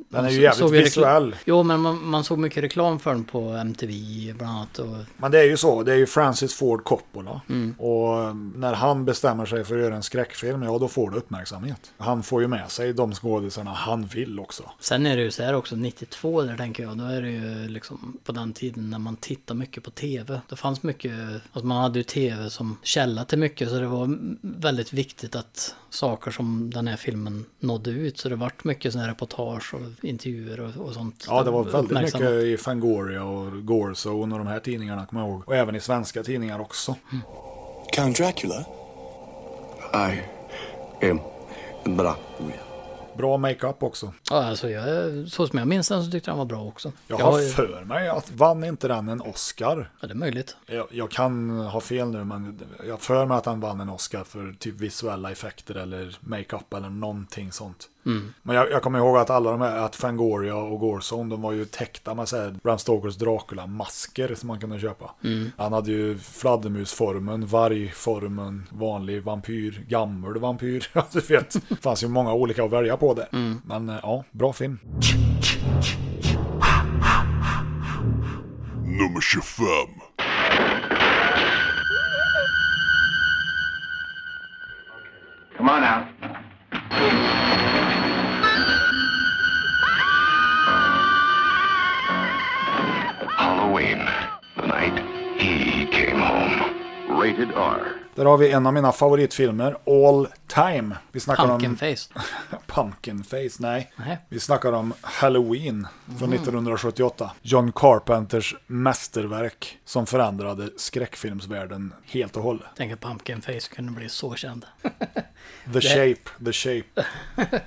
Den 0.10 0.26
är 0.26 0.30
ju 0.30 0.42
jävligt 0.42 0.72
visuell. 0.72 1.36
Jo 1.46 1.64
men 1.64 1.80
man, 1.80 2.06
man 2.06 2.24
såg 2.24 2.40
mycket 2.40 2.64
reklam 2.64 3.00
för 3.00 3.12
den 3.12 3.24
på 3.24 3.40
MTV 3.40 3.94
bland 4.38 4.58
annat. 4.58 4.80
Och, 4.80 4.98
Men 5.18 5.32
det 5.32 5.40
är 5.40 5.44
ju 5.44 5.58
så, 5.58 5.84
det 5.84 5.92
är 5.94 5.98
ju 5.98 6.06
Francis 6.06 6.54
Ford 6.54 6.84
Coppola. 6.84 7.42
Mm. 7.50 7.76
Och 7.80 8.36
när 8.56 8.74
han 8.74 9.06
bestämmer 9.06 9.46
sig 9.46 9.64
för 9.64 9.76
att 9.76 9.82
göra 9.82 9.96
en 9.96 10.04
skräckfilm, 10.04 10.64
ja 10.64 10.78
då 10.78 10.88
får 10.88 11.12
det 11.12 11.18
uppmärksamhet. 11.18 11.94
Han 11.98 12.24
får 12.24 12.42
ju 12.42 12.48
med 12.48 12.72
sig 12.72 12.94
de 12.94 13.14
skådisarna 13.14 13.72
han 13.72 14.06
vill 14.06 14.40
också. 14.40 14.64
Sen 14.80 15.06
är 15.06 15.18
det 15.18 15.24
ju 15.24 15.32
så 15.32 15.44
här 15.44 15.54
också, 15.54 15.76
92 15.76 16.42
där 16.42 16.58
tänker 16.58 16.84
jag, 16.84 16.98
då 16.98 17.06
är 17.06 17.22
det 17.22 17.30
ju 17.30 17.68
liksom 17.68 18.18
på 18.24 18.32
den 18.32 18.54
tiden 18.54 18.90
när 18.90 19.00
man 19.00 19.16
tittar 19.16 19.56
mycket 19.56 19.84
på 19.84 19.92
tv. 19.92 20.42
Det 20.50 20.56
fanns 20.56 20.84
mycket, 20.84 21.14
alltså 21.54 21.68
man 21.68 21.82
hade 21.82 22.00
ju 22.00 22.04
tv 22.04 22.50
som 22.50 22.78
källa 22.84 23.26
till 23.26 23.40
mycket 23.40 23.70
så 23.70 23.76
det 23.76 23.88
var 23.88 24.18
väldigt 24.42 24.94
viktigt 24.94 25.36
att 25.36 25.61
saker 25.90 26.32
som 26.32 26.72
den 26.74 26.88
här 26.88 26.98
filmen 26.98 27.46
nådde 27.60 27.92
ut. 27.92 28.18
Så 28.18 28.30
det 28.30 28.36
vart 28.36 28.64
mycket 28.64 28.92
sådana 28.92 29.06
här 29.06 29.14
reportage 29.14 29.74
och 29.74 30.06
intervjuer 30.06 30.60
och, 30.60 30.86
och 30.86 30.94
sånt. 30.94 31.26
Ja, 31.28 31.44
det 31.44 31.52
var 31.52 31.64
väldigt 31.64 32.02
mycket 32.02 32.22
i 32.22 32.58
Fangoria 32.58 33.24
och 33.24 33.66
Gorezone 33.66 34.36
och 34.36 34.40
de 34.40 34.48
här 34.48 34.60
tidningarna 34.60 35.06
kommer 35.06 35.22
jag 35.22 35.30
ihåg. 35.30 35.44
Och 35.48 35.56
även 35.56 35.76
i 35.76 35.80
svenska 35.80 36.24
tidningar 36.24 36.60
också. 36.60 36.96
Count 37.94 38.18
Dracula? 38.18 38.66
I 39.94 40.22
am 41.06 41.20
Dracula. 41.84 42.71
Bra 43.18 43.38
makeup 43.38 43.84
också. 43.84 44.14
Ja, 44.30 44.44
alltså 44.46 44.70
jag, 44.70 45.12
så 45.28 45.48
som 45.48 45.60
jag 45.60 45.68
minns 45.68 45.88
den 45.90 46.04
så 46.06 46.12
tyckte 46.12 46.30
jag 46.30 46.34
den 46.34 46.38
var 46.40 46.46
bra 46.46 46.64
också. 46.64 46.92
Jag 47.08 47.20
Jag 47.20 47.26
har 47.26 47.40
ju- 47.40 47.50
för 47.50 47.84
mig 47.86 48.10
att 48.10 48.32
vann 48.32 48.64
inte 48.64 48.88
den 48.88 49.10
en 49.10 49.22
Oscar? 49.22 49.90
Ja, 50.00 50.08
det 50.08 50.14
är 50.14 50.16
möjligt. 50.16 50.56
Jag, 50.66 50.88
jag 50.92 51.12
kan 51.12 51.50
ha 51.50 51.82
fel 51.82 52.08
nu, 52.10 52.24
men 52.24 52.60
jag 52.88 53.02
för 53.02 53.26
mig 53.26 53.38
att 53.38 53.46
han 53.46 53.60
vann 53.60 53.80
en 53.82 53.90
Oscar 53.90 54.24
för 54.24 54.56
typ 54.60 54.76
visuella 54.76 55.32
effekter 55.32 55.76
eller 55.76 56.18
makeup 56.20 56.74
eller 56.74 56.90
någonting 56.90 57.52
sånt. 57.52 57.90
Mm. 58.06 58.34
Men 58.44 58.56
jag, 58.56 58.72
jag 58.72 58.82
kommer 58.82 59.00
ihåg 59.00 59.18
att 59.18 59.30
alla 59.30 59.52
de 59.52 59.62
här, 59.62 59.78
att 59.78 59.96
Fangoria 59.96 60.56
och 60.56 60.80
Gorson, 60.80 61.30
de 61.30 61.42
var 61.42 61.52
ju 61.52 61.66
täckta 61.66 62.14
med 62.14 62.28
så 62.28 62.38
här 62.38 62.56
Bram 62.64 62.78
Stokers 62.78 63.16
Dracula-masker 63.16 64.36
som 64.36 64.48
man 64.48 64.60
kunde 64.60 64.80
köpa. 64.80 65.12
Mm. 65.24 65.52
Han 65.58 65.74
hade 65.74 65.92
ju 65.92 66.18
fladdermusformen, 66.18 67.46
vargformen, 67.46 68.68
vanlig 68.72 69.24
vampyr, 69.24 69.86
gammal 69.88 70.40
vampyr. 70.40 70.88
Du 71.12 71.20
vet, 71.20 71.70
det 71.70 71.76
fanns 71.76 72.04
ju 72.04 72.08
många 72.08 72.34
olika 72.34 72.64
att 72.64 72.72
välja 72.72 72.98
på 72.98 73.14
det. 73.14 73.28
Mm. 73.32 73.62
Men 73.66 73.90
eh, 73.90 74.00
ja, 74.04 74.24
bra 74.32 74.54
film. 74.54 74.80
Nummer 78.86 79.22
25. 79.22 79.66
Come 85.58 85.72
on 85.72 85.82
now. 85.82 86.31
Came 96.06 96.22
home. 96.28 96.64
Rated 97.10 97.50
R. 97.56 97.98
Där 98.16 98.26
har 98.26 98.38
vi 98.38 98.52
en 98.52 98.66
av 98.68 98.74
mina 98.74 98.92
favoritfilmer, 98.92 99.76
All 99.86 100.28
Time. 100.48 100.96
Vi 101.12 101.20
snackar 101.20 101.48
Pumpkin 101.48 101.70
om... 101.70 101.78
Face. 101.78 102.14
Pumpkin 102.68 103.24
Face, 103.24 103.50
nej. 103.60 103.92
Nej. 103.96 104.18
Vi 104.30 104.40
snackar 104.40 104.72
om 104.72 104.94
Halloween 105.02 105.88
från 106.20 106.30
Mhm. 106.30 106.34
1978. 106.34 107.32
John 107.42 107.72
Carpenters 107.76 108.56
mästerverk 108.68 109.78
som 109.86 110.06
förändrade 110.06 110.70
skräckfilmsvärlden 110.78 111.94
helt 112.06 112.38
och 112.38 112.44
hållet. 112.44 112.68
Tänk 112.78 112.94
att 112.94 113.00
Pumpkin 113.02 113.42
Face 113.42 113.76
kunde 113.76 113.92
bli 113.92 114.10
så 114.10 114.36
känd. 114.36 114.66
The 114.84 114.90
Det- 115.66 115.82
Shape, 115.82 116.46
The 116.46 116.52
Shape. 116.54 117.06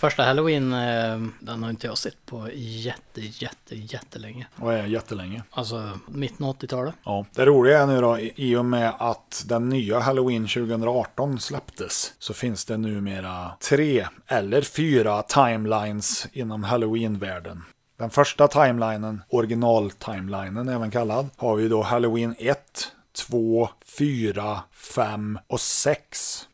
Första 0.00 0.22
Halloween, 0.22 0.72
eh, 0.72 1.20
den 1.40 1.62
har 1.62 1.70
inte 1.70 1.86
jag 1.86 1.98
sett 1.98 2.26
på 2.26 2.48
jätte, 2.54 3.20
jätte, 3.20 3.74
jättelänge. 3.76 4.46
Och 4.56 4.72
är 4.72 4.86
jättelänge. 4.86 5.42
Alltså 5.50 5.98
mitten 6.06 6.46
av 6.46 6.56
80-talet. 6.56 6.94
Ja. 7.04 7.26
Det 7.34 7.46
roliga 7.46 7.82
är 7.82 7.86
nu 7.86 8.00
då, 8.00 8.18
i 8.18 8.32
i 8.36 8.56
och 8.56 8.64
med 8.64 8.92
att 8.98 9.44
den 9.48 9.68
nya 9.68 10.00
Halloween 10.00 10.46
2018 10.46 11.40
släpptes, 11.40 12.12
så 12.18 12.34
finns 12.34 12.64
det 12.64 12.76
numera 12.76 13.50
tre 13.68 14.06
eller 14.26 14.62
fyra 14.62 15.22
timelines 15.22 16.26
inom 16.32 16.64
Halloween-världen. 16.64 17.62
Den 17.98 18.10
första 18.10 18.48
timelinen, 18.48 19.22
original-timelinen 19.28 20.68
även 20.68 20.90
kallad, 20.90 21.28
har 21.36 21.56
vi 21.56 21.68
då 21.68 21.82
Halloween 21.82 22.34
1, 22.38 22.92
2, 23.28 23.68
4, 23.98 24.60
5 24.72 25.38
och 25.46 25.60
6. 25.60 26.48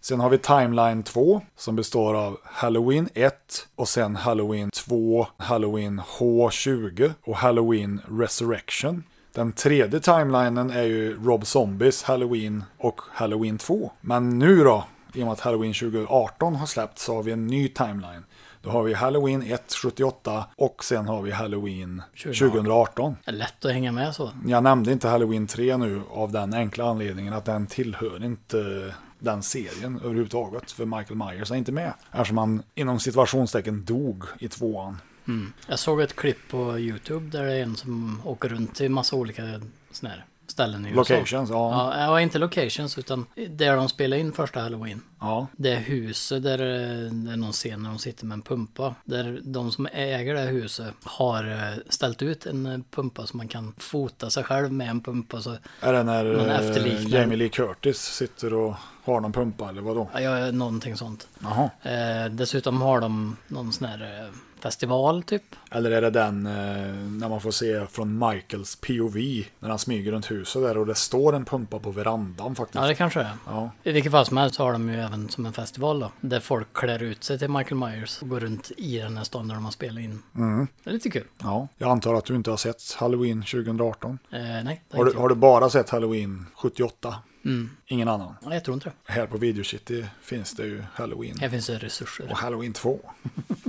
Sen 0.00 0.20
har 0.20 0.30
vi 0.30 0.38
Timeline 0.38 1.02
2 1.02 1.40
som 1.56 1.76
består 1.76 2.14
av 2.14 2.38
Halloween 2.44 3.08
1 3.14 3.34
och 3.76 3.88
sen 3.88 4.16
Halloween 4.16 4.70
2, 4.70 5.26
Halloween 5.36 6.00
H20 6.18 7.12
och 7.22 7.36
Halloween 7.36 8.00
Resurrection. 8.08 9.04
Den 9.34 9.52
tredje 9.52 10.00
timelinen 10.00 10.70
är 10.70 10.82
ju 10.82 11.24
Rob 11.24 11.46
Zombies 11.46 12.02
Halloween 12.02 12.64
och 12.78 13.00
Halloween 13.10 13.58
2. 13.58 13.92
Men 14.00 14.38
nu 14.38 14.64
då, 14.64 14.84
i 15.14 15.22
och 15.22 15.26
med 15.26 15.32
att 15.32 15.40
Halloween 15.40 15.74
2018 15.74 16.54
har 16.54 16.66
släppts 16.66 17.04
så 17.04 17.14
har 17.14 17.22
vi 17.22 17.32
en 17.32 17.46
ny 17.46 17.68
timeline. 17.68 18.24
Då 18.62 18.70
har 18.70 18.82
vi 18.82 18.94
Halloween 18.94 19.42
1 19.42 19.74
78 19.82 20.44
och 20.56 20.84
sen 20.84 21.08
har 21.08 21.22
vi 21.22 21.30
Halloween 21.30 22.02
2018. 22.22 23.16
Det 23.24 23.30
är 23.30 23.34
lätt 23.34 23.64
att 23.64 23.72
hänga 23.72 23.92
med 23.92 24.14
så. 24.14 24.30
Jag 24.46 24.62
nämnde 24.62 24.92
inte 24.92 25.08
Halloween 25.08 25.46
3 25.46 25.76
nu 25.76 26.02
av 26.10 26.32
den 26.32 26.54
enkla 26.54 26.84
anledningen 26.84 27.32
att 27.32 27.44
den 27.44 27.66
tillhör 27.66 28.24
inte 28.24 28.92
den 29.18 29.42
serien 29.42 30.00
överhuvudtaget. 30.04 30.70
För 30.70 30.84
Michael 30.84 31.16
Myers 31.16 31.50
är 31.50 31.54
inte 31.54 31.72
med. 31.72 31.92
Eftersom 32.12 32.38
han 32.38 32.62
inom 32.74 33.00
situationstecken 33.00 33.84
dog 33.84 34.24
i 34.38 34.48
tvåan. 34.48 34.98
Mm. 35.28 35.52
Jag 35.66 35.78
såg 35.78 36.00
ett 36.00 36.16
klipp 36.16 36.48
på 36.50 36.78
YouTube 36.78 37.38
där 37.38 37.46
det 37.46 37.52
är 37.52 37.62
en 37.62 37.76
som 37.76 38.22
åker 38.24 38.48
runt 38.48 38.74
till 38.74 38.90
massa 38.90 39.16
olika 39.16 39.42
såna 39.90 40.12
här 40.12 40.24
ställen 40.52 40.86
i 40.86 40.88
USA. 40.88 40.98
Locations, 40.98 41.50
ja. 41.50 41.92
ja. 41.96 42.00
Ja, 42.00 42.20
inte 42.20 42.38
locations 42.38 42.98
utan 42.98 43.26
där 43.48 43.76
de 43.76 43.88
spelar 43.88 44.16
in 44.16 44.32
första 44.32 44.60
halloween. 44.60 45.02
Ja. 45.20 45.46
Det 45.56 45.74
huset 45.74 46.42
där 46.42 46.58
eh, 46.58 47.12
det 47.12 47.32
är 47.32 47.36
någon 47.36 47.52
scen 47.52 47.82
när 47.82 47.90
de 47.90 47.98
sitter 47.98 48.26
med 48.26 48.34
en 48.34 48.42
pumpa. 48.42 48.94
Där 49.04 49.40
de 49.42 49.72
som 49.72 49.88
äger 49.92 50.34
det 50.34 50.40
huset 50.40 50.94
har 51.04 51.50
eh, 51.50 51.78
ställt 51.88 52.22
ut 52.22 52.46
en 52.46 52.66
eh, 52.66 52.78
pumpa 52.90 53.26
så 53.26 53.36
man 53.36 53.48
kan 53.48 53.74
fota 53.78 54.30
sig 54.30 54.44
själv 54.44 54.72
med 54.72 54.88
en 54.88 55.00
pumpa. 55.00 55.40
Så 55.40 55.56
Är 55.80 55.92
det 55.92 56.02
när 56.02 56.86
eh. 56.86 57.12
Jamie 57.12 57.36
Lee 57.36 57.48
Curtis 57.48 57.98
sitter 57.98 58.54
och 58.54 58.74
har 59.04 59.20
någon 59.20 59.32
pumpa 59.32 59.68
eller 59.68 59.82
vadå? 59.82 60.08
Ja, 60.14 60.50
någonting 60.50 60.96
sånt. 60.96 61.28
Jaha. 61.38 61.70
Eh, 61.82 62.30
dessutom 62.30 62.82
har 62.82 63.00
de 63.00 63.36
någon 63.48 63.72
sån 63.72 63.88
här 63.88 64.24
eh, 64.24 64.28
festival 64.62 65.22
typ. 65.22 65.42
Eller 65.70 65.90
är 65.90 66.00
det 66.00 66.10
den 66.10 66.46
eh, 66.46 66.52
när 66.94 67.28
man 67.28 67.40
får 67.40 67.50
se 67.50 67.86
från 67.86 68.18
Michaels 68.18 68.76
POV 68.76 69.16
när 69.58 69.68
han 69.68 69.78
smyger 69.78 70.12
runt 70.12 70.30
huset 70.30 70.62
där 70.62 70.78
och 70.78 70.86
det 70.86 70.94
står 70.94 71.34
en 71.34 71.44
pumpa 71.44 71.78
på 71.78 71.90
verandan 71.90 72.54
faktiskt. 72.54 72.74
Ja, 72.74 72.88
det 72.88 72.94
kanske 72.94 73.20
är. 73.20 73.32
Ja. 73.46 73.70
I 73.82 73.92
vilket 73.92 74.12
fall 74.12 74.26
som 74.26 74.36
helst 74.36 74.58
har 74.58 74.72
de 74.72 74.88
ju 74.88 75.00
även 75.00 75.28
som 75.28 75.46
en 75.46 75.52
festival 75.52 76.00
då. 76.00 76.10
Där 76.20 76.40
folk 76.40 76.72
klär 76.72 77.02
ut 77.02 77.24
sig 77.24 77.38
till 77.38 77.48
Michael 77.48 77.76
Myers 77.76 78.22
och 78.22 78.28
går 78.28 78.40
runt 78.40 78.70
i 78.76 78.98
den 78.98 79.16
här 79.16 79.24
stan 79.24 79.48
där 79.48 79.54
de 79.54 79.64
har 79.64 79.72
spelat 79.72 80.00
in. 80.00 80.22
Mm. 80.36 80.66
Det 80.84 80.90
är 80.90 80.94
lite 80.94 81.10
kul. 81.10 81.26
Ja, 81.42 81.68
jag 81.78 81.90
antar 81.90 82.14
att 82.14 82.24
du 82.24 82.34
inte 82.36 82.50
har 82.50 82.56
sett 82.56 82.96
Halloween 82.96 83.42
2018. 83.42 84.18
Eh, 84.30 84.38
nej, 84.40 84.82
det 84.90 84.96
Har 84.96 85.04
du, 85.04 85.12
har 85.12 85.28
du 85.28 85.34
bara 85.34 85.70
sett 85.70 85.90
Halloween 85.90 86.46
78? 86.54 87.14
Mm. 87.44 87.70
Ingen 87.86 88.08
annan? 88.08 88.34
Nej, 88.42 88.54
jag 88.54 88.64
tror 88.64 88.74
inte 88.74 88.88
det. 88.88 89.12
Här 89.12 89.26
på 89.26 89.38
Video 89.38 89.64
City 89.64 90.06
finns 90.22 90.54
det 90.54 90.66
ju 90.66 90.82
Halloween. 90.94 91.38
Här 91.40 91.48
finns 91.48 91.66
det 91.66 91.78
resurser. 91.78 92.30
Och 92.30 92.36
Halloween 92.36 92.72
2. 92.72 93.00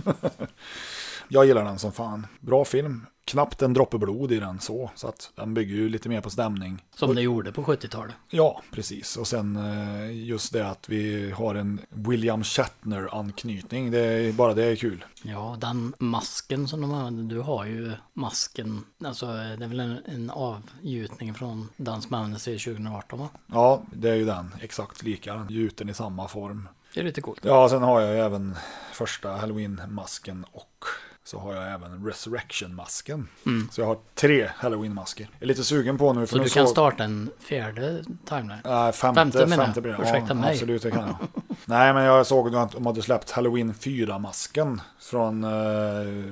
jag 1.28 1.46
gillar 1.46 1.66
den 1.66 1.80
som 1.80 1.92
fan. 1.92 2.28
Bra 2.40 2.66
film. 2.66 3.06
Knappt 3.26 3.62
en 3.62 3.74
droppe 3.74 3.98
blod 3.98 4.32
i 4.32 4.40
den 4.40 4.60
så. 4.60 4.92
Så 4.96 5.08
att 5.08 5.32
den 5.36 5.54
bygger 5.54 5.76
ju 5.76 5.90
lite 5.90 6.10
mer 6.10 6.22
på 6.22 6.30
stämning. 6.30 6.84
Som 6.96 7.16
det 7.16 7.22
gjorde 7.22 7.52
på 7.52 7.64
70-talet. 7.64 8.16
Ja, 8.30 8.62
precis. 8.72 9.18
Och 9.18 9.28
sen 9.28 9.56
eh, 9.56 10.26
just 10.28 10.54
det 10.54 10.70
att 10.70 10.90
vi 10.90 11.32
har 11.32 11.56
en 11.56 11.82
William 11.90 12.44
Shatner-anknytning. 12.44 13.92
Det 13.92 14.00
är, 14.00 14.34
bara 14.34 14.54
det 14.54 14.64
är 14.64 14.76
kul. 14.76 15.06
Ja, 15.24 15.58
den 15.62 15.94
masken 16.00 16.68
som 16.68 16.82
de 16.82 16.94
använder. 16.94 17.36
Du 17.36 17.42
har 17.42 17.66
ju 17.66 17.92
masken. 18.14 18.84
Alltså 19.06 19.26
det 19.26 19.64
är 19.64 19.68
väl 19.68 19.80
en, 19.80 19.98
en 20.06 20.30
avgjutning 20.30 21.34
från 21.34 21.70
den 21.78 22.02
som 22.02 22.14
användes 22.14 22.48
i 22.48 22.60
2018 22.60 23.20
va? 23.20 23.30
Ja, 23.48 23.84
det 23.94 24.10
är 24.10 24.16
ju 24.16 24.26
den. 24.26 24.56
Exakt 24.62 25.04
lika. 25.04 25.34
Den 25.34 25.48
gjuten 25.50 25.90
i 25.90 25.94
samma 25.94 26.28
form. 26.28 26.70
Det 26.94 27.00
är 27.00 27.04
lite 27.04 27.22
coolt. 27.22 27.40
Ja, 27.46 27.70
sen 27.70 27.84
har 27.84 28.02
jag 28.02 28.14
ju 28.14 28.20
även 28.20 28.56
första 28.92 29.30
Halloween-masken 29.38 30.46
och 30.52 30.86
så 31.24 31.40
har 31.40 31.54
jag 31.54 31.74
även 31.74 32.06
Resurrection-masken. 32.06 33.28
Mm. 33.46 33.70
Så 33.72 33.82
jag 33.82 33.86
har 33.86 33.98
tre 34.16 34.50
Halloween-masker. 34.56 35.30
Jag 35.34 35.44
är 35.44 35.48
lite 35.48 35.64
sugen 35.64 35.98
på 35.98 36.14
nu. 36.14 36.28
För 36.28 36.38
Så 36.38 36.44
du 36.44 36.50
kan 36.50 36.68
starta 36.68 37.04
en 37.04 37.30
fjärde 37.40 38.04
timeline? 38.26 38.62
Nej, 38.64 38.92
femte, 38.92 39.20
femte 39.20 39.38
femte, 39.38 39.50
menar 39.50 39.72
jag. 39.76 39.84
blir 39.84 39.94
det. 39.94 40.02
Ursäkta 40.02 40.26
ja, 40.28 40.34
mig. 40.34 40.52
Absolut, 40.54 40.84
det 40.84 40.92
kan 40.92 41.08
jag. 41.08 41.18
Nej, 41.66 41.94
men 41.94 42.04
jag 42.04 42.28
såg 42.28 42.56
att 42.56 42.72
de 42.72 42.86
hade 42.86 43.02
släppt 43.02 43.32
Halloween 43.32 43.74
4-masken 43.74 44.82
från 45.00 45.44
eh, 45.44 45.50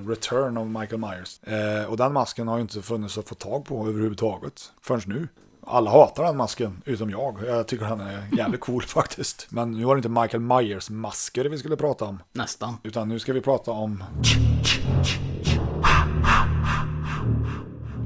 Return 0.07 0.57
of 0.57 0.67
Michael 0.67 1.01
Myers. 1.01 1.43
Eh, 1.43 1.85
och 1.85 1.97
den 1.97 2.13
masken 2.13 2.47
har 2.47 2.57
ju 2.57 2.61
inte 2.61 2.81
funnits 2.81 3.17
att 3.17 3.29
få 3.29 3.35
tag 3.35 3.65
på 3.65 3.87
överhuvudtaget 3.87 4.71
förrän 4.81 5.01
nu. 5.05 5.27
Alla 5.67 5.91
hatar 5.91 6.23
den 6.23 6.37
masken, 6.37 6.81
utom 6.85 7.09
jag. 7.09 7.37
Jag 7.47 7.67
tycker 7.67 7.85
den 7.85 7.99
är 7.99 8.23
jävligt 8.37 8.61
cool 8.61 8.81
faktiskt. 8.87 9.47
Men 9.49 9.71
nu 9.71 9.83
var 9.83 9.95
det 9.95 9.99
inte 9.99 10.09
Michael 10.09 10.41
Myers 10.41 10.89
masker 10.89 11.45
vi 11.45 11.57
skulle 11.57 11.75
prata 11.77 12.05
om. 12.05 12.19
Nästan. 12.33 12.77
Utan 12.83 13.09
nu 13.09 13.19
ska 13.19 13.33
vi 13.33 13.41
prata 13.41 13.71
om 13.71 14.03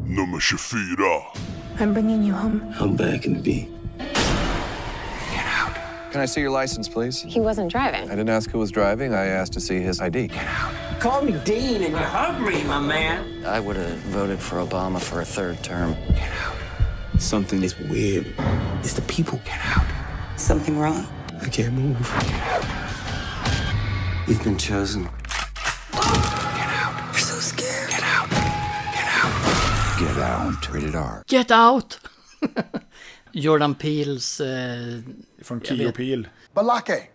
Nummer 0.07 0.39
24. 0.39 0.97
I'm 1.79 1.93
bringing 1.93 2.23
you 2.23 2.33
home. 2.37 2.73
How 2.79 2.87
bad 2.87 3.21
can 3.23 3.35
it 3.35 3.43
be? 3.43 3.67
Can 6.11 6.23
I 6.23 6.27
see 6.27 6.41
your 6.41 6.61
license, 6.61 6.87
please? 6.87 7.27
He 7.27 7.41
wasn't 7.41 7.69
driving. 7.69 8.09
I 8.09 8.15
didn't 8.15 8.29
ask 8.29 8.49
who 8.49 8.59
was 8.59 8.71
driving. 8.71 9.11
I 9.13 9.25
asked 9.25 9.53
to 9.53 9.59
see 9.59 9.79
his 9.81 9.99
ID. 10.01 10.29
Call 11.01 11.21
me 11.21 11.33
Dean 11.43 11.83
and 11.83 11.91
you're 11.91 11.99
hungry, 11.99 12.63
my 12.63 12.79
man. 12.79 13.45
I 13.45 13.59
would 13.59 13.75
have 13.75 13.97
voted 14.13 14.39
for 14.39 14.59
Obama 14.65 14.99
for 15.01 15.19
a 15.21 15.25
third 15.25 15.61
term. 15.61 15.93
Something 17.19 17.63
is 17.63 17.79
weird. 17.79 18.25
It's 18.79 18.93
the 18.93 19.01
people. 19.03 19.39
Get 19.45 19.59
out. 19.63 19.85
Something 20.37 20.77
wrong? 20.77 21.07
I 21.41 21.47
can't 21.49 21.73
move. 21.73 21.97
You've 24.27 24.43
been 24.43 24.57
chosen. 24.57 25.03
Get 25.03 26.01
out. 26.01 26.93
You're 27.11 27.19
so 27.19 27.39
scared. 27.39 27.89
Get 27.89 28.03
out. 28.03 28.29
Get 28.29 29.07
out. 29.07 29.99
Get 29.99 30.17
out. 30.17 30.73
Rated 30.73 30.95
R. 30.95 31.23
Get 31.27 31.51
out! 31.51 31.99
Jordan 33.33 33.75
Peels... 33.75 34.41
Eh, 34.41 34.99
från 35.41 35.61
jag 35.63 35.77
Key 35.77 35.87
och 35.87 35.95
Peele. 35.95 36.29
Balake. 36.53 37.09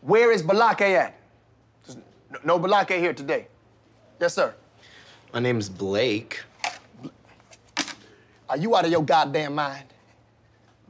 Where 0.00 0.34
is 0.34 0.42
Balake 0.42 0.98
at? 0.98 1.12
There's 1.84 1.98
no, 2.30 2.38
no 2.44 2.58
Balake 2.58 2.98
here 2.98 3.14
today. 3.14 3.48
Yes, 4.20 4.34
sir. 4.34 4.52
My 5.32 5.40
name's 5.40 5.68
Blake. 5.68 6.36
Are 8.46 8.58
you 8.58 8.72
out 8.76 8.84
of 8.84 8.90
your 8.92 9.02
goddamn 9.02 9.54
mind? 9.54 9.86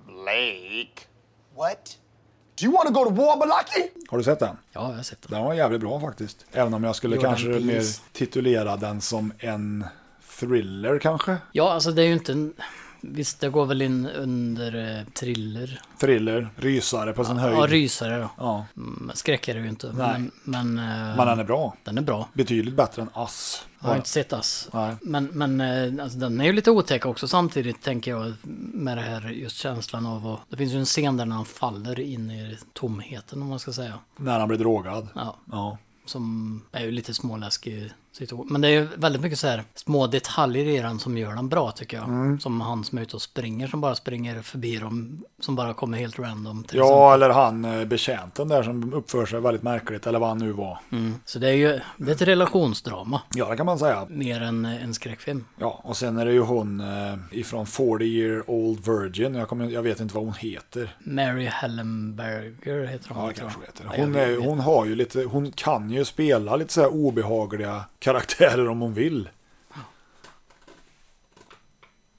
Blake. 0.07 1.07
What? 1.57 1.97
Do 2.59 2.65
you 2.67 2.73
want 2.75 2.87
to 2.89 2.93
go 2.95 3.05
to 3.05 3.11
war, 3.11 3.37
Balake? 3.37 3.91
Har 4.09 4.19
du 4.19 4.25
sett 4.25 4.39
den? 4.39 4.57
Ja, 4.73 4.89
jag 4.91 4.97
har 4.97 5.03
sett 5.03 5.23
den. 5.23 5.33
Den 5.33 5.45
var 5.45 5.55
jävligt 5.55 5.81
bra 5.81 6.01
faktiskt. 6.01 6.47
Även 6.53 6.75
om 6.75 6.85
jag 6.85 6.97
skulle 6.97 7.17
Jordan 7.17 7.31
kanske 7.31 7.49
mer 7.49 7.59
Peele. 7.59 7.83
titulera 8.13 8.77
den 8.77 9.01
som 9.01 9.33
en 9.39 9.85
thriller 10.41 10.99
kanske. 10.99 11.37
Ja, 11.53 11.73
alltså 11.73 11.91
det 11.91 12.03
är 12.03 12.07
ju 12.07 12.13
inte 12.13 12.33
en... 12.33 12.55
Visst, 13.13 13.41
det 13.41 13.49
går 13.49 13.67
väl 13.67 13.83
in 13.83 14.07
under 14.07 14.99
eh, 14.99 15.05
thriller. 15.13 15.81
Thriller, 16.01 16.49
rysare 16.57 17.13
på 17.13 17.25
sin 17.25 17.37
höjd. 17.37 17.57
Ja, 17.57 17.67
rysare 17.67 18.19
då. 18.19 18.31
Ja. 18.39 18.67
Mm, 18.77 19.11
skräck 19.15 19.49
är 19.49 19.55
det 19.55 19.61
ju 19.61 19.69
inte. 19.69 19.93
Nej. 19.93 20.19
Men, 20.19 20.31
men, 20.45 20.79
eh, 20.79 21.17
Men 21.17 21.27
den 21.27 21.39
är 21.39 21.45
bra. 21.45 21.77
Den 21.85 21.99
är 21.99 22.03
bra. 22.03 22.29
Betydligt 22.33 22.75
bättre 22.75 23.03
än 23.03 23.09
Ass. 23.13 23.67
Jag 23.81 23.89
har 23.89 23.97
inte 23.97 24.09
sett 24.09 24.33
Ass. 24.33 24.69
Nej. 24.73 24.95
Men, 25.01 25.25
men 25.33 25.61
eh, 25.61 26.05
alltså, 26.05 26.19
den 26.19 26.41
är 26.41 26.45
ju 26.45 26.53
lite 26.53 26.71
otäck 26.71 27.07
också 27.07 27.29
samtidigt 27.29 27.83
tänker 27.83 28.11
jag 28.11 28.33
med 28.75 28.97
det 28.97 29.03
här 29.03 29.29
just 29.29 29.57
känslan 29.57 30.07
av 30.07 30.27
att... 30.27 30.41
Det 30.49 30.57
finns 30.57 30.73
ju 30.73 30.79
en 30.79 30.85
scen 30.85 31.17
där 31.17 31.25
när 31.25 31.37
han 31.37 31.45
faller 31.45 32.01
in 32.01 32.31
i 32.31 32.59
tomheten 32.73 33.43
om 33.43 33.49
man 33.49 33.59
ska 33.59 33.73
säga. 33.73 33.95
När 34.17 34.39
han 34.39 34.49
blir 34.49 34.59
drogad. 34.59 35.09
Ja. 35.15 35.37
Ja. 35.53 35.79
Som 36.07 36.63
är 36.73 36.85
ju 36.85 36.91
lite 36.91 37.15
småläskig 37.15 37.93
situation. 38.17 38.47
Men 38.51 38.61
det 38.61 38.69
är 38.69 38.73
ju 38.73 38.89
väldigt 38.97 39.23
mycket 39.23 39.39
så 39.39 39.47
här 39.47 39.65
små 39.75 40.07
detaljer 40.07 40.65
i 40.65 40.79
den 40.79 40.99
som 40.99 41.19
gör 41.19 41.35
den 41.35 41.49
bra 41.49 41.71
tycker 41.71 41.97
jag. 41.97 42.09
Mm. 42.09 42.41
Som 42.41 42.61
han 42.61 42.85
som 42.85 42.99
är 42.99 43.03
ute 43.03 43.17
och 43.17 43.23
springer 43.23 43.67
som 43.67 43.81
bara 43.81 43.95
springer 43.95 44.43
förbi 44.43 44.77
dem. 44.77 45.25
Som 45.41 45.57
bara 45.57 45.75
kommer 45.75 45.99
helt 45.99 46.19
random. 46.19 46.65
Ja, 46.73 47.15
eller 47.15 47.31
han 47.31 47.65
eh, 47.65 47.85
betjänten 47.85 48.49
där 48.49 48.63
som 48.63 48.95
uppför 48.95 49.27
sig 49.27 49.41
väldigt 49.41 49.63
märkligt. 49.63 50.07
Eller 50.07 50.19
vad 50.19 50.29
han 50.29 50.39
nu 50.39 50.53
var. 50.53 50.79
Mm. 50.93 51.15
Så 51.25 51.39
det 51.39 51.49
är 51.49 51.53
ju 51.53 51.81
det 51.97 52.11
är 52.11 52.15
ett 52.15 52.23
relationsdrama. 52.23 53.21
Ja, 53.35 53.51
det 53.51 53.57
kan 53.57 53.67
man 53.67 53.79
säga. 53.79 54.07
Mer 54.09 54.43
än 54.43 54.65
eh, 54.65 54.85
en 54.85 54.95
skräckfilm. 54.95 55.45
Ja, 55.59 55.81
och 55.85 55.97
sen 55.97 56.19
är 56.19 56.27
det 56.27 56.33
ju 56.33 56.41
hon 56.41 56.81
eh, 56.81 57.15
ifrån 57.31 57.67
40 57.67 58.05
year 58.05 58.51
old 58.51 58.87
virgin. 58.87 59.35
Jag, 59.35 59.49
kommer, 59.49 59.71
jag 59.71 59.83
vet 59.83 60.01
inte 60.01 60.15
vad 60.15 60.25
hon 60.25 60.35
heter. 60.35 60.97
Mary 60.99 61.45
Hellenberger 61.45 62.87
heter 62.87 63.09
hon. 63.15 63.25
Ja, 63.25 63.33
kanske 63.37 63.61
heter. 63.61 63.85
Hon, 63.97 64.15
är, 64.15 64.37
hon 64.37 64.61
har 64.61 64.85
ju 64.85 64.95
lite, 64.95 65.23
hon 65.23 65.53
kan 65.53 65.91
ju 65.91 65.96
spela 66.05 66.57
lite 66.57 66.73
så 66.73 66.81
här 66.81 66.89
obehagliga 66.95 67.85
karaktärer 67.99 68.69
om 68.69 68.81
hon 68.81 68.95
vill. 68.95 69.29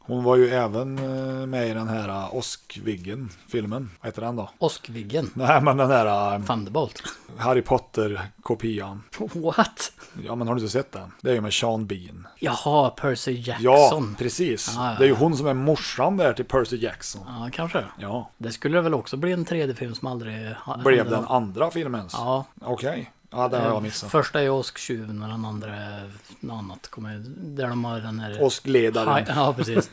Hon 0.08 0.24
var 0.24 0.36
ju 0.36 0.50
även 0.50 0.98
eh, 0.98 1.46
med 1.46 1.68
i 1.70 1.74
den 1.74 1.88
här 1.88 2.10
eh, 2.10 2.36
Oskviggen-filmen. 2.36 3.90
Vad 4.02 4.08
heter 4.08 4.22
den 4.22 4.36
då? 4.36 4.50
Oskviggen? 4.58 5.32
Nej, 5.34 5.62
men 5.62 5.78
den 5.78 5.92
här 5.92 6.36
eh, 6.36 6.46
Thunderbolt. 6.46 7.04
Harry 7.38 7.62
Potter-kopian. 7.62 9.04
What? 9.34 9.92
Ja, 10.26 10.36
men 10.36 10.48
har 10.48 10.56
du 10.56 10.62
inte 10.62 10.72
sett 10.72 10.92
den? 10.92 11.12
Det 11.22 11.30
är 11.30 11.34
ju 11.34 11.42
med 11.42 11.54
Sean 11.54 11.86
Bean. 11.88 12.28
Jaha, 12.40 12.90
Percy 12.90 13.32
Jackson. 13.32 13.64
Ja, 13.64 14.04
precis. 14.18 14.74
Ja, 14.76 14.92
ja, 14.92 14.96
Det 14.98 15.04
är 15.04 15.08
ju 15.08 15.16
hon 15.16 15.38
som 15.38 15.48
är 15.48 15.54
morsan 15.54 16.18
där 16.18 16.34
till 16.34 16.46
Percy 16.46 16.78
Jackson. 16.78 17.22
Ja, 17.28 17.50
kanske. 17.54 17.84
Ja. 18.00 18.32
Det 18.38 18.52
skulle 18.52 18.82
väl 18.82 18.94
också 18.94 19.18
bli 19.18 19.32
en 19.32 19.46
tredje 19.46 19.76
film 19.76 19.96
som 19.96 20.08
aldrig 20.08 20.56
Blev 20.84 21.10
den 21.10 21.26
andra 21.26 21.72
filmens? 21.72 22.14
Ja. 22.14 22.46
Okej. 22.62 23.12
Ja, 23.30 23.48
den 23.48 23.62
har 23.62 23.70
jag 23.70 23.84
missat. 23.84 24.12
Första 24.12 24.42
är 24.42 24.50
Åsktjuven 24.50 25.24
och 25.24 25.30
den 25.30 25.46
andra 25.46 25.76
är 25.76 26.12
något 26.40 26.58
annat. 26.58 26.88
Kommer, 26.88 27.24
där 27.38 27.68
de 27.68 27.86
har 27.86 28.00
den 28.00 28.20
här... 28.20 28.42
Åskledaren. 28.42 29.26
Ja, 29.28 29.54
precis. 29.58 29.90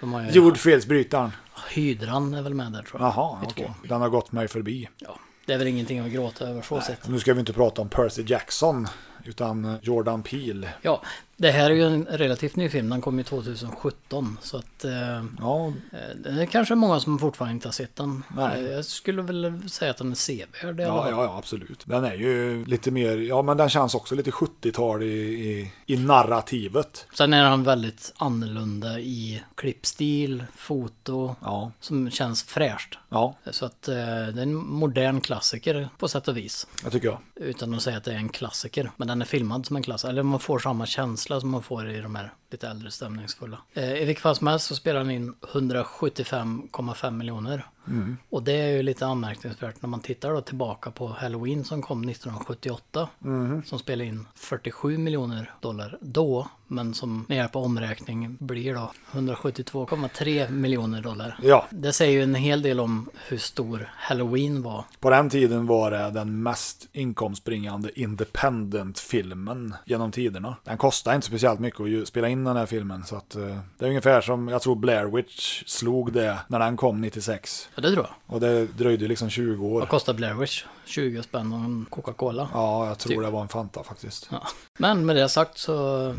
De 0.00 0.12
har 0.12 0.22
ju... 0.22 0.30
Jordfelsbrytaren. 0.30 1.32
Hydran 1.70 2.34
är 2.34 2.42
väl 2.42 2.54
med 2.54 2.72
där 2.72 2.82
tror 2.82 3.02
jag. 3.02 3.08
Jaha, 3.08 3.38
okej. 3.42 3.64
två. 3.64 3.88
Den 3.88 4.00
har 4.00 4.08
gått 4.08 4.32
mig 4.32 4.48
förbi. 4.48 4.88
Ja, 4.98 5.18
det 5.46 5.52
är 5.52 5.58
väl 5.58 5.66
ingenting 5.66 5.98
att 5.98 6.10
gråta 6.10 6.48
över 6.48 6.62
så 6.62 6.80
sett. 6.80 7.08
Nu 7.08 7.18
ska 7.18 7.34
vi 7.34 7.40
inte 7.40 7.52
prata 7.52 7.82
om 7.82 7.88
Percy 7.88 8.24
Jackson, 8.26 8.86
utan 9.24 9.78
Jordan 9.82 10.22
Peele. 10.22 10.68
Ja, 10.82 11.02
Det 11.36 11.50
här 11.50 11.70
är 11.70 11.74
ju 11.74 11.82
en 11.86 12.04
relativt 12.10 12.56
ny 12.56 12.68
film. 12.68 12.88
Den 12.90 13.00
kom 13.00 13.18
ju 13.18 13.24
2017. 13.24 14.38
Så 14.42 14.56
att... 14.56 14.84
Eh, 14.84 15.24
Ja, 15.40 15.66
eh, 15.92 16.16
det 16.24 16.42
är 16.42 16.46
kanske 16.46 16.74
många 16.74 17.00
som 17.00 17.18
fortfarande 17.18 17.54
inte 17.54 17.68
har 17.68 17.72
sett 17.72 17.96
den. 17.96 18.22
Nej. 18.36 18.64
Eh, 18.64 18.70
Jag 18.72 18.84
skulle 18.84 19.22
väl 19.22 19.68
säga 19.70 19.90
att 19.90 19.96
den 19.96 20.10
är 20.10 20.14
sevärd 20.14 20.80
ja, 20.80 21.10
ja, 21.10 21.10
ja, 21.10 21.38
absolut. 21.38 21.82
Den 21.86 22.04
är 22.04 22.14
ju 22.14 22.64
lite 22.64 22.90
mer, 22.90 23.16
ja 23.16 23.42
men 23.42 23.56
den 23.56 23.68
känns 23.68 23.94
också 23.94 24.14
lite 24.14 24.30
70-tal 24.30 25.02
i, 25.02 25.06
i, 25.06 25.72
i 25.86 25.96
narrativet. 25.96 27.06
Sen 27.14 27.32
är 27.32 27.44
han 27.44 27.64
väldigt 27.64 28.12
annorlunda 28.16 28.98
i 29.00 29.42
klippstil, 29.54 30.44
foto, 30.56 31.36
Ja. 31.42 31.70
som 31.80 32.10
känns 32.10 32.42
fräscht. 32.42 32.98
Ja, 33.08 33.36
Så 33.50 33.66
att 33.66 33.88
eh, 33.88 33.94
det 33.94 34.00
är 34.00 34.42
en 34.42 34.54
modern 34.54 35.20
klassiker 35.20 35.88
på 35.98 36.08
sätt 36.08 36.28
och 36.28 36.36
vis. 36.36 36.66
det 36.84 36.90
tycker 36.90 37.08
jag. 37.08 37.18
Utan 37.34 37.74
att 37.74 37.82
säga 37.82 37.96
att 37.96 38.04
det 38.04 38.12
är 38.12 38.16
en 38.16 38.28
klassiker. 38.28 38.90
Men 38.96 39.08
den 39.08 39.20
är 39.22 39.26
filmad 39.26 39.66
som 39.66 39.76
en 39.76 39.82
klassiker. 39.82 40.08
Eller 40.12 40.22
man 40.22 40.40
får 40.40 40.58
samma 40.58 40.86
känsla 40.86 41.23
som 41.40 41.50
man 41.50 41.62
får 41.62 41.90
i 41.90 42.00
de 42.00 42.14
här 42.14 42.32
lite 42.54 42.68
äldre 42.68 42.90
stämningsfulla. 42.90 43.58
Eh, 43.74 44.02
I 44.02 44.04
vilket 44.04 44.22
fall 44.22 44.36
som 44.36 44.46
helst 44.46 44.66
så 44.66 44.74
spelar 44.74 45.00
han 45.00 45.10
in 45.10 45.34
175,5 45.52 47.10
miljoner. 47.10 47.64
Mm. 47.88 48.16
Och 48.30 48.42
det 48.42 48.52
är 48.52 48.68
ju 48.68 48.82
lite 48.82 49.06
anmärkningsvärt 49.06 49.82
när 49.82 49.88
man 49.88 50.00
tittar 50.00 50.34
då 50.34 50.40
tillbaka 50.40 50.90
på 50.90 51.06
Halloween 51.06 51.64
som 51.64 51.82
kom 51.82 52.08
1978. 52.08 53.08
Mhm. 53.18 53.62
Som 53.64 53.78
spelade 53.78 54.08
in 54.08 54.26
47 54.34 54.98
miljoner 54.98 55.54
dollar 55.60 55.98
då. 56.00 56.48
Men 56.66 56.94
som 56.94 57.24
med 57.28 57.36
hjälp 57.36 57.56
av 57.56 57.64
omräkning 57.64 58.36
blir 58.40 58.74
då 58.74 58.92
172,3 59.12 60.50
miljoner 60.50 61.02
dollar. 61.02 61.38
Ja. 61.42 61.66
Det 61.70 61.92
säger 61.92 62.12
ju 62.12 62.22
en 62.22 62.34
hel 62.34 62.62
del 62.62 62.80
om 62.80 63.08
hur 63.28 63.38
stor 63.38 63.90
Halloween 63.96 64.62
var. 64.62 64.84
På 65.00 65.10
den 65.10 65.30
tiden 65.30 65.66
var 65.66 65.90
det 65.90 66.10
den 66.10 66.42
mest 66.42 66.88
inkomstbringande 66.92 68.00
independent-filmen 68.00 69.74
genom 69.84 70.12
tiderna. 70.12 70.56
Den 70.64 70.78
kostade 70.78 71.16
inte 71.16 71.26
speciellt 71.26 71.60
mycket 71.60 71.80
att 71.80 72.08
spela 72.08 72.28
in 72.28 72.43
den 72.44 72.56
här 72.56 72.66
filmen. 72.66 73.04
Så 73.04 73.16
att, 73.16 73.34
eh, 73.36 73.58
det 73.78 73.84
är 73.84 73.88
ungefär 73.88 74.20
som, 74.20 74.48
jag 74.48 74.62
tror 74.62 74.76
Blair 74.76 75.04
Witch 75.04 75.62
slog 75.66 76.12
det 76.12 76.38
när 76.48 76.58
den 76.58 76.76
kom 76.76 77.00
96. 77.00 77.68
Ja, 77.74 77.82
det 77.82 77.92
tror 77.92 78.06
jag. 78.06 78.34
Och 78.34 78.40
det 78.40 78.66
dröjde 78.66 79.08
liksom 79.08 79.30
20 79.30 79.66
år. 79.66 79.80
Vad 79.80 79.88
kostar 79.88 80.14
Blair 80.14 80.34
Witch? 80.34 80.64
20 80.84 81.22
spänn 81.22 81.52
och 81.52 81.58
en 81.58 81.86
Coca-Cola. 81.90 82.48
Ja, 82.52 82.86
jag 82.88 82.98
tror 82.98 83.12
Typ. 83.12 83.22
det 83.22 83.30
var 83.30 83.42
en 83.42 83.48
Fanta 83.48 83.84
faktiskt. 83.84 84.28
Ja. 84.30 84.42
Men 84.78 85.06
med 85.06 85.16
det 85.16 85.28
sagt 85.28 85.58
så... 85.58 86.14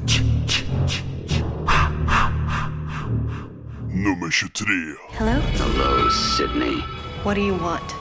Nummer 3.92 4.32
23. 4.32 4.66
Hello? 5.12 5.42
Hello, 5.42 6.10
Sydney. 6.38 6.82
What 7.24 7.36
do 7.36 7.42
you 7.42 7.58
want? 7.58 7.96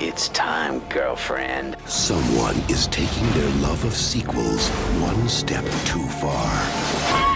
It's 0.00 0.28
time, 0.28 0.80
girlfriend. 0.94 1.76
Someone 1.86 2.54
is 2.68 2.86
taking 2.86 3.26
their 3.34 3.50
love 3.62 3.84
of 3.84 3.94
sequels 3.96 4.70
one 5.02 5.28
step 5.28 5.64
too 5.86 6.06
far. 6.20 7.27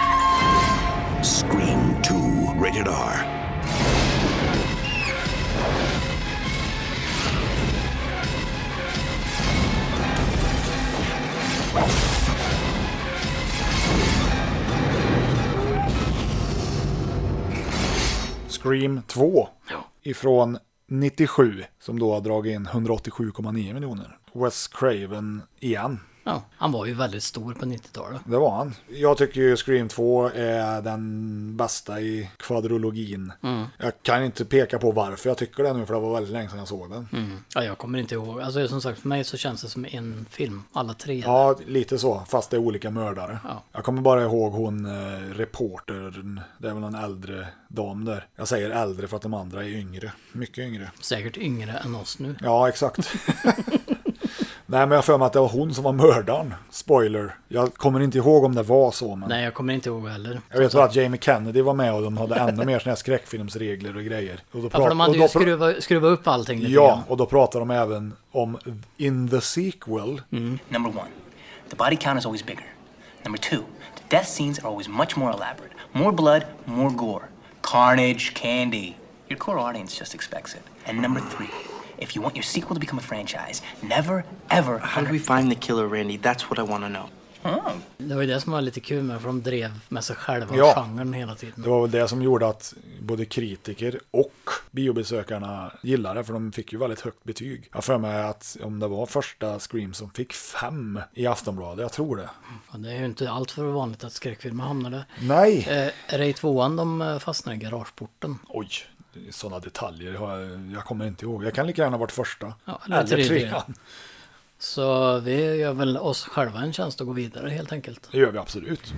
Scream 1.23 2.03
2, 2.03 2.15
rated 2.59 2.89
R. 2.89 3.43
Scream 18.49 19.03
2. 19.07 19.49
Ifrån 20.03 20.59
97. 20.89 21.65
Som 21.81 21.99
då 21.99 22.15
har 22.15 22.21
dragit 22.21 22.55
in 22.55 22.67
187,9 22.67 23.75
miljoner. 23.75 24.19
Wes 24.33 24.69
Craven 24.69 25.43
igen. 25.61 26.01
Ja, 26.25 26.43
han 26.57 26.73
var 26.73 26.87
ju 26.87 26.95
väldigt 26.95 27.23
stor 27.23 27.55
på 27.55 27.67
90-talet. 27.67 28.21
Det 28.25 28.37
var 28.37 28.51
han. 28.51 28.75
Jag 28.89 29.17
tycker 29.17 29.41
ju 29.41 29.57
Scream 29.57 29.89
2 29.89 30.31
är 30.35 30.83
den 30.83 31.57
bästa 31.57 32.01
i 32.01 32.31
kvadrologin. 32.37 33.33
Mm. 33.43 33.65
Jag 33.79 33.93
kan 34.03 34.25
inte 34.25 34.45
peka 34.45 34.79
på 34.79 34.93
varför 34.93 35.31
jag 35.31 35.39
tycker 35.39 35.63
det 35.63 35.73
nu, 35.73 35.87
för 35.87 35.95
det 35.95 36.01
var 36.01 36.15
väldigt 36.15 36.33
länge 36.33 36.49
sedan 36.49 36.59
jag 36.59 36.69
såg 36.69 36.91
den. 36.91 37.09
Mm. 37.13 37.39
Ja, 37.55 37.65
jag 37.65 37.79
kommer 37.79 37.99
inte 37.99 38.15
ihåg. 38.15 38.41
Alltså 38.41 38.69
som 38.69 38.81
sagt, 38.81 38.99
för 38.99 39.09
mig 39.09 39.25
så 39.25 39.37
känns 39.37 39.63
det 39.63 39.69
som 39.69 39.85
en 39.85 40.27
film. 40.31 40.63
Alla 40.73 40.95
tre. 40.95 41.23
Ja, 41.27 41.57
lite 41.67 41.99
så, 41.99 42.23
fast 42.29 42.51
det 42.51 42.57
är 42.57 42.61
olika 42.61 42.91
mördare. 42.91 43.39
Ja. 43.45 43.63
Jag 43.73 43.85
kommer 43.85 44.03
bara 44.03 44.23
ihåg 44.23 44.53
hon 44.53 44.87
eh, 44.87 45.35
reportern, 45.35 46.41
det 46.59 46.69
är 46.69 46.75
väl 46.75 46.85
en 46.85 46.95
äldre 46.95 47.49
dam 47.69 48.05
där. 48.05 48.27
Jag 48.37 48.49
säger 48.49 48.71
äldre 48.71 49.09
för 49.09 49.17
att 49.17 49.23
de 49.23 49.35
andra 49.35 49.65
är 49.65 49.69
yngre, 49.69 50.13
mycket 50.33 50.59
yngre. 50.59 50.91
Säkert 51.01 51.37
yngre 51.37 51.73
än 51.73 51.95
oss 51.95 52.19
nu. 52.19 52.37
Ja, 52.41 52.69
exakt. 52.69 52.99
Nej, 54.73 54.87
men 54.87 54.91
jag 54.97 55.05
för 55.05 55.19
mig 55.19 55.27
att 55.27 55.33
det 55.33 55.41
var 55.41 55.49
hon 55.49 55.75
som 55.75 55.85
var 55.85 55.93
mördaren. 55.93 56.55
Spoiler. 56.71 57.35
Jag 57.49 57.75
kommer 57.75 58.01
inte 58.01 58.19
ihåg 58.19 58.45
om 58.45 58.55
det 58.55 58.63
var 58.63 58.91
så, 58.91 59.17
men... 59.17 59.29
Nej, 59.29 59.45
jag 59.45 59.55
kommer 59.55 59.75
inte 59.75 59.89
ihåg 59.89 60.09
heller. 60.09 60.41
Jag 60.51 60.59
vet 60.59 60.73
bara 60.73 60.85
att 60.85 60.95
Jamie 60.97 61.21
Kennedy 61.21 61.63
var 61.63 61.75
med 61.75 61.95
och 61.95 62.03
de 62.03 62.17
hade 62.17 62.35
ännu 62.35 62.65
mer 62.65 62.79
såna 62.79 62.91
här 62.91 62.97
skräckfilmsregler 62.97 63.97
och 63.97 64.03
grejer. 64.03 64.41
Och 64.53 64.61
då 64.61 64.71
Ja, 64.73 64.79
för 64.81 64.89
de 64.89 65.01
hade 65.01 65.11
och 65.11 65.17
ju 65.17 65.23
då 65.23 65.29
skruvat, 65.29 65.83
skruvat 65.83 66.19
upp 66.19 66.27
allting 66.29 66.59
lite 66.61 66.73
Ja, 66.73 66.87
grann. 66.87 66.99
och 67.09 67.17
då 67.17 67.27
pratar 67.27 67.59
de 67.59 67.71
även 67.71 68.13
om 68.33 68.59
in 68.97 69.29
the 69.29 69.41
sequel. 69.41 70.23
Number 70.69 70.91
one, 70.91 71.09
the 71.71 71.77
body 71.77 71.97
count 71.97 72.19
is 72.21 72.27
always 72.27 72.47
bigger. 72.47 72.67
Number 73.25 73.39
two, 73.39 73.57
the 73.97 74.17
death 74.17 74.27
scenes 74.29 74.59
are 74.59 74.69
always 74.69 74.89
much 74.89 75.17
more 75.17 75.31
elaborate. 75.33 75.73
More 75.93 76.13
blood, 76.13 76.43
more 76.65 76.91
gore. 76.91 77.23
Carnage, 77.61 78.35
candy. 78.35 78.97
Your 79.29 79.39
core 79.39 79.59
audience 79.59 79.99
just 80.01 80.15
expects 80.15 80.55
it. 80.55 80.63
And 80.89 81.03
number 81.03 81.21
three, 81.37 81.51
if 82.03 82.17
you 82.17 82.23
want 82.23 82.37
your 82.37 82.45
sequel 82.45 82.75
to 82.77 82.81
become 82.81 82.99
a 82.99 83.03
franchise, 83.03 83.63
never, 83.81 84.25
ever. 84.49 84.79
How 84.79 85.03
do 85.05 85.13
we 85.13 85.19
find 85.19 85.51
the 85.51 85.57
killer, 85.67 85.87
Randy? 85.89 86.19
That's 86.19 86.51
what 86.51 86.59
I 86.59 86.63
want 86.71 86.85
to 86.85 86.89
know. 86.89 87.07
Det 87.99 88.15
var 88.15 88.23
ju 88.23 88.29
det 88.29 88.41
som 88.41 88.53
var 88.53 88.61
lite 88.61 88.81
kul 88.81 89.03
med, 89.03 89.21
för 89.21 89.27
de 89.29 89.43
drev 89.43 89.71
med 89.89 90.05
sig 90.05 90.17
själva 90.17 90.57
Ja. 90.57 90.75
genren 90.77 91.13
hela 91.13 91.35
tiden. 91.35 91.63
Det 91.63 91.69
var 91.69 91.83
väl 91.83 91.91
det 91.91 92.09
som 92.09 92.23
gjorde 92.23 92.49
att 92.49 92.75
både 93.01 93.25
kritiker 93.25 94.01
och 94.11 94.33
biobesökarna 94.71 95.73
gillade 95.83 96.21
det, 96.21 96.25
för 96.25 96.33
de 96.33 96.53
fick 96.53 96.73
ju 96.73 96.79
väldigt 96.79 97.01
högt 97.01 97.25
betyg. 97.25 97.69
Jag 97.73 97.85
för 97.85 97.99
mig 97.99 98.23
att 98.23 98.57
om 98.63 98.79
det 98.81 98.89
var 98.89 99.07
första 99.07 99.59
Scream 99.59 99.95
som 99.95 100.11
fick 100.11 100.33
fem 100.33 101.01
i 101.15 101.27
Aftonbladet, 101.27 101.83
jag 101.83 101.93
tror 101.93 102.17
det. 102.17 102.31
Ja, 102.73 102.79
det 102.79 102.93
är 102.93 102.99
ju 102.99 103.05
inte 103.05 103.31
allt 103.31 103.51
för 103.51 103.63
vanligt 103.65 104.05
att 104.05 104.13
skräckfilmer 104.13 104.65
hamnar 104.65 104.91
där. 104.91 105.05
Nej. 105.21 105.67
Eh, 105.71 106.15
är 106.15 106.19
det 106.19 106.27
i 106.27 106.33
tvåan 106.33 106.77
de 106.77 107.03
eh, 107.03 107.19
fastnar 107.19 107.53
i 107.53 107.57
garageporten? 107.57 108.39
Oj, 108.49 108.69
sådana 109.31 109.61
detaljer 109.61 110.13
jag, 110.13 110.61
jag 110.75 110.85
kommer 110.85 111.07
inte 111.07 111.25
ihåg. 111.25 111.45
Jag 111.45 111.55
kan 111.55 111.67
lika 111.67 111.83
gärna 111.83 111.97
ha 111.97 112.01
varit 112.01 112.13
första. 112.13 112.55
Ja, 112.65 112.81
eller 112.87 112.97
eller 112.97 113.07
tredje. 113.25 113.49
trean. 113.49 113.75
Så 114.59 115.19
vi 115.19 115.57
gör 115.57 115.73
väl 115.73 115.97
oss 115.97 116.25
själva 116.25 116.61
en 116.61 116.73
tjänst 116.73 117.01
att 117.01 117.07
gå 117.07 117.13
vidare 117.13 117.49
helt 117.51 117.73
enkelt. 117.73 118.09
Det 118.13 118.19
gör 118.19 118.31
vi 118.31 118.39
absolut. 118.39 118.95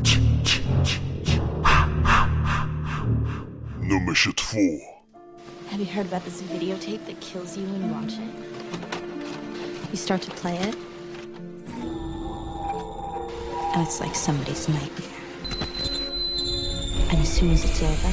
Nummer 3.81 4.15
22. 4.15 4.57
Have 5.71 5.83
you 5.83 5.91
heard 5.93 6.07
about 6.07 6.25
this 6.25 6.43
videotape 6.43 7.07
that 7.07 7.21
kills 7.21 7.57
you 7.57 7.67
when 7.67 7.83
you 7.83 7.93
watch 7.95 8.13
it? 8.13 8.35
You 9.91 9.97
start 9.97 10.23
to 10.23 10.31
play 10.31 10.57
it, 10.57 10.77
and 13.75 13.87
it's 13.87 14.01
like 14.01 14.15
somebody's 14.15 14.69
nightmare. 14.69 15.11
And 17.11 17.23
as 17.23 17.29
soon 17.37 17.51
as 17.53 17.65
it's 17.65 17.83
over, 17.83 18.13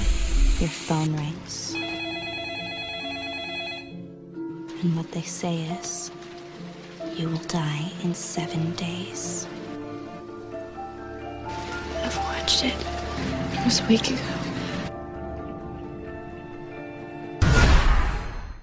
your 0.59 0.69
phone 0.69 1.15
rings. 1.17 1.60
And 4.83 4.97
what 4.97 5.11
they 5.11 5.21
say 5.21 5.61
is, 5.79 6.11
you 7.15 7.29
will 7.29 7.47
die 7.47 7.91
in 8.03 8.15
seven 8.15 8.73
days. 8.75 9.47
I've 12.03 12.17
watched 12.17 12.63
it. 12.65 12.75
It 13.53 13.65
was 13.65 13.79
a 13.79 13.85
week 13.87 14.07
ago. 14.07 14.17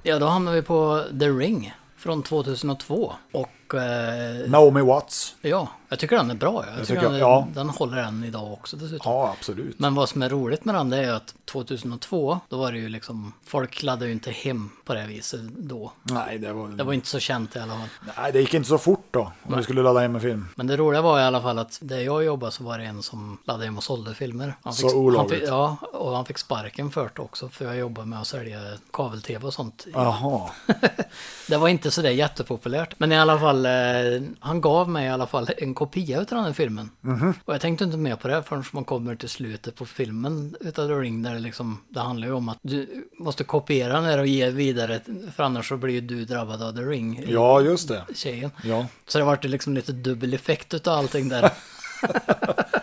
Ja, 0.03 0.19
då 0.19 0.27
hamnar 0.27 0.53
vi 0.53 0.63
på 0.63 1.05
The 1.21 1.29
Ring 1.29 1.73
från 1.97 2.23
2002. 2.23 3.13
Och... 3.33 3.49
Eh, 3.75 4.51
Naomi 4.51 4.81
Watts. 4.81 5.35
Ja, 5.41 5.69
jag 5.89 5.99
tycker 5.99 6.17
den 6.17 6.31
är 6.31 6.35
bra. 6.35 6.65
Jag 6.71 6.79
Jag 6.81 6.87
tycker 6.87 7.03
den, 7.03 7.19
ja. 7.19 7.49
den 7.55 7.69
håller 7.71 7.97
än 7.97 8.25
idag 8.25 8.53
också 8.53 8.77
dessutom. 8.77 9.13
Ja, 9.13 9.35
absolut. 9.39 9.79
Men 9.79 9.95
vad 9.95 10.09
som 10.09 10.23
är 10.23 10.29
roligt 10.29 10.65
med 10.65 10.75
den 10.75 10.91
det 10.91 11.05
är 11.05 11.13
att 11.13 11.35
2002, 11.45 12.41
då 12.49 12.59
var 12.59 12.73
det 12.73 12.79
ju 12.79 12.89
liksom, 12.89 13.33
folk 13.47 13.83
laddade 13.83 14.07
ju 14.07 14.13
inte 14.13 14.31
hem 14.31 14.71
på 14.85 14.95
det 14.95 15.07
viset 15.07 15.41
då. 15.43 15.93
Nej, 16.03 16.39
det 16.39 16.53
var... 16.53 16.69
Det 16.69 16.85
var 16.85 16.93
inte 16.93 17.07
så 17.09 17.19
känt 17.19 17.57
i 17.57 17.59
alla 17.59 17.73
fall. 17.73 17.89
Nej, 18.17 18.33
det 18.33 18.41
gick 18.41 18.55
inte 18.55 18.69
så 18.69 18.79
fort 18.79 19.07
då. 19.11 19.21
Om 19.21 19.33
Nej. 19.47 19.57
du 19.57 19.63
skulle 19.63 19.83
ladda 19.83 20.01
hem 20.01 20.15
en 20.15 20.21
film. 20.21 20.49
Men 20.55 20.67
det 20.67 20.77
roliga 20.77 21.03
var 21.03 21.21
i 21.21 21.23
alla 21.23 21.43
fall 21.43 21.59
att 21.59 21.79
där 21.83 22.01
jag 22.01 22.25
jobbade 22.25 22.53
så 22.53 22.65
var 22.65 22.79
det 22.79 22.85
en 22.85 23.03
som 23.03 23.39
laddade 23.45 23.65
hem 23.65 23.77
och 23.77 23.85
sålde 23.85 24.15
filmer. 24.15 24.55
Han 24.63 24.73
Så 24.73 24.89
fick, 24.89 24.97
olagligt. 24.97 25.41
Fick, 25.41 25.49
ja, 25.49 25.77
och 25.93 26.17
han 26.17 26.25
fick 26.25 26.39
sparken 26.39 26.91
för 26.91 27.11
det 27.15 27.23
också. 27.23 27.49
För 27.49 27.65
jag 27.65 27.77
jobbade 27.77 28.07
med 28.09 28.21
att 28.21 28.27
sälja 28.27 28.59
kabel-tv 28.93 29.47
och 29.47 29.55
sånt. 29.55 29.87
Jaha. 29.93 30.51
Det 31.49 31.57
var 31.57 31.69
inte 31.69 31.91
sådär 31.91 32.11
jättepopulärt. 32.11 32.95
Men 32.99 33.13
i 33.13 33.19
alla 33.19 33.39
fall, 33.39 33.58
eh, 33.67 34.23
han 34.41 34.61
gav 34.61 34.89
mig 34.89 35.07
i 35.07 35.09
alla 35.09 35.27
fall 35.27 35.49
en 35.59 35.75
kopia 35.75 36.19
av 36.19 36.25
den 36.25 36.45
här 36.45 36.53
filmen. 36.53 36.91
Mhm. 37.01 37.35
Och 37.45 37.55
jag 37.55 37.61
tänkte 37.61 37.85
inte 37.85 37.97
mer 37.97 38.17
på 38.17 38.29
det 38.29 38.43
förrän 38.43 38.65
man 38.73 38.85
kommer 38.85 39.17
till 39.17 39.29
slutet 39.29 39.75
på 39.75 39.87
filmen 39.87 40.57
utav 40.61 40.89
The 40.89 40.95
Ring. 40.95 41.23
Där 41.23 41.35
det 41.35 41.41
liksom, 41.41 41.81
det 41.89 42.01
handlar 42.01 42.27
ju 42.27 42.33
om 42.35 42.49
att 42.49 42.59
du 42.63 43.09
måste 43.19 43.45
kopiera 43.45 43.93
den 43.93 44.05
här 44.05 44.19
och 44.19 44.27
ge 44.27 44.51
vidare. 44.51 45.01
För 45.37 45.43
annars 45.43 45.69
så 45.69 45.77
blir 45.77 45.95
ju 45.95 46.01
du 46.01 46.25
drabbad 46.25 46.63
av 46.63 46.73
The 46.73 46.83
Ring. 46.83 47.25
Ja, 47.29 47.61
just 47.61 47.89
det. 47.89 48.05
Tjejen. 48.15 48.51
Ja. 48.65 48.87
Så 49.07 49.19
det 49.19 49.25
vart 49.25 49.45
liksom 49.45 49.75
lite 49.75 49.93
dubbel 49.93 50.35
effekt 50.35 50.75
utav 50.75 50.99
allting 50.99 51.29
där. 51.29 51.53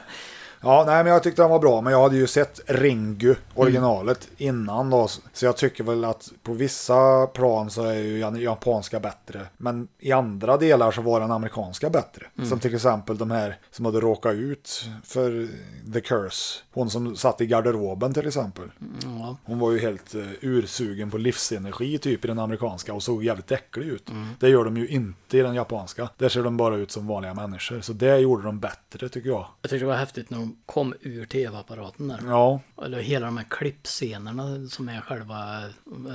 Ja, 0.65 0.83
nej 0.87 1.03
men 1.03 1.13
jag 1.13 1.23
tyckte 1.23 1.41
den 1.41 1.51
var 1.51 1.59
bra. 1.59 1.81
Men 1.81 1.93
jag 1.93 2.01
hade 2.01 2.15
ju 2.15 2.27
sett 2.27 2.61
Ringu, 2.65 3.35
originalet, 3.55 4.27
innan 4.37 4.89
då. 4.89 5.07
Så 5.33 5.45
jag 5.45 5.57
tycker 5.57 5.83
väl 5.83 6.05
att 6.05 6.31
på 6.43 6.53
vissa 6.53 7.27
plan 7.27 7.69
så 7.69 7.83
är 7.83 7.93
ju 7.93 8.39
japanska 8.39 8.99
bättre. 8.99 9.41
Men 9.57 9.87
i 9.99 10.11
andra 10.11 10.57
delar 10.57 10.91
så 10.91 11.01
var 11.01 11.19
den 11.19 11.31
amerikanska 11.31 11.89
bättre. 11.89 12.25
Mm. 12.37 12.49
Som 12.49 12.59
till 12.59 12.75
exempel 12.75 13.17
de 13.17 13.31
här 13.31 13.57
som 13.71 13.85
hade 13.85 13.99
råkat 13.99 14.33
ut 14.33 14.89
för 15.03 15.47
The 15.93 16.01
Curse. 16.01 16.61
Hon 16.73 16.89
som 16.89 17.15
satt 17.15 17.41
i 17.41 17.45
garderoben 17.45 18.13
till 18.13 18.27
exempel. 18.27 18.71
Ja. 19.03 19.37
Hon 19.43 19.59
var 19.59 19.71
ju 19.71 19.79
helt 19.79 20.15
uh, 20.15 20.27
ursugen 20.41 21.11
på 21.11 21.17
livsenergi 21.17 21.97
typ 21.97 22.25
i 22.25 22.27
den 22.27 22.39
amerikanska 22.39 22.93
och 22.93 23.03
såg 23.03 23.23
jävligt 23.23 23.51
äcklig 23.51 23.87
ut. 23.87 24.09
Mm. 24.09 24.27
Det 24.39 24.49
gör 24.49 24.65
de 24.65 24.77
ju 24.77 24.87
inte 24.87 25.37
i 25.37 25.41
den 25.41 25.55
japanska. 25.55 26.09
Där 26.17 26.29
ser 26.29 26.43
de 26.43 26.57
bara 26.57 26.75
ut 26.75 26.91
som 26.91 27.07
vanliga 27.07 27.33
människor. 27.33 27.81
Så 27.81 27.93
det 27.93 28.17
gjorde 28.17 28.43
de 28.43 28.59
bättre 28.59 29.09
tycker 29.09 29.29
jag. 29.29 29.47
Jag 29.61 29.69
tyckte 29.69 29.85
det 29.85 29.89
var 29.89 29.95
häftigt 29.95 30.29
när 30.29 30.49
kom 30.65 30.93
ur 31.01 31.25
tv-apparaten 31.25 32.07
där. 32.07 32.19
Ja. 32.27 32.59
Eller 32.83 32.99
hela 32.99 33.25
de 33.25 33.37
här 33.37 33.45
klippscenerna 33.49 34.67
som 34.69 34.89
är 34.89 35.01
själva 35.01 35.61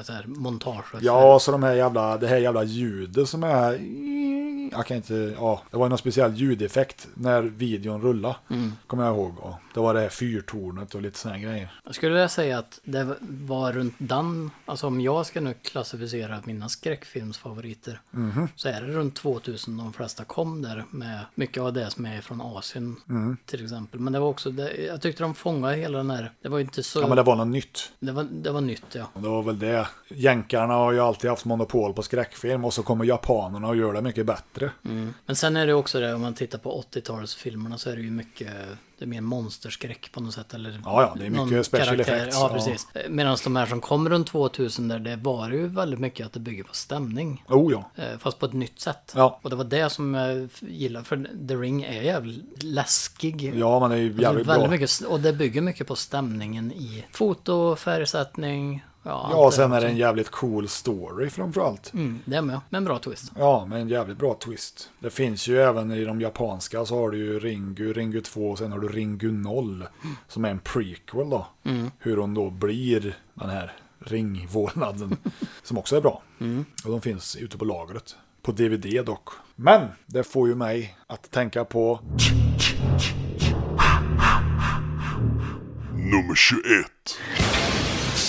så 0.03 0.12
här, 0.12 0.24
montaget. 0.26 1.03
Ja, 1.03 1.38
så 1.41 1.53
de 1.53 1.62
här 1.62 1.74
jävla, 1.74 2.16
det 2.18 2.26
här 2.26 2.36
jävla 2.36 2.64
ljudet 2.64 3.28
som 3.28 3.43
är... 3.45 3.80
Jag 4.72 4.86
kan 4.86 4.97
inte, 4.97 5.14
ja, 5.38 5.62
det 5.70 5.76
var 5.76 5.88
någon 5.88 5.99
speciell 5.99 6.34
ljudeffekt 6.34 7.09
när 7.14 7.43
videon 7.43 8.03
rullade. 8.03 8.36
Mm. 8.51 8.72
Kommer 8.86 9.05
jag 9.05 9.14
ihåg. 9.16 9.38
Och 9.38 9.55
det 9.74 9.80
var 9.80 9.95
det 9.95 10.01
här 10.01 10.09
fyrtornet 10.09 10.95
och 10.95 11.03
lite 11.03 11.18
sådana 11.18 11.38
grejer. 11.38 11.72
Jag 11.84 11.95
skulle 11.95 12.12
vilja 12.12 12.28
säga 12.28 12.59
att 12.59 12.80
det 12.84 13.16
var 13.22 13.72
runt 13.72 13.95
den, 13.99 14.51
alltså 14.66 14.86
om 14.86 15.01
jag 15.01 15.26
ska 15.26 15.41
nu 15.41 15.55
klassificera 15.62 16.43
mina 16.45 16.68
skräckfilmsfavoriter, 16.68 18.01
Mhm. 18.11 18.49
så 18.57 18.68
är 18.68 18.80
det 18.82 18.86
runt 18.88 19.14
2000 19.16 19.76
de 19.76 19.93
flesta 19.93 20.24
kom 20.24 20.62
där 20.62 20.84
med 20.91 21.20
mycket 21.34 21.62
av 21.62 21.72
det 21.72 21.91
som 21.91 22.07
är 22.07 22.20
från 22.20 22.41
Asien 22.41 22.97
Mm. 23.09 23.36
till 23.47 23.62
exempel. 23.64 24.01
Men 24.01 24.12
det 24.12 24.18
var 24.20 24.28
också, 24.28 24.50
det, 24.50 24.76
jag 24.76 25.00
tyckte 25.00 25.22
de 25.22 25.34
fångade 25.34 25.76
hela 25.76 25.98
den 25.98 26.10
här, 26.10 26.32
det 26.42 26.48
var 26.48 26.58
ju 26.58 26.64
inte 26.64 26.82
så... 26.82 27.00
Ja, 27.00 27.06
men 27.06 27.16
det 27.16 27.22
var 27.22 27.36
något 27.36 27.48
nytt. 27.48 27.92
Det 28.00 28.12
var, 28.12 28.24
det 28.24 28.50
var 28.50 28.60
nytt 28.60 28.84
ja. 28.92 29.06
Det 29.14 29.28
var 29.28 29.42
väl 29.42 29.58
det. 29.58 29.88
Jänkarna 30.08 30.74
har 30.74 30.92
ju 30.92 31.00
alltid 31.00 31.30
haft 31.30 31.44
monopol 31.44 31.92
på 31.92 32.02
skräckfilm 32.02 32.64
och 32.64 32.74
så 32.74 32.82
kommer 32.82 33.04
japanerna 33.04 33.68
och 33.68 33.76
gör 33.76 33.92
det 33.92 34.02
mycket 34.02 34.26
bättre. 34.26 34.70
Mm. 34.84 35.14
Men 35.26 35.36
sen 35.36 35.56
är 35.56 35.66
det 35.66 35.74
också 35.74 36.00
det, 36.00 36.14
om 36.14 36.20
man 36.20 36.34
tittar 36.34 36.58
på 36.58 36.84
80-talsfilmerna 36.92 37.76
så 37.76 37.90
är 37.90 37.96
det 37.96 38.02
ju 38.02 38.10
mycket, 38.10 38.52
det 39.01 39.05
är 39.05 39.07
mer 39.07 39.20
monsterskräck 39.20 40.12
på 40.12 40.20
något 40.20 40.34
sätt. 40.34 40.55
Eller 40.55 40.70
Ja, 40.84 41.03
ja, 41.03 41.14
det 41.20 41.26
är 41.26 41.30
mycket 41.30 41.66
special 41.66 41.86
karaktär. 41.96 42.14
effects, 42.16 42.36
Ja, 42.40 42.48
ja. 42.48 42.55
precis. 42.55 42.88
Medan 43.09 43.36
de 43.44 43.57
här 43.57 43.66
som 43.66 43.80
kom 43.80 44.09
runt 44.09 44.26
2000 44.26 44.88
där, 44.88 44.98
det 44.98 45.16
var 45.16 45.51
ju 45.51 45.66
väldigt 45.68 46.01
mycket 46.01 46.26
att 46.26 46.32
det 46.32 46.40
bygger 46.40 46.64
på 46.64 46.74
stämning. 46.74 47.44
Oh 47.48 47.72
ja. 47.72 47.90
Eh, 48.05 48.18
Fast 48.18 48.38
på 48.38 48.46
ett 48.46 48.53
nytt 48.53 48.80
sätt. 48.80 49.12
Ja. 49.16 49.38
Och 49.42 49.51
det 49.51 49.57
var 49.57 49.64
det 49.64 49.90
som 49.90 50.14
jag 50.14 50.48
gillar, 50.61 51.03
för 51.03 51.28
The 51.48 51.55
Ring 51.55 51.82
är 51.82 52.03
jävligt 52.03 52.62
läskig. 52.62 53.53
Ja, 53.57 53.88
det 53.88 53.94
är 53.94 53.98
ju 53.98 54.07
Alltså, 54.09 54.22
jävligt 54.22 54.46
väldigt 54.46 54.46
bra. 54.46 54.70
Mycket, 54.70 55.01
och 55.01 55.20
det 55.20 55.32
bygger 55.32 55.61
mycket 55.61 55.86
på 55.86 55.96
stämningen 55.96 56.72
i 56.72 57.05
foto, 57.12 57.76
färgsättning. 57.76 58.84
Ja, 59.03 59.28
Ja, 59.32 59.51
sen 59.51 59.72
är 59.72 59.80
det 59.80 59.88
en 59.88 59.96
jävligt 59.96 60.30
cool 60.30 60.68
story 60.68 61.30
framförallt. 61.30 61.92
Mm, 61.94 62.18
det 62.24 62.36
är 62.36 62.42
med, 62.42 62.61
med 62.68 62.78
en 62.78 62.84
bra 62.84 62.98
twist. 62.98 63.32
Ja, 63.38 63.66
med 63.66 63.80
en 63.80 63.88
jävligt 63.88 64.18
bra 64.18 64.34
twist. 64.34 64.90
Det 64.98 65.11
finns 65.11 65.48
ju 65.48 65.61
även 65.61 65.92
i 65.92 66.05
de 66.05 66.20
japanska 66.20 66.84
så 66.84 66.98
har 66.98 67.11
du 67.11 67.18
ju 67.18 67.38
Ringu, 67.38 67.92
Ringu 67.92 68.20
2 68.20 68.51
och 68.51 68.59
sen 68.59 68.72
har 68.72 68.78
du 68.78 68.88
Ringu 68.88 69.32
0. 69.32 69.86
Som 70.28 70.44
är 70.44 70.51
en 70.51 70.59
prequel 70.59 71.30
då. 71.30 71.46
Mm. 71.64 71.90
Hur 71.98 72.16
hon 72.16 72.34
då 72.34 72.51
blir 72.51 73.18
den 73.34 73.51
här 73.51 73.72
ringvålnaden. 73.98 75.16
som 75.62 75.78
också 75.78 75.96
är 75.96 76.01
bra. 76.01 76.22
Mm. 76.40 76.64
Och 76.84 76.90
de 76.90 77.01
finns 77.01 77.36
ute 77.36 77.59
på 77.59 77.64
lagret. 77.64 78.16
På 78.42 78.53
DVD 78.53 79.05
dock. 79.07 79.28
Men 79.57 79.88
det 80.07 80.22
får 80.24 80.48
ju 80.48 80.55
mig 80.55 80.96
att 81.07 81.30
tänka 81.30 81.64
på 81.64 82.01
Nummer 85.94 86.34
21. 86.34 86.62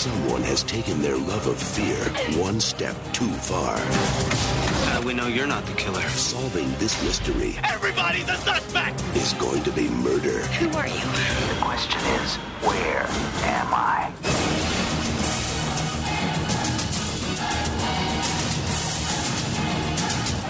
Someone 0.01 0.41
has 0.41 0.63
taken 0.63 0.99
their 0.99 1.15
love 1.15 1.45
of 1.45 1.61
fear 1.61 1.95
one 2.41 2.59
step 2.59 2.95
too 3.13 3.29
far. 3.29 3.75
Uh, 3.77 5.01
we 5.05 5.13
know 5.13 5.27
you're 5.27 5.45
not 5.45 5.63
the 5.67 5.73
killer. 5.73 6.01
Solving 6.09 6.71
this 6.79 6.99
mystery 7.03 7.59
Everybody's 7.71 8.27
a 8.27 8.35
suspect! 8.37 8.99
is 9.15 9.33
going 9.33 9.61
to 9.61 9.69
be 9.69 9.89
murder. 9.89 10.39
Who 10.57 10.75
are 10.75 10.87
you? 10.87 10.93
The 10.95 11.61
question 11.61 12.01
is, 12.17 12.35
where 12.65 13.05
am 13.45 13.67
I? 13.71 14.11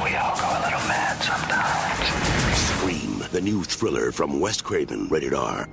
We 0.01 0.15
all 0.15 0.33
go 0.37 0.47
a 0.47 0.61
little 0.63 0.87
mad 0.87 1.21
sometimes. 1.21 2.57
Scream, 2.57 3.29
the 3.33 3.41
new 3.41 3.65
thriller 3.65 4.13
from 4.13 4.39
Wes 4.39 4.61
Craven, 4.61 5.09
rated 5.09 5.33
R. 5.33 5.67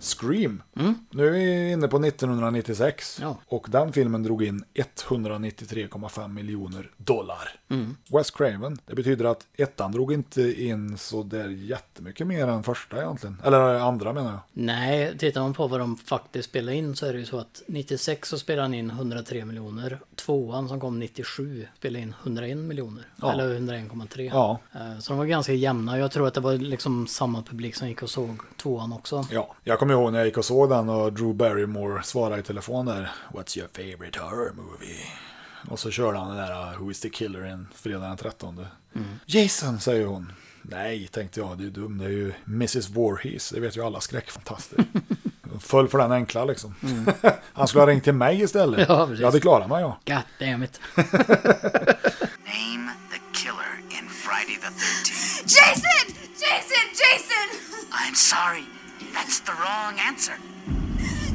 Scream. 0.00 0.62
Nu 1.10 1.26
är 1.26 1.30
vi 1.30 1.72
inne 1.72 1.88
på 1.88 1.96
1996. 2.04 3.18
Ja. 3.22 3.36
Och 3.46 3.66
den 3.70 3.92
filmen 3.92 4.22
drog 4.22 4.42
in 4.44 4.64
193,5 4.74 6.28
miljoner 6.28 6.90
dollar. 6.96 7.60
Mm. 7.70 7.96
Wes 8.12 8.30
Craven. 8.30 8.78
Det 8.86 8.94
betyder 8.94 9.24
att 9.24 9.46
ettan 9.56 9.92
drog 9.92 10.12
inte 10.12 10.62
in 10.62 10.98
så 10.98 11.22
där 11.22 11.48
jättemycket 11.48 12.26
mer 12.26 12.46
än 12.48 12.62
första 12.62 12.96
egentligen. 13.02 13.42
Eller 13.44 13.60
andra 13.74 14.12
menar 14.12 14.30
jag. 14.30 14.40
Nej, 14.52 15.18
tittar 15.18 15.40
man 15.40 15.54
på 15.54 15.66
vad 15.66 15.80
de 15.80 15.96
faktiskt 15.96 16.48
spelade 16.48 16.76
in 16.76 16.96
så 16.96 17.06
är 17.06 17.12
det 17.12 17.18
ju 17.18 17.24
så 17.26 17.38
att 17.38 17.62
96 17.66 18.28
så 18.28 18.38
spelade 18.38 18.62
han 18.62 18.74
in 18.74 18.90
103 18.90 19.44
miljoner. 19.44 20.00
Tvåan 20.16 20.68
som 20.68 20.80
kom 20.80 20.98
97 20.98 21.66
spelade 21.78 22.02
in 22.02 22.14
101 22.22 22.58
miljoner. 22.58 23.04
Ja. 23.16 23.32
Eller 23.32 23.54
101,3. 23.54 24.30
Ja. 24.32 24.58
Eh, 24.74 24.98
Så 24.98 25.12
de 25.12 25.18
var 25.18 25.24
ganska 25.26 25.52
jämna. 25.52 25.98
Jag 25.98 26.10
tror 26.10 26.26
att 26.26 26.34
det 26.34 26.40
var 26.40 26.52
liksom 26.54 27.06
samma 27.06 27.42
publik 27.42 27.74
som 27.74 27.88
gick 27.88 28.02
och 28.02 28.10
såg 28.10 28.38
tvåan 28.56 28.92
också. 28.92 29.26
Ja, 29.30 29.54
jag 29.64 29.78
kommer 29.78 29.87
ihåg 29.94 30.12
när 30.12 30.18
jag 30.18 30.26
gick 30.26 30.36
och 30.38 30.44
såg 30.44 30.68
den 30.70 30.88
och 30.88 31.12
Drew 31.12 31.34
Barrymore 31.34 32.02
svarade 32.02 32.40
i 32.40 32.42
telefon 32.42 32.86
där. 32.86 33.10
What's 33.32 33.58
your 33.58 33.68
favorite 33.72 34.20
horror 34.20 34.52
movie? 34.56 35.00
Och 35.70 35.78
så 35.78 35.90
körde 35.90 36.18
han 36.18 36.28
den 36.28 36.36
där 36.36 36.76
Who 36.78 36.90
is 36.90 37.00
the 37.00 37.08
killer 37.10 37.46
in 37.46 37.66
fredag 37.74 37.98
den 38.08 38.16
13. 38.16 38.66
Mm. 38.94 39.06
Jason, 39.26 39.80
säger 39.80 40.06
hon. 40.06 40.32
Nej, 40.62 41.06
tänkte 41.08 41.40
jag, 41.40 41.58
det 41.58 41.64
är 41.64 41.70
dum. 41.70 41.98
Det 41.98 42.04
är 42.04 42.08
ju 42.08 42.32
Mrs. 42.46 42.88
Voorhees. 42.90 43.50
Det 43.50 43.60
vet 43.60 43.76
ju 43.76 43.84
alla 43.84 44.00
skräckfantaster. 44.00 44.84
Föll 45.60 45.88
för 45.88 45.98
den 45.98 46.12
enkla 46.12 46.44
liksom. 46.44 46.74
Han 47.52 47.68
skulle 47.68 47.82
ha 47.82 47.88
ringt 47.88 48.04
till 48.04 48.12
mig 48.12 48.40
istället. 48.42 48.88
Ja, 48.88 49.06
precis. 49.06 49.20
jag 49.20 49.26
hade 49.26 49.40
klarat 49.40 49.68
mig 49.68 49.80
ja. 49.80 49.98
God 50.06 50.22
damn 50.48 50.62
it. 50.62 50.80
Name 50.96 52.90
the 53.12 53.20
killer 53.32 53.72
in 53.90 54.08
Friday 54.08 54.56
the 54.56 54.68
13th. 54.68 55.42
Jason! 55.42 56.14
Jason! 56.34 56.86
Jason! 57.02 57.48
I'm 57.90 58.14
sorry. 58.14 58.64
That's 59.12 59.40
the 59.40 59.52
wrong 59.52 59.98
answer. 59.98 60.38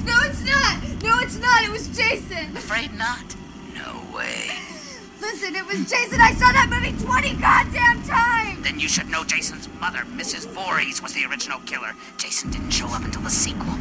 No, 0.05 0.17
it's 0.23 0.43
not! 0.43 0.81
No, 1.03 1.19
it's 1.19 1.37
not! 1.37 1.63
It 1.63 1.71
was 1.71 1.87
Jason! 1.95 2.55
Afraid 2.57 2.93
not. 2.93 3.35
No 3.75 4.01
way. 4.15 4.49
Listen, 5.21 5.55
it 5.55 5.65
was 5.65 5.89
Jason! 5.89 6.19
I 6.19 6.33
saw 6.33 6.51
that 6.51 6.69
movie 6.69 6.97
20 7.03 7.35
goddamn 7.35 8.03
times! 8.03 8.63
Then 8.63 8.79
you 8.79 8.87
should 8.89 9.09
know 9.09 9.23
Jason's 9.23 9.69
mother, 9.79 9.99
Mrs. 9.99 10.47
Voorhees, 10.47 11.01
was 11.01 11.13
the 11.13 11.25
original 11.25 11.59
killer. 11.61 11.93
Jason 12.17 12.51
didn't 12.51 12.71
show 12.71 12.87
up 12.87 13.03
until 13.03 13.21
the 13.21 13.29
sequel. 13.29 13.73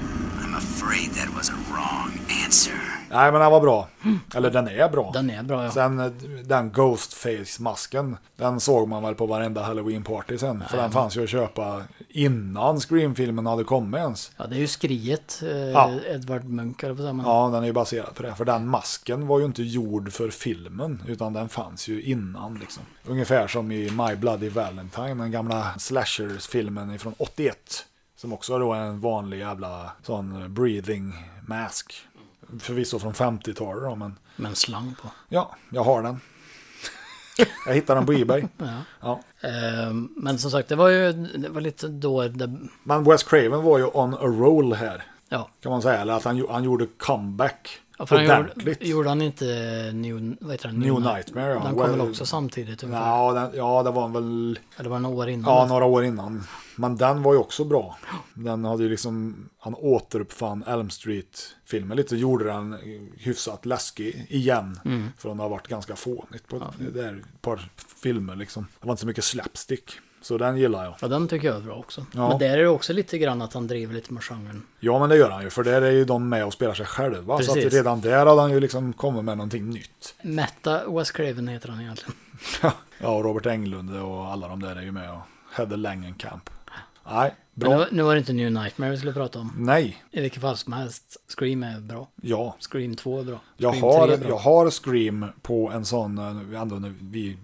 I'm 0.52 0.56
afraid 0.58 1.14
that 1.14 1.34
was 1.34 1.50
a 1.50 1.54
wrong 1.70 2.20
answer. 2.44 2.74
Nej, 3.10 3.32
men 3.32 3.40
den 3.40 3.50
var 3.50 3.60
bra. 3.60 3.88
Eller 4.34 4.50
den 4.50 4.68
är 4.68 4.88
bra. 4.88 5.10
Den 5.14 5.30
är 5.30 5.42
bra 5.42 5.64
ja. 5.64 5.70
Sen 5.70 5.98
eh, 6.00 6.06
den 6.44 6.72
Ghostface-masken, 6.72 8.16
den 8.36 8.60
såg 8.60 8.88
man 8.88 9.02
väl 9.02 9.14
på 9.14 9.26
varenda 9.26 9.62
Halloween-party 9.62 10.38
sen. 10.38 10.64
För 10.70 10.76
den 10.76 10.90
fanns 10.90 11.16
ju 11.16 11.22
att 11.24 11.28
köpa 11.30 11.82
innan 12.08 12.80
Scream-filmen 12.80 13.46
hade 13.46 13.64
kommit 13.64 13.98
ens. 13.98 14.30
Ja, 14.36 14.46
det 14.46 14.56
är 14.56 14.60
ju 14.60 14.66
skriet. 14.66 15.42
Eh, 15.42 15.48
Ja. 15.56 15.90
Edvard 16.10 16.44
Munch 16.44 16.84
eller 16.84 16.94
vad 16.94 16.98
säger 17.02 17.12
man? 17.12 17.26
Ja, 17.26 17.50
den 17.52 17.62
är 17.62 17.66
ju 17.66 17.72
baserad 17.72 18.14
på 18.14 18.22
det. 18.22 18.34
För 18.34 18.44
den 18.44 18.68
masken 18.68 19.26
var 19.26 19.38
ju 19.38 19.44
inte 19.44 19.62
gjord 19.62 20.12
för 20.12 20.30
filmen, 20.30 21.02
utan 21.06 21.32
den 21.32 21.48
fanns 21.48 21.88
ju 21.88 22.02
innan 22.02 22.54
liksom. 22.58 22.82
Ungefär 23.06 23.46
som 23.46 23.72
i 23.72 23.90
My 23.90 24.16
Bloody 24.16 24.48
Valentine, 24.48 25.14
den 25.14 25.30
gamla 25.30 25.74
slashers-filmen 25.78 26.98
från 26.98 27.14
81. 27.18 27.56
Som 28.22 28.32
också 28.32 28.58
då 28.58 28.72
är 28.72 28.80
en 28.80 29.00
vanlig 29.00 29.38
jävla 29.38 29.92
sån 30.02 30.54
breathing 30.54 31.14
mask. 31.46 31.94
Förvisso 32.60 32.98
från 32.98 33.12
50-talet 33.12 33.82
då, 33.82 33.94
men 33.96 34.18
Med 34.36 34.48
en 34.48 34.54
slang 34.54 34.94
på. 35.02 35.08
ja, 35.28 35.56
jag 35.70 35.84
har 35.84 36.02
den. 36.02 36.20
Jag 37.66 37.74
hittade 37.74 38.00
den 38.00 38.06
på 38.06 38.12
Ebay. 38.12 38.44
Ja. 38.58 38.76
Ja. 39.00 39.20
Eh, 39.48 39.92
Men 40.16 40.38
som 40.38 40.50
sagt, 40.50 40.68
det 40.68 40.76
var 40.76 40.88
ju 40.88 41.12
det 41.12 41.48
var 41.48 41.60
lite 41.60 41.88
då 41.88 42.28
det... 42.28 42.56
Men 42.84 43.04
Wes 43.04 43.22
Craven 43.22 43.62
var 43.62 43.78
ju 43.78 43.84
on 43.84 44.14
a 44.14 44.18
roll 44.22 44.72
här. 44.72 45.02
Ja. 45.28 45.48
Kan 45.62 45.72
man 45.72 45.82
säga. 45.82 46.00
Eller 46.00 46.14
att 46.14 46.24
han, 46.24 46.46
han 46.50 46.64
gjorde 46.64 46.86
comeback. 46.86 47.80
Ja, 47.98 48.06
för 48.06 48.16
han 48.16 48.50
gjorde, 48.56 48.76
gjorde 48.80 49.08
han 49.08 49.22
inte 49.22 49.44
New, 49.94 50.36
vad 50.40 50.52
heter 50.52 50.68
den? 50.68 50.78
New 50.78 51.00
Nightmare, 51.00 51.52
ja. 51.52 51.62
Den 51.64 51.76
kom 51.76 51.90
väl 51.90 52.00
också 52.00 52.26
samtidigt 52.26 52.82
ungefär? 52.82 53.06
Ja, 53.06 53.32
den, 53.32 53.50
ja, 53.54 53.82
det 53.82 53.90
var 53.90 54.08
väl... 54.08 54.58
Eller 54.76 54.90
var 54.90 54.96
det 54.96 55.02
några 55.02 55.16
år 55.16 55.28
innan? 55.28 55.54
Ja, 55.54 55.66
några 55.66 55.84
år 55.84 56.04
innan. 56.04 56.44
Men 56.76 56.96
den 56.96 57.22
var 57.22 57.32
ju 57.32 57.38
också 57.38 57.64
bra. 57.64 57.98
Den 58.34 58.64
hade 58.64 58.82
ju 58.82 58.88
liksom, 58.88 59.36
han 59.58 59.74
återuppfann 59.74 60.62
Elm 60.62 60.90
Street-filmen 60.90 61.96
lite. 61.96 62.16
Gjorde 62.16 62.44
den 62.44 62.76
hyfsat 63.18 63.66
läskig 63.66 64.26
igen. 64.28 64.80
Mm. 64.84 65.08
För 65.18 65.28
den 65.28 65.38
har 65.38 65.48
varit 65.48 65.68
ganska 65.68 65.96
fånigt 65.96 66.48
på 66.48 66.56
ett, 66.56 66.96
är 66.96 67.16
ett 67.16 67.42
par 67.42 67.70
filmer 68.02 68.36
liksom. 68.36 68.66
Det 68.80 68.86
var 68.86 68.92
inte 68.92 69.00
så 69.00 69.06
mycket 69.06 69.24
slapstick. 69.24 69.92
Så 70.22 70.38
den 70.38 70.56
gillar 70.56 70.84
jag. 70.84 70.94
Ja, 71.00 71.08
den 71.08 71.28
tycker 71.28 71.48
jag 71.48 71.56
är 71.56 71.60
bra 71.60 71.74
också. 71.74 72.06
Ja. 72.14 72.28
Men 72.28 72.38
där 72.38 72.58
är 72.58 72.62
det 72.62 72.68
också 72.68 72.92
lite 72.92 73.18
grann 73.18 73.42
att 73.42 73.52
han 73.54 73.66
driver 73.66 73.94
lite 73.94 74.12
med 74.12 74.22
genren. 74.22 74.62
Ja 74.80 74.98
men 74.98 75.08
det 75.08 75.16
gör 75.16 75.30
han 75.30 75.42
ju, 75.42 75.50
för 75.50 75.64
där 75.64 75.82
är 75.82 75.90
ju 75.90 76.04
de 76.04 76.28
med 76.28 76.44
och 76.46 76.52
spelar 76.52 76.74
sig 76.74 76.86
själva. 76.86 77.38
Så 77.38 77.54
Precis. 77.54 77.66
att 77.66 77.72
redan 77.72 78.00
där 78.00 78.26
hade 78.26 78.40
han 78.40 78.50
ju 78.52 78.60
liksom 78.60 78.92
kommit 78.92 79.24
med 79.24 79.36
någonting 79.36 79.70
nytt. 79.70 80.14
Meta 80.22 80.88
Wes 80.90 81.10
Craven 81.10 81.48
heter 81.48 81.68
han 81.68 81.80
egentligen. 81.80 82.14
Ja, 83.00 83.10
och 83.16 83.24
Robert 83.24 83.46
Englund 83.46 83.96
och 84.02 84.26
alla 84.26 84.48
de 84.48 84.62
där 84.62 84.76
är 84.76 84.82
ju 84.82 84.92
med 84.92 85.10
och 85.10 85.20
Heather 85.52 85.76
Langenkamp. 85.76 86.50
Nej, 87.10 87.34
Men 87.54 87.70
nu, 87.70 87.76
bra. 87.76 87.86
nu 87.92 88.02
var 88.02 88.14
det 88.14 88.18
inte 88.18 88.32
New 88.32 88.52
Nightmare 88.52 88.90
vi 88.90 88.96
skulle 88.96 89.12
prata 89.12 89.38
om. 89.38 89.52
Nej, 89.58 90.02
I 90.10 90.20
vilket 90.20 90.42
fall 90.42 90.56
som 90.56 90.72
helst. 90.72 91.16
Scream 91.38 91.62
är 91.62 91.80
bra. 91.80 92.08
ja. 92.22 92.56
Scream 92.70 92.94
2 92.96 93.20
är 93.20 93.24
bra. 93.24 93.40
Jag 93.56 93.72
Scream 93.74 93.82
har, 93.84 94.06
3 94.06 94.14
är 94.14 94.18
bra. 94.18 94.28
jag 94.28 94.36
har 94.38 94.70
Scream 94.70 95.26
på 95.42 95.70
en 95.70 95.84
sån, 95.84 96.18
eh, 96.18 96.60
ändå 96.60 96.76
när 96.76 96.94
vi 97.00 97.36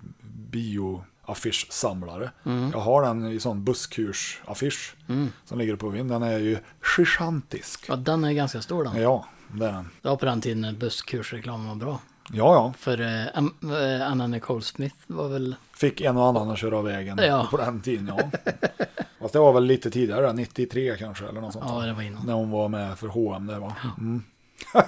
bioaffischsamlare. 1.28 2.30
Mm. 2.44 2.70
Jag 2.72 2.80
har 2.80 3.02
den 3.02 3.26
i 3.32 3.40
sån 3.40 3.64
busskursaffisch 3.64 4.94
Mm. 5.08 5.32
som 5.44 5.58
ligger 5.58 5.76
på 5.76 5.88
vinden. 5.88 6.20
Den 6.20 6.30
är 6.30 6.38
ju 6.38 6.58
gigantisk. 6.98 7.84
Ja, 7.88 7.96
den 7.96 8.24
är 8.24 8.32
ganska 8.32 8.62
stor 8.62 8.84
den. 8.84 9.02
Ja, 9.02 9.26
det 9.52 9.66
är 9.66 9.72
den. 9.72 9.88
Det 10.02 10.08
var 10.08 10.16
på 10.16 10.26
den 10.26 10.40
tiden 10.40 10.60
när 10.60 10.72
busskursreklamen 10.72 11.68
var 11.68 11.74
bra. 11.74 12.00
Ja, 12.32 12.54
ja. 12.54 12.72
För 12.78 13.00
eh, 13.00 13.26
eh, 13.26 14.10
Anna 14.10 14.26
Nicole 14.26 14.62
Smith 14.62 14.96
var 15.06 15.28
väl... 15.28 15.54
Fick 15.76 16.00
en 16.00 16.16
och 16.16 16.26
annan 16.26 16.50
att 16.50 16.58
köra 16.58 16.76
av 16.78 16.84
vägen 16.84 17.18
Ja. 17.22 17.48
på 17.50 17.56
den 17.56 17.80
tiden, 17.80 18.06
ja. 18.18 18.30
Fast 19.20 19.32
det 19.32 19.38
var 19.38 19.52
väl 19.52 19.64
lite 19.64 19.90
tidigare, 19.90 20.32
93 20.32 20.96
kanske 20.98 21.24
eller 21.26 21.40
något 21.40 21.52
sånt. 21.52 21.64
Ja, 21.68 21.80
det 21.80 21.92
var 21.92 22.02
innan. 22.02 22.26
När 22.26 22.32
hon 22.32 22.50
var 22.50 22.68
med 22.68 22.98
för 22.98 23.08
H&M 23.08 23.46
där 23.46 23.58
va. 23.58 23.74
Mm. 23.98 24.22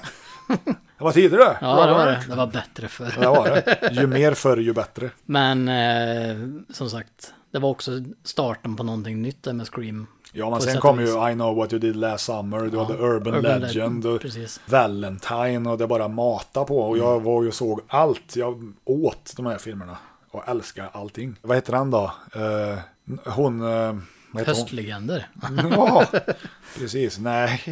det 1.00 1.04
var 1.04 1.12
tidigare. 1.12 1.56
Ja, 1.60 1.86
det 1.86 1.92
var 1.92 2.06
det. 2.06 2.22
Det 2.28 2.36
var 2.36 2.46
bättre 2.46 2.88
för. 2.88 3.04
Det 3.20 3.26
var 3.26 3.44
det. 3.46 3.90
Ju 4.00 4.06
mer 4.06 4.34
förr 4.34 4.56
ju 4.56 4.72
bättre. 4.72 5.10
Men 5.24 5.68
eh, 5.68 6.36
som 6.74 6.90
sagt, 6.90 7.34
det 7.52 7.58
var 7.58 7.68
också 7.68 7.90
starten 8.24 8.76
på 8.76 8.82
någonting 8.82 9.22
nytt 9.22 9.42
där 9.42 9.52
med 9.52 9.66
Scream. 9.68 10.06
Ja, 10.32 10.50
men 10.50 10.60
sen 10.60 10.80
kom 10.80 11.00
ju 11.00 11.30
I 11.30 11.34
know 11.34 11.56
what 11.56 11.72
you 11.72 11.80
did 11.80 11.96
last 11.96 12.24
summer, 12.24 12.60
du 12.60 12.76
Ja, 12.76 12.84
hade 12.84 12.98
Urban, 12.98 13.34
Urban 13.34 13.42
Legend, 13.42 13.62
Legend, 13.62 14.06
och 14.06 14.20
precis. 14.20 14.60
Valentine 14.66 15.70
och 15.70 15.78
det 15.78 15.86
bara 15.86 16.08
mata 16.08 16.64
på. 16.64 16.78
Och 16.80 16.96
Mm. 16.96 17.08
jag 17.08 17.20
var 17.20 17.42
ju 17.42 17.48
och 17.48 17.54
såg 17.54 17.80
allt. 17.88 18.36
Jag 18.36 18.72
åt 18.84 19.32
de 19.36 19.46
här 19.46 19.58
filmerna 19.58 19.98
och 20.30 20.48
älskar 20.48 20.90
allting. 20.92 21.36
Vad 21.42 21.56
heter 21.56 21.72
den 21.72 21.90
då? 21.90 22.12
Eh, 22.34 22.78
hon... 23.32 23.62
Uh, 23.62 23.94
Höstlegender. 24.32 25.28
Ja, 25.70 26.06
precis. 26.78 27.18
Nej, 27.18 27.62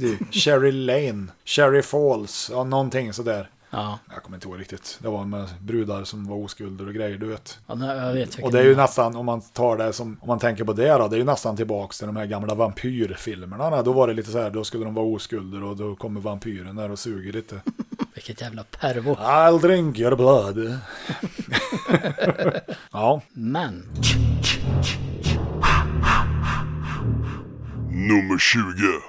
du. 0.00 0.18
Cherry 0.30 0.72
Lane, 0.72 1.26
Cherry 1.44 1.82
Falls, 1.82 2.50
ja 2.52 2.64
någonting 2.64 3.12
sådär. 3.12 3.50
Ja. 3.70 3.98
Jag 4.14 4.22
kommer 4.22 4.36
inte 4.36 4.48
ihåg 4.48 4.60
riktigt. 4.60 4.98
Det 5.02 5.08
var 5.08 5.24
med 5.24 5.48
brudar 5.60 6.04
som 6.04 6.28
var 6.28 6.36
oskulder 6.36 6.86
och 6.86 6.94
grejer, 6.94 7.18
du 7.18 7.26
vet. 7.26 7.58
Ja, 7.66 7.74
nej, 7.74 7.96
jag 7.96 8.12
vet 8.12 8.38
Och 8.38 8.52
det 8.52 8.58
är 8.60 8.64
ju 8.64 8.76
nästan, 8.76 9.16
om 9.16 9.26
man 9.26 9.40
tar 9.40 9.76
det 9.76 9.92
som, 9.92 10.18
om 10.20 10.28
man 10.28 10.38
tänker 10.38 10.64
på 10.64 10.72
det 10.72 10.92
då, 10.92 11.08
det 11.08 11.16
är 11.16 11.18
ju 11.18 11.24
nästan 11.24 11.56
tillbaks 11.56 11.98
till 11.98 12.06
de 12.06 12.16
här 12.16 12.26
gamla 12.26 12.54
vampyrfilmerna. 12.54 13.82
Då 13.82 13.92
var 13.92 14.08
det 14.08 14.14
lite 14.14 14.30
så 14.30 14.38
här, 14.38 14.50
då 14.50 14.64
skulle 14.64 14.84
de 14.84 14.94
vara 14.94 15.06
oskulder 15.06 15.64
och 15.64 15.76
då 15.76 15.96
kommer 15.96 16.20
vampyren 16.20 16.76
där 16.76 16.90
och 16.90 16.98
suger 16.98 17.32
lite. 17.32 17.60
Vilket 18.14 18.40
jävla 18.40 18.64
pervo. 18.64 19.14
I'll 19.14 19.60
drink 19.60 19.98
your 19.98 20.16
blood. 20.16 20.78
ja. 22.92 23.20
Men. 23.32 23.82
Nummer 27.90 28.38
20. 28.38 29.00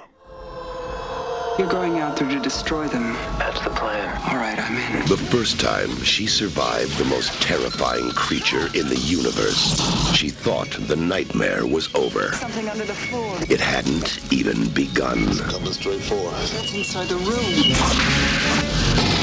You're 1.58 1.66
going 1.66 1.98
out 1.98 2.16
there 2.16 2.28
to 2.28 2.38
destroy 2.38 2.86
them. 2.86 3.14
That's 3.36 3.60
the 3.62 3.70
plan. 3.70 4.16
All 4.30 4.36
right, 4.36 4.56
I'm 4.56 4.76
in. 4.96 5.06
The 5.08 5.16
first 5.16 5.60
time 5.60 5.90
she 6.04 6.28
survived 6.28 6.96
the 6.98 7.04
most 7.06 7.32
terrifying 7.42 8.10
creature 8.10 8.68
in 8.74 8.88
the 8.88 8.96
universe, 8.96 9.76
she 10.14 10.30
thought 10.30 10.70
the 10.86 10.94
nightmare 10.94 11.66
was 11.66 11.92
over. 11.96 12.32
Something 12.34 12.68
under 12.68 12.84
the 12.84 12.94
floor. 12.94 13.36
It 13.50 13.58
hadn't 13.58 14.20
even 14.32 14.68
begun. 14.68 15.36
Coming 15.36 15.72
straight 15.72 16.02
for 16.02 16.28
us. 16.34 16.52
That's 16.52 16.72
inside 16.72 17.08
the 17.08 17.16
room. 17.16 17.74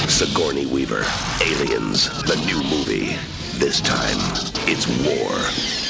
Sigourney 0.10 0.66
Weaver, 0.66 1.06
Aliens, 1.42 2.10
the 2.24 2.36
new 2.46 2.62
movie. 2.64 3.16
This 3.60 3.80
time, 3.80 4.20
it's 4.68 4.88
war. 5.08 5.85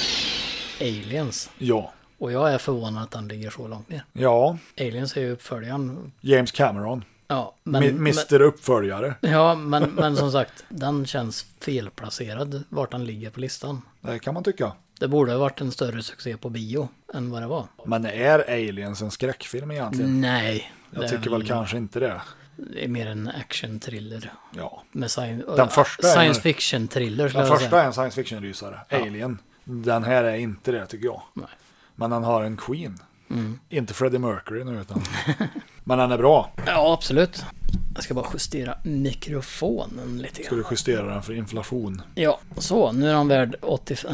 Aliens. 0.81 1.49
Ja. 1.57 1.91
Och 2.17 2.31
jag 2.31 2.53
är 2.53 2.57
förvånad 2.57 3.03
att 3.03 3.11
den 3.11 3.27
ligger 3.27 3.49
så 3.49 3.67
långt 3.67 3.89
ner. 3.89 4.03
Ja, 4.13 4.57
Aliens 4.79 5.17
är 5.17 5.21
ju 5.21 5.31
uppföljaren. 5.31 6.11
James 6.21 6.51
Cameron. 6.51 7.03
Ja, 7.27 7.55
men... 7.63 7.83
Mr 7.83 8.41
Uppföljare. 8.41 9.15
Ja, 9.21 9.55
men, 9.55 9.83
men 9.83 10.15
som 10.15 10.31
sagt, 10.31 10.65
den 10.69 11.05
känns 11.05 11.45
felplacerad 11.59 12.63
vart 12.69 12.91
den 12.91 13.05
ligger 13.05 13.29
på 13.29 13.39
listan. 13.39 13.81
Det 14.01 14.19
kan 14.19 14.33
man 14.33 14.43
tycka. 14.43 14.71
Det 14.99 15.07
borde 15.07 15.31
ha 15.31 15.39
varit 15.39 15.61
en 15.61 15.71
större 15.71 16.03
succé 16.03 16.37
på 16.37 16.49
bio 16.49 16.89
än 17.13 17.31
vad 17.31 17.41
det 17.41 17.47
var. 17.47 17.67
Men 17.85 18.05
är 18.05 18.39
Aliens 18.39 19.01
en 19.01 19.11
skräckfilm 19.11 19.71
egentligen? 19.71 20.21
Nej. 20.21 20.71
Jag 20.91 21.09
tycker 21.09 21.29
väl 21.29 21.47
kanske 21.47 21.77
inte 21.77 21.99
det. 21.99 22.21
Det 22.57 22.83
är 22.83 22.87
mer 22.87 23.07
en 23.07 23.27
action-thriller. 23.27 24.31
Ja. 24.57 24.83
Med 24.91 25.09
sci- 25.09 25.55
Den 25.57 25.69
första 25.69 26.07
science 26.07 26.41
fiction-thriller 26.41 27.29
Den 27.29 27.47
första 27.47 27.81
är 27.81 27.85
en 27.85 27.93
science 27.93 28.15
fiction-rysare. 28.23 28.79
Ja. 28.89 28.97
Alien. 29.01 29.39
Den 29.65 30.03
här 30.03 30.23
är 30.23 30.35
inte 30.35 30.71
det 30.71 30.85
tycker 30.85 31.05
jag. 31.05 31.21
Nej. 31.33 31.47
Men 31.95 32.09
den 32.09 32.23
har 32.23 32.43
en 32.43 32.57
Queen. 32.57 32.97
Mm. 33.29 33.59
Inte 33.69 33.93
Freddie 33.93 34.19
Mercury 34.19 34.63
nu 34.63 34.81
utan. 34.81 35.01
Men 35.83 35.97
den 35.97 36.11
är 36.11 36.17
bra. 36.17 36.49
Ja, 36.65 36.93
absolut. 36.93 37.45
Jag 37.95 38.03
ska 38.03 38.13
bara 38.13 38.29
justera 38.33 38.77
mikrofonen 38.83 40.17
lite 40.17 40.43
Ska 40.43 40.55
grann. 40.55 40.59
du 40.59 40.65
justera 40.71 41.13
den 41.13 41.23
för 41.23 41.33
inflation? 41.33 42.01
Ja, 42.15 42.39
så 42.57 42.91
nu 42.91 43.09
är 43.09 43.13
han 43.13 43.27
värd 43.27 43.55
85. 43.61 44.13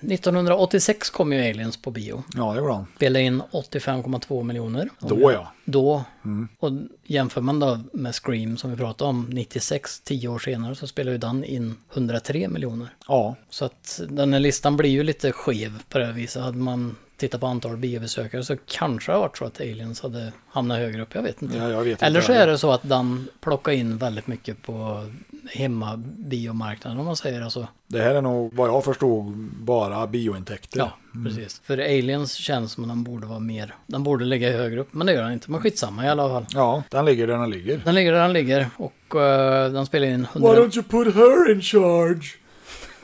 1986 0.00 1.10
kom 1.10 1.32
ju 1.32 1.50
Aliens 1.50 1.76
på 1.76 1.90
bio. 1.90 2.24
Ja, 2.36 2.52
det 2.52 2.58
gjorde 2.58 2.72
han. 2.72 2.86
Spelade 2.96 3.24
in 3.24 3.42
85,2 3.42 4.42
miljoner. 4.42 4.88
Då 5.00 5.32
ja. 5.32 5.52
Då. 5.64 6.04
Mm. 6.24 6.48
Och 6.58 6.70
jämför 7.04 7.40
man 7.40 7.60
då 7.60 7.80
med 7.92 8.14
Scream 8.14 8.56
som 8.56 8.70
vi 8.70 8.76
pratade 8.76 9.10
om 9.10 9.26
96, 9.30 10.00
10 10.00 10.28
år 10.28 10.38
senare, 10.38 10.74
så 10.74 10.86
spelar 10.86 11.12
ju 11.12 11.18
den 11.18 11.44
in 11.44 11.76
103 11.92 12.48
miljoner. 12.48 12.88
Ja. 13.08 13.36
Så 13.50 13.64
att 13.64 14.00
den 14.08 14.32
här 14.32 14.40
listan 14.40 14.76
blir 14.76 14.90
ju 14.90 15.02
lite 15.02 15.32
skev 15.32 15.82
på 15.88 15.98
det 15.98 16.06
här 16.06 16.12
viset. 16.12 16.42
Hade 16.42 16.58
man 16.58 16.96
tittat 17.16 17.40
på 17.40 17.46
antal 17.46 17.76
biobesökare 17.76 18.44
så 18.44 18.56
kanske 18.66 19.12
det 19.12 19.16
har 19.16 19.20
varit 19.20 19.36
så 19.36 19.44
att 19.44 19.60
Aliens 19.60 20.00
hade 20.00 20.32
hamnat 20.48 20.78
högre 20.78 21.02
upp, 21.02 21.14
jag 21.14 21.22
vet 21.22 21.42
inte. 21.42 21.56
Ja, 21.56 21.70
jag 21.70 21.84
vet 21.84 22.02
Eller 22.02 22.20
så 22.20 22.32
är 22.32 22.46
det 22.46 22.58
så 22.58 22.72
att 22.72 22.88
den 22.88 23.28
plockar 23.40 23.72
in 23.72 23.98
väldigt 23.98 24.26
mycket 24.26 24.62
på 24.62 25.06
hemmabiomarknaden 25.50 27.00
om 27.00 27.06
man 27.06 27.16
säger 27.16 27.42
alltså. 27.42 27.68
Det 27.86 28.02
här 28.02 28.14
är 28.14 28.22
nog 28.22 28.54
vad 28.54 28.68
jag 28.68 28.84
förstod 28.84 29.32
bara 29.60 30.06
biointäkter. 30.06 30.78
Ja, 30.78 30.92
precis. 31.24 31.60
För 31.64 31.78
Aliens 31.78 32.34
känns 32.34 32.72
som 32.72 32.84
att 32.84 32.90
den 32.90 33.04
borde 33.04 33.26
vara 33.26 33.38
mer, 33.38 33.74
den 33.86 34.02
borde 34.02 34.24
ligga 34.24 34.52
högre 34.52 34.80
upp, 34.80 34.94
men 34.94 35.06
det 35.06 35.12
gör 35.12 35.22
den 35.22 35.32
inte. 35.32 35.50
Men 35.50 35.60
skitsamma 35.60 36.04
i 36.04 36.08
alla 36.08 36.28
fall. 36.28 36.46
Ja, 36.54 36.82
den 36.90 37.04
ligger 37.04 37.26
där 37.26 37.38
den 37.38 37.50
ligger. 37.50 37.80
Den 37.84 37.94
ligger 37.94 38.12
där 38.12 38.22
den 38.22 38.32
ligger 38.32 38.68
och 38.76 39.20
eh, 39.20 39.72
den 39.72 39.86
spelar 39.86 40.06
in 40.06 40.26
100... 40.32 40.52
Why 40.52 40.58
don't 40.58 40.76
you 40.76 40.82
put 40.82 41.14
her 41.14 41.52
in 41.52 41.62
charge? 41.62 42.24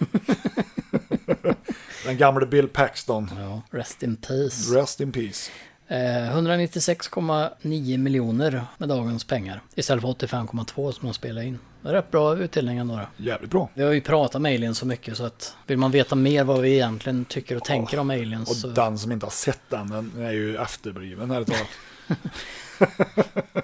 den 2.04 2.16
gamle 2.16 2.46
Bill 2.46 2.68
Paxton. 2.68 3.30
Ja, 3.38 3.62
rest 3.78 4.02
in 4.02 4.16
peace. 4.16 4.74
Rest 4.74 5.00
in 5.00 5.12
peace. 5.12 5.50
Eh, 5.88 6.36
196,9 6.36 7.98
miljoner 7.98 8.64
med 8.78 8.88
dagens 8.88 9.24
pengar. 9.24 9.60
Istället 9.74 10.02
för 10.02 10.08
85,2 10.08 10.92
som 10.92 11.08
de 11.08 11.14
spelade 11.14 11.46
in. 11.46 11.58
Det 11.82 11.88
är 11.88 11.92
rätt 11.92 12.10
bra 12.10 12.36
utdelning 12.36 12.78
ändå. 12.78 12.94
då. 12.96 13.24
Jävligt 13.24 13.50
bra. 13.50 13.68
Vi 13.74 13.82
har 13.82 13.92
ju 13.92 14.00
pratat 14.00 14.42
med 14.42 14.54
aliens 14.54 14.78
så 14.78 14.86
mycket 14.86 15.16
så 15.16 15.24
att 15.24 15.56
vill 15.66 15.78
man 15.78 15.90
veta 15.90 16.14
mer 16.14 16.44
vad 16.44 16.60
vi 16.60 16.74
egentligen 16.74 17.24
tycker 17.24 17.56
och 17.56 17.64
tänker 17.64 17.98
om 17.98 18.10
aliens 18.10 18.50
Och 18.50 18.56
så... 18.56 18.68
den 18.68 18.98
som 18.98 19.12
inte 19.12 19.26
har 19.26 19.30
sett 19.30 19.60
den, 19.68 19.88
den 19.90 20.24
är 20.24 20.32
ju 20.32 20.56
efterbliven 20.56 21.30
här 21.30 21.40
ett 21.40 21.48
tag. 21.48 21.66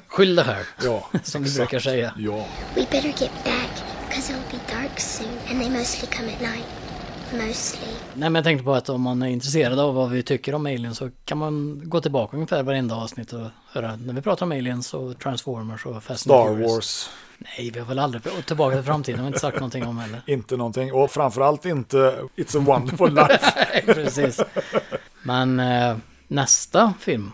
Skyll 0.06 0.36
dig 0.36 0.44
själv. 0.44 0.64
Ja, 0.84 1.10
Som 1.22 1.42
vi 1.42 1.54
brukar 1.54 1.78
säga. 1.78 2.14
Ja. 2.18 2.46
We 2.74 2.86
better 2.90 3.08
get 3.08 3.30
back, 3.44 3.70
because 4.08 4.32
it'll 4.32 4.50
be 4.50 4.74
dark 4.82 5.00
soon, 5.00 5.38
and 5.50 5.60
they 5.60 5.70
mostly 5.70 6.08
come 6.08 6.32
at 6.34 6.40
night. 6.40 6.85
Mostly. 7.32 7.88
Nej 8.14 8.30
men 8.30 8.34
jag 8.34 8.44
tänkte 8.44 8.64
på 8.64 8.74
att 8.74 8.88
om 8.88 9.02
man 9.02 9.22
är 9.22 9.26
intresserad 9.26 9.78
av 9.78 9.94
vad 9.94 10.10
vi 10.10 10.22
tycker 10.22 10.54
om 10.54 10.66
aliens 10.66 10.98
så 10.98 11.10
kan 11.24 11.38
man 11.38 11.82
gå 11.84 12.00
tillbaka 12.00 12.36
ungefär 12.36 12.62
varenda 12.62 12.94
avsnitt 12.94 13.32
och 13.32 13.46
höra 13.72 13.96
när 13.96 14.14
vi 14.14 14.22
pratar 14.22 14.46
om 14.46 14.52
aliens 14.52 14.94
och 14.94 15.18
Transformers 15.18 15.86
och 15.86 16.02
Fast 16.02 16.20
Star 16.20 16.48
Furious. 16.48 16.72
Wars. 16.72 17.10
Nej, 17.38 17.70
vi 17.70 17.78
har 17.78 17.86
väl 17.86 17.98
aldrig... 17.98 18.22
Och 18.38 18.46
tillbaka 18.46 18.76
till 18.76 18.84
framtiden 18.84 19.18
har 19.18 19.24
vi 19.24 19.28
inte 19.28 19.40
sagt 19.40 19.56
någonting 19.56 19.86
om 19.86 19.98
heller. 19.98 20.22
Inte 20.26 20.56
någonting. 20.56 20.92
Och 20.92 21.10
framförallt 21.10 21.64
inte 21.64 21.96
It's 22.36 22.58
a 22.58 22.62
wonderful 22.66 23.14
life. 23.14 23.52
Nej, 23.72 23.94
precis. 23.94 24.40
Men 25.22 25.60
eh, 25.60 25.96
nästa 26.28 26.94
film. 27.00 27.32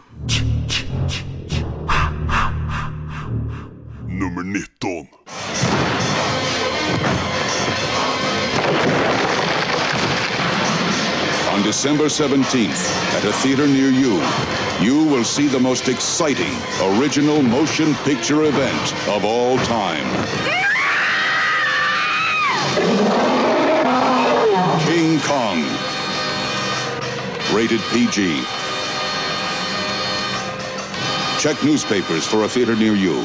Nummer 4.08 4.42
19. 4.42 5.06
On 11.62 11.66
December 11.68 12.06
17th, 12.06 12.90
at 13.14 13.24
a 13.24 13.32
theater 13.34 13.68
near 13.68 13.88
you, 13.88 14.20
you 14.80 15.04
will 15.04 15.22
see 15.22 15.46
the 15.46 15.60
most 15.60 15.88
exciting 15.88 16.52
original 16.98 17.40
motion 17.40 17.94
picture 18.02 18.42
event 18.42 18.92
of 19.06 19.24
all 19.24 19.56
time. 19.58 20.04
King 24.88 25.20
Kong, 25.20 25.62
rated 27.54 27.80
PG. 27.92 28.42
Check 31.38 31.62
newspapers 31.62 32.26
for 32.26 32.42
a 32.42 32.48
theater 32.48 32.74
near 32.74 32.96
you. 32.96 33.24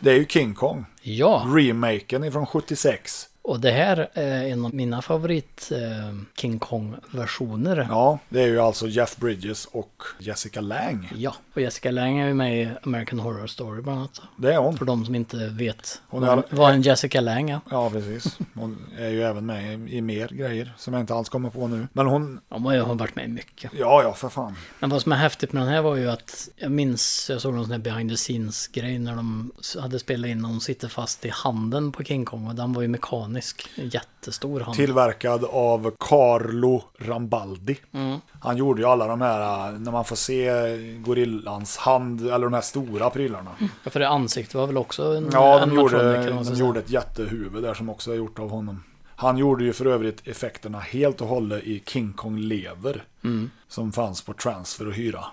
Det 0.00 0.10
är 0.10 0.16
ju 0.16 0.26
King 0.26 0.54
Kong. 0.54 0.84
Ja. 1.02 1.44
Remaken 1.46 2.24
ifrån 2.24 2.46
76. 2.46 3.28
Och 3.48 3.60
det 3.60 3.70
här 3.70 4.08
är 4.14 4.44
en 4.46 4.64
av 4.64 4.74
mina 4.74 5.02
favorit 5.02 5.72
eh, 5.72 6.14
King 6.36 6.58
Kong-versioner. 6.58 7.86
Ja, 7.90 8.18
det 8.28 8.42
är 8.42 8.46
ju 8.46 8.60
alltså 8.60 8.86
Jeff 8.88 9.16
Bridges 9.16 9.64
och 9.66 10.02
Jessica 10.18 10.60
Lange. 10.60 11.08
Ja, 11.14 11.34
och 11.54 11.60
Jessica 11.60 11.90
Lange 11.90 12.22
är 12.24 12.28
ju 12.28 12.34
med 12.34 12.62
i 12.62 12.68
American 12.82 13.18
Horror 13.18 13.46
Story 13.46 13.82
bland 13.82 13.98
annat. 13.98 14.20
Det 14.36 14.54
är 14.54 14.58
hon. 14.58 14.76
För 14.78 14.84
de 14.84 15.04
som 15.04 15.14
inte 15.14 15.36
vet 15.48 16.02
Hon 16.08 16.22
är- 16.24 16.42
vad, 16.50 16.72
en 16.74 16.82
Jessica 16.82 17.20
Lange 17.20 17.54
är. 17.54 17.60
Ja, 17.70 17.90
precis. 17.90 18.38
Hon 18.54 18.86
är 18.98 19.08
ju 19.08 19.22
även 19.22 19.46
med 19.46 19.88
i, 19.90 20.00
mer 20.00 20.28
grejer 20.28 20.72
som 20.78 20.94
jag 20.94 21.02
inte 21.02 21.14
alls 21.14 21.28
kommer 21.28 21.50
på 21.50 21.68
nu. 21.68 21.88
Men 21.92 22.06
hon... 22.06 22.40
Ja, 22.48 22.56
hon 22.56 22.66
har 22.66 22.94
varit 22.94 23.16
med 23.16 23.24
i 23.24 23.28
mycket. 23.28 23.70
Ja, 23.78 24.02
ja, 24.02 24.12
för 24.14 24.28
fan. 24.28 24.56
Men 24.78 24.90
vad 24.90 25.02
som 25.02 25.12
är 25.12 25.16
häftigt 25.16 25.52
med 25.52 25.62
den 25.62 25.68
här 25.72 25.82
var 25.82 25.96
ju 25.96 26.10
att 26.10 26.48
jag 26.56 26.70
minns, 26.70 27.26
jag 27.30 27.40
såg 27.40 27.54
någon 27.54 27.64
sån 27.64 27.72
här 27.72 27.78
behind 27.78 28.10
the 28.10 28.16
scenes 28.16 28.68
grej 28.68 28.98
när 28.98 29.16
de 29.16 29.52
hade 29.80 29.98
spelat 29.98 30.28
in 30.28 30.44
och 30.44 30.50
hon 30.50 30.60
sitter 30.60 30.88
fast 30.88 31.24
i 31.24 31.28
handen 31.28 31.92
på 31.92 32.04
King 32.04 32.24
Kong 32.24 32.48
och 32.48 32.54
den 32.54 32.72
var 32.72 32.82
ju 32.82 32.88
mekanisk. 32.88 33.35
En 33.76 33.88
jättestor 33.88 34.60
hand. 34.60 34.76
Tillverkad 34.76 35.44
av 35.44 35.94
Carlo 35.98 36.82
Rambaldi. 36.98 37.76
Mm. 37.92 38.18
Han 38.40 38.56
gjorde 38.56 38.82
ju 38.82 38.88
alla 38.88 39.06
de 39.06 39.20
här, 39.20 39.72
när 39.72 39.92
man 39.92 40.04
får 40.04 40.16
se 40.16 40.50
gorillans 40.98 41.76
hand, 41.76 42.20
eller 42.20 42.44
de 42.44 42.52
här 42.52 42.60
stora 42.60 43.10
prylarna. 43.10 43.50
Ja, 43.84 43.90
för 43.90 44.00
det 44.00 44.08
ansiktet 44.08 44.54
var 44.54 44.66
väl 44.66 44.76
också 44.76 45.16
en 45.16 45.30
Ja, 45.32 45.58
de, 45.58 45.62
animatronic, 45.62 46.26
gjorde, 46.26 46.50
de 46.50 46.54
gjorde 46.54 46.80
ett 46.80 46.90
jättehuvud 46.90 47.62
där 47.62 47.74
som 47.74 47.88
också 47.90 48.12
är 48.12 48.16
gjort 48.16 48.38
av 48.38 48.50
honom. 48.50 48.84
Han 49.18 49.38
gjorde 49.38 49.64
ju 49.64 49.72
för 49.72 49.86
övrigt 49.86 50.26
effekterna 50.28 50.78
helt 50.78 51.20
och 51.20 51.28
hållet 51.28 51.64
i 51.64 51.82
King 51.86 52.12
Kong 52.12 52.38
Lever. 52.38 53.04
Mm. 53.24 53.50
Som 53.68 53.92
fanns 53.92 54.22
på 54.22 54.32
transfer 54.32 54.86
att 54.86 54.96
hyra. 54.96 55.24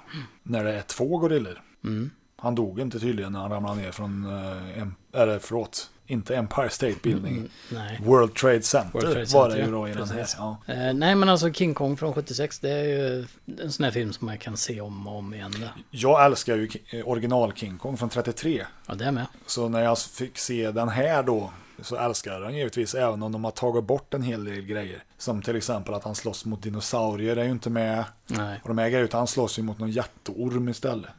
När 0.43 0.63
det 0.63 0.73
är 0.73 0.81
två 0.81 1.17
gorillor. 1.17 1.61
Mm. 1.83 2.09
Han 2.37 2.55
dog 2.55 2.79
inte 2.79 2.99
tydligen 2.99 3.31
när 3.31 3.39
han 3.39 3.51
ramlade 3.51 3.81
ner 3.81 3.91
från, 3.91 4.25
eh, 4.25 4.81
em, 4.81 4.95
eller 5.13 5.39
förlåt, 5.39 5.89
inte 6.07 6.35
Empire 6.35 6.69
State 6.69 6.95
Building. 7.03 7.49
Mm. 7.71 8.03
World 8.03 8.35
Trade 8.35 8.61
Center 8.61 8.99
World 8.99 9.13
Trade 9.13 9.25
var 9.33 9.49
det 9.49 9.55
Center, 9.55 9.65
ju 9.65 9.71
då 9.71 9.87
i 9.87 9.91
ja, 9.91 9.97
den 9.97 10.07
här. 10.07 10.15
precis. 10.15 10.35
Ja. 10.39 10.57
Eh, 10.67 10.93
nej 10.93 11.15
men 11.15 11.29
alltså 11.29 11.53
King 11.53 11.73
Kong 11.73 11.97
från 11.97 12.13
76 12.13 12.59
det 12.59 12.69
är 12.69 12.83
ju 12.83 13.25
en 13.61 13.71
sån 13.71 13.83
här 13.83 13.91
film 13.91 14.13
som 14.13 14.25
man 14.25 14.37
kan 14.37 14.57
se 14.57 14.81
om 14.81 15.07
och 15.07 15.17
om 15.17 15.33
igen. 15.33 15.51
Det. 15.51 15.69
Jag 15.89 16.25
älskar 16.25 16.55
ju 16.55 16.69
eh, 16.89 17.07
original 17.07 17.53
King 17.53 17.77
Kong 17.77 17.97
från 17.97 18.09
33. 18.09 18.65
Ja 18.85 18.95
det 18.95 19.05
är 19.05 19.11
med. 19.11 19.25
Så 19.45 19.69
när 19.69 19.83
jag 19.83 19.99
fick 19.99 20.37
se 20.37 20.71
den 20.71 20.89
här 20.89 21.23
då 21.23 21.51
så 21.81 21.95
älskar 21.95 22.33
jag 22.33 22.41
den 22.41 22.55
givetvis 22.55 22.95
även 22.95 23.23
om 23.23 23.31
de 23.31 23.43
har 23.43 23.51
tagit 23.51 23.83
bort 23.83 24.13
en 24.13 24.21
hel 24.21 24.45
del 24.45 24.61
grejer. 24.61 25.03
Som 25.17 25.41
till 25.41 25.55
exempel 25.55 25.93
att 25.93 26.03
han 26.03 26.15
slåss 26.15 26.45
mot 26.45 26.63
dinosaurier 26.63 27.37
är 27.37 27.43
ju 27.43 27.51
inte 27.51 27.69
med. 27.69 28.03
Nej. 28.27 28.59
Och 28.63 28.67
de 28.67 28.77
här 28.77 28.89
grejerna 28.89 29.09
han 29.11 29.27
slåss 29.27 29.59
ju 29.59 29.63
mot 29.63 29.79
någon 29.79 29.91
jätteorm 29.91 30.69
istället. 30.69 31.11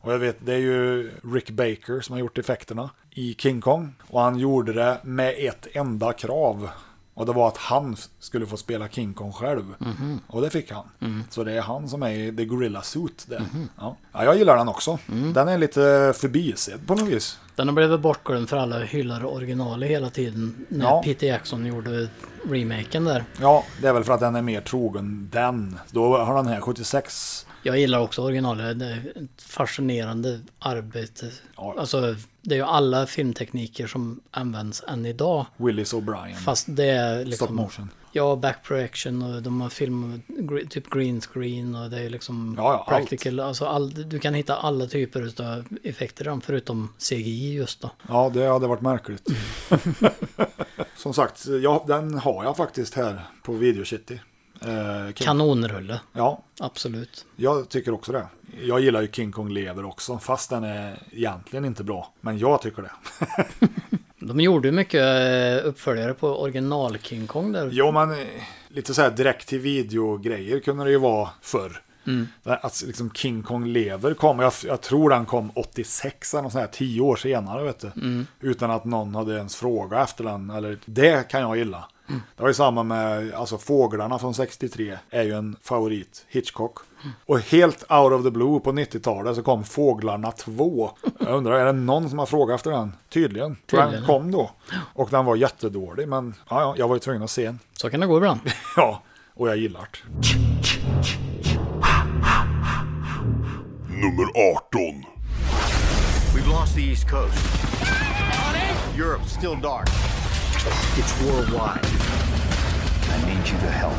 Och 0.00 0.12
jag 0.12 0.18
vet, 0.18 0.36
det 0.46 0.54
är 0.54 0.58
ju 0.58 1.10
Rick 1.34 1.50
Baker 1.50 2.00
som 2.00 2.12
har 2.12 2.20
gjort 2.20 2.38
effekterna 2.38 2.90
i 3.18 3.34
King 3.38 3.60
Kong. 3.60 3.94
Och 4.08 4.20
han 4.20 4.38
gjorde 4.38 4.72
det 4.72 4.98
med 5.02 5.34
ett 5.38 5.66
enda 5.72 6.12
krav. 6.12 6.68
Och 7.14 7.26
det 7.26 7.32
var 7.32 7.48
att 7.48 7.56
han 7.56 7.96
skulle 8.18 8.46
få 8.46 8.56
spela 8.56 8.88
King 8.88 9.14
Kong 9.14 9.32
själv. 9.32 9.74
Mhm. 9.78 10.20
Och 10.26 10.42
det 10.42 10.50
fick 10.50 10.72
han. 10.72 10.84
Mm. 11.00 11.24
Så 11.30 11.44
det 11.44 11.52
är 11.52 11.60
han 11.60 11.88
som 11.88 12.02
är 12.02 12.10
i 12.10 12.36
The 12.36 12.44
Gorilla 12.44 12.82
Suit 12.82 13.26
där. 13.28 13.42
Ja. 13.78 13.96
ja, 14.12 14.24
jag 14.24 14.36
gillar 14.36 14.56
den 14.56 14.68
också. 14.68 14.98
Den 15.34 15.48
är 15.48 15.58
lite 15.58 16.12
förbisedd 16.16 16.86
på 16.86 16.94
något 16.94 17.08
vis. 17.08 17.38
Den 17.56 17.68
har 17.68 17.74
blivit 17.74 18.00
bortglömd 18.00 18.48
för 18.48 18.56
alla 18.56 18.78
hyllar 18.78 19.24
original 19.24 19.82
hela 19.82 20.10
tiden. 20.10 20.66
När 20.68 20.84
Ja. 20.84 21.02
Peter 21.04 21.26
Jackson 21.26 21.66
gjorde 21.66 22.08
remaken 22.50 23.04
där. 23.04 23.24
Ja, 23.40 23.64
det 23.82 23.88
är 23.88 23.92
väl 23.92 24.04
för 24.04 24.12
att 24.12 24.20
den 24.20 24.36
är 24.36 24.42
mer 24.42 24.60
trogen 24.60 25.28
den. 25.32 25.78
Då 25.90 26.16
har 26.18 26.36
den 26.36 26.46
här 26.46 26.60
76. 26.60 27.46
Jag 27.62 27.78
gillar 27.78 27.98
också 28.00 28.22
originalet. 28.22 28.78
Det 28.78 28.86
är 28.86 29.12
ett 29.16 29.42
fascinerande 29.42 30.40
arbete. 30.58 31.30
Alltså, 31.54 32.14
det 32.42 32.54
är 32.54 32.58
ju 32.58 32.64
alla 32.64 33.06
filmtekniker 33.06 33.86
som 33.86 34.20
används 34.30 34.84
än 34.88 35.06
idag. 35.06 35.46
Willis 35.56 35.94
O'Brien. 35.94 36.34
Fast 36.34 36.66
det 36.68 36.84
är 36.84 37.24
liksom... 37.24 37.46
Stop 37.46 37.54
motion. 37.54 37.88
Ja, 38.12 38.36
back 38.36 38.62
projection 38.62 39.22
och 39.22 39.42
de 39.42 39.60
har 39.60 39.68
film, 39.68 40.22
typ 40.70 40.90
green 40.90 41.20
screen 41.20 41.74
och 41.74 41.90
det 41.90 42.00
är 42.00 42.10
liksom 42.10 42.54
Ja, 42.58 42.62
ja, 42.72 42.78
allt. 42.78 42.88
practical. 43.08 43.40
Alltså 43.40 43.64
all, 43.64 44.08
du 44.08 44.18
kan 44.18 44.34
hitta 44.34 44.56
alla 44.56 44.86
typer 44.86 45.42
av 45.42 45.64
effekter 45.82 46.24
i 46.24 46.28
dem 46.28 46.40
förutom 46.40 46.92
CGI 46.98 47.54
just 47.54 47.80
då. 47.80 47.90
Ja, 48.08 48.30
det 48.34 48.46
hade 48.46 48.66
varit 48.66 48.80
märkligt. 48.80 49.28
Som 50.96 51.14
sagt, 51.14 51.46
ja, 51.62 51.84
den 51.88 52.18
har 52.18 52.44
jag 52.44 52.56
faktiskt 52.56 52.94
här 52.94 53.20
på 53.42 53.52
Video 53.52 53.84
City. 53.84 54.20
Eh, 54.60 55.12
Kanonrulle. 55.14 56.00
Ja, 56.12 56.42
Absolut. 56.60 57.26
jag 57.36 57.68
tycker 57.68 57.92
också 57.92 58.12
det. 58.12 58.26
Jag 58.62 58.80
gillar 58.80 59.00
ju 59.00 59.08
King 59.12 59.32
Kong 59.32 59.48
Lever 59.52 59.84
också, 59.84 60.18
fast 60.18 60.50
den 60.50 60.64
är 60.64 60.98
egentligen 61.12 61.64
inte 61.64 61.84
bra. 61.84 62.12
Men 62.20 62.38
jag 62.38 62.62
tycker 62.62 62.82
det. 62.82 62.90
De 64.20 64.40
gjorde 64.40 64.68
ju 64.68 64.72
mycket 64.72 65.02
eh, 65.02 65.68
uppföljare 65.68 66.14
på 66.14 66.40
original 66.40 66.98
King 66.98 67.26
Kong 67.26 67.52
där. 67.52 67.68
Jo, 67.72 67.92
men 67.92 68.10
eh, 68.10 68.26
lite 68.68 68.94
så 68.94 69.02
här 69.02 69.10
direkt 69.10 69.48
till 69.48 69.58
video-grejer 69.60 70.60
kunde 70.60 70.84
det 70.84 70.90
ju 70.90 70.98
vara 70.98 71.28
förr. 71.42 71.82
Mm. 72.06 72.28
Att 72.44 72.82
liksom 72.86 73.10
King 73.10 73.42
Kong 73.42 73.66
lever 73.66 74.14
kom, 74.14 74.38
jag, 74.38 74.52
jag 74.66 74.80
tror 74.80 75.10
den 75.10 75.26
kom 75.26 75.50
86 75.54 76.34
eller 76.34 76.42
sånt 76.42 76.54
här, 76.54 76.66
10 76.66 77.00
år 77.00 77.16
senare 77.16 77.64
vet 77.64 77.80
du. 77.80 77.90
Mm. 77.96 78.26
Utan 78.40 78.70
att 78.70 78.84
någon 78.84 79.14
hade 79.14 79.34
ens 79.36 79.56
frågat 79.56 80.08
efter 80.08 80.24
den. 80.24 80.50
Eller, 80.50 80.78
det 80.84 81.28
kan 81.28 81.40
jag 81.40 81.56
gilla. 81.56 81.88
Mm. 82.08 82.22
Det 82.36 82.42
var 82.42 82.48
ju 82.48 82.54
samma 82.54 82.82
med, 82.82 83.34
alltså 83.34 83.58
Fåglarna 83.58 84.18
från 84.18 84.34
63 84.34 84.98
är 85.10 85.22
ju 85.22 85.32
en 85.32 85.56
favorit, 85.62 86.24
Hitchcock. 86.28 86.78
Mm. 87.02 87.14
Och 87.26 87.40
helt 87.40 87.90
out 87.90 88.12
of 88.12 88.22
the 88.22 88.30
blue 88.30 88.60
på 88.60 88.72
90-talet 88.72 89.36
så 89.36 89.42
kom 89.42 89.64
Fåglarna 89.64 90.32
2. 90.32 90.90
Jag 91.18 91.28
undrar, 91.36 91.52
är 91.52 91.64
det 91.64 91.72
någon 91.72 92.10
som 92.10 92.18
har 92.18 92.26
frågat 92.26 92.54
efter 92.54 92.70
den? 92.70 92.92
Tydligen. 93.08 93.56
För 93.66 93.76
den 93.76 93.86
Tydligen. 93.86 94.06
kom 94.06 94.30
då. 94.30 94.50
Och 94.94 95.08
den 95.10 95.24
var 95.24 95.36
jättedålig, 95.36 96.08
men 96.08 96.34
ja, 96.50 96.60
ja, 96.60 96.74
jag 96.78 96.88
var 96.88 96.96
ju 96.96 97.00
tvungen 97.00 97.22
att 97.22 97.30
se 97.30 97.44
den. 97.44 97.58
Så 97.72 97.90
kan 97.90 98.00
det 98.00 98.06
gå 98.06 98.16
ibland. 98.16 98.40
ja, 98.76 99.02
och 99.34 99.48
jag 99.48 99.56
gillar 99.56 99.88
det. 99.92 99.98
Nummer 103.88 104.26
18. 104.56 105.04
We've 106.34 106.60
lost 106.60 106.74
the 106.74 106.90
East 106.90 107.10
Coast. 107.10 107.38
Europe's 108.96 109.38
still 109.38 109.60
dark. 109.62 109.88
It's 110.96 111.22
worldwide. 111.22 111.84
I 111.84 113.16
need 113.26 113.48
you 113.48 113.58
to 113.58 113.70
help. 113.70 113.96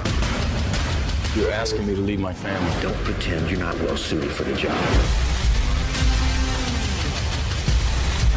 You're 1.35 1.51
asking 1.51 1.87
me 1.87 1.95
to 1.95 2.01
leave 2.01 2.19
my 2.19 2.33
family. 2.33 2.81
Don't 2.81 2.97
pretend 3.03 3.49
you're 3.49 3.59
not 3.59 3.75
well 3.79 3.97
suited 3.97 4.31
for 4.31 4.43
the 4.43 4.55
job. 4.55 4.71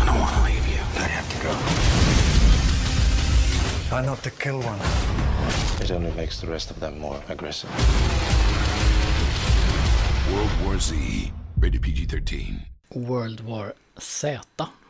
I 0.00 0.04
don't 0.06 0.20
want 0.20 0.36
to 0.36 0.42
leave 0.44 0.66
you. 0.68 0.80
I 1.00 1.08
have 1.08 1.28
to 1.32 1.38
go. 1.42 1.52
Try 3.88 4.04
not 4.04 4.22
to 4.22 4.30
kill 4.30 4.60
one. 4.62 4.80
It 5.82 5.90
only 5.90 6.12
makes 6.12 6.40
the 6.40 6.46
rest 6.46 6.70
of 6.70 6.80
them 6.80 6.98
more 6.98 7.20
aggressive. 7.28 7.70
World 10.32 10.50
War 10.64 10.78
Z. 10.78 11.32
Rated 11.58 11.82
PG-13. 11.82 12.60
World 12.94 13.40
War 13.40 13.72
Z. 13.96 14.40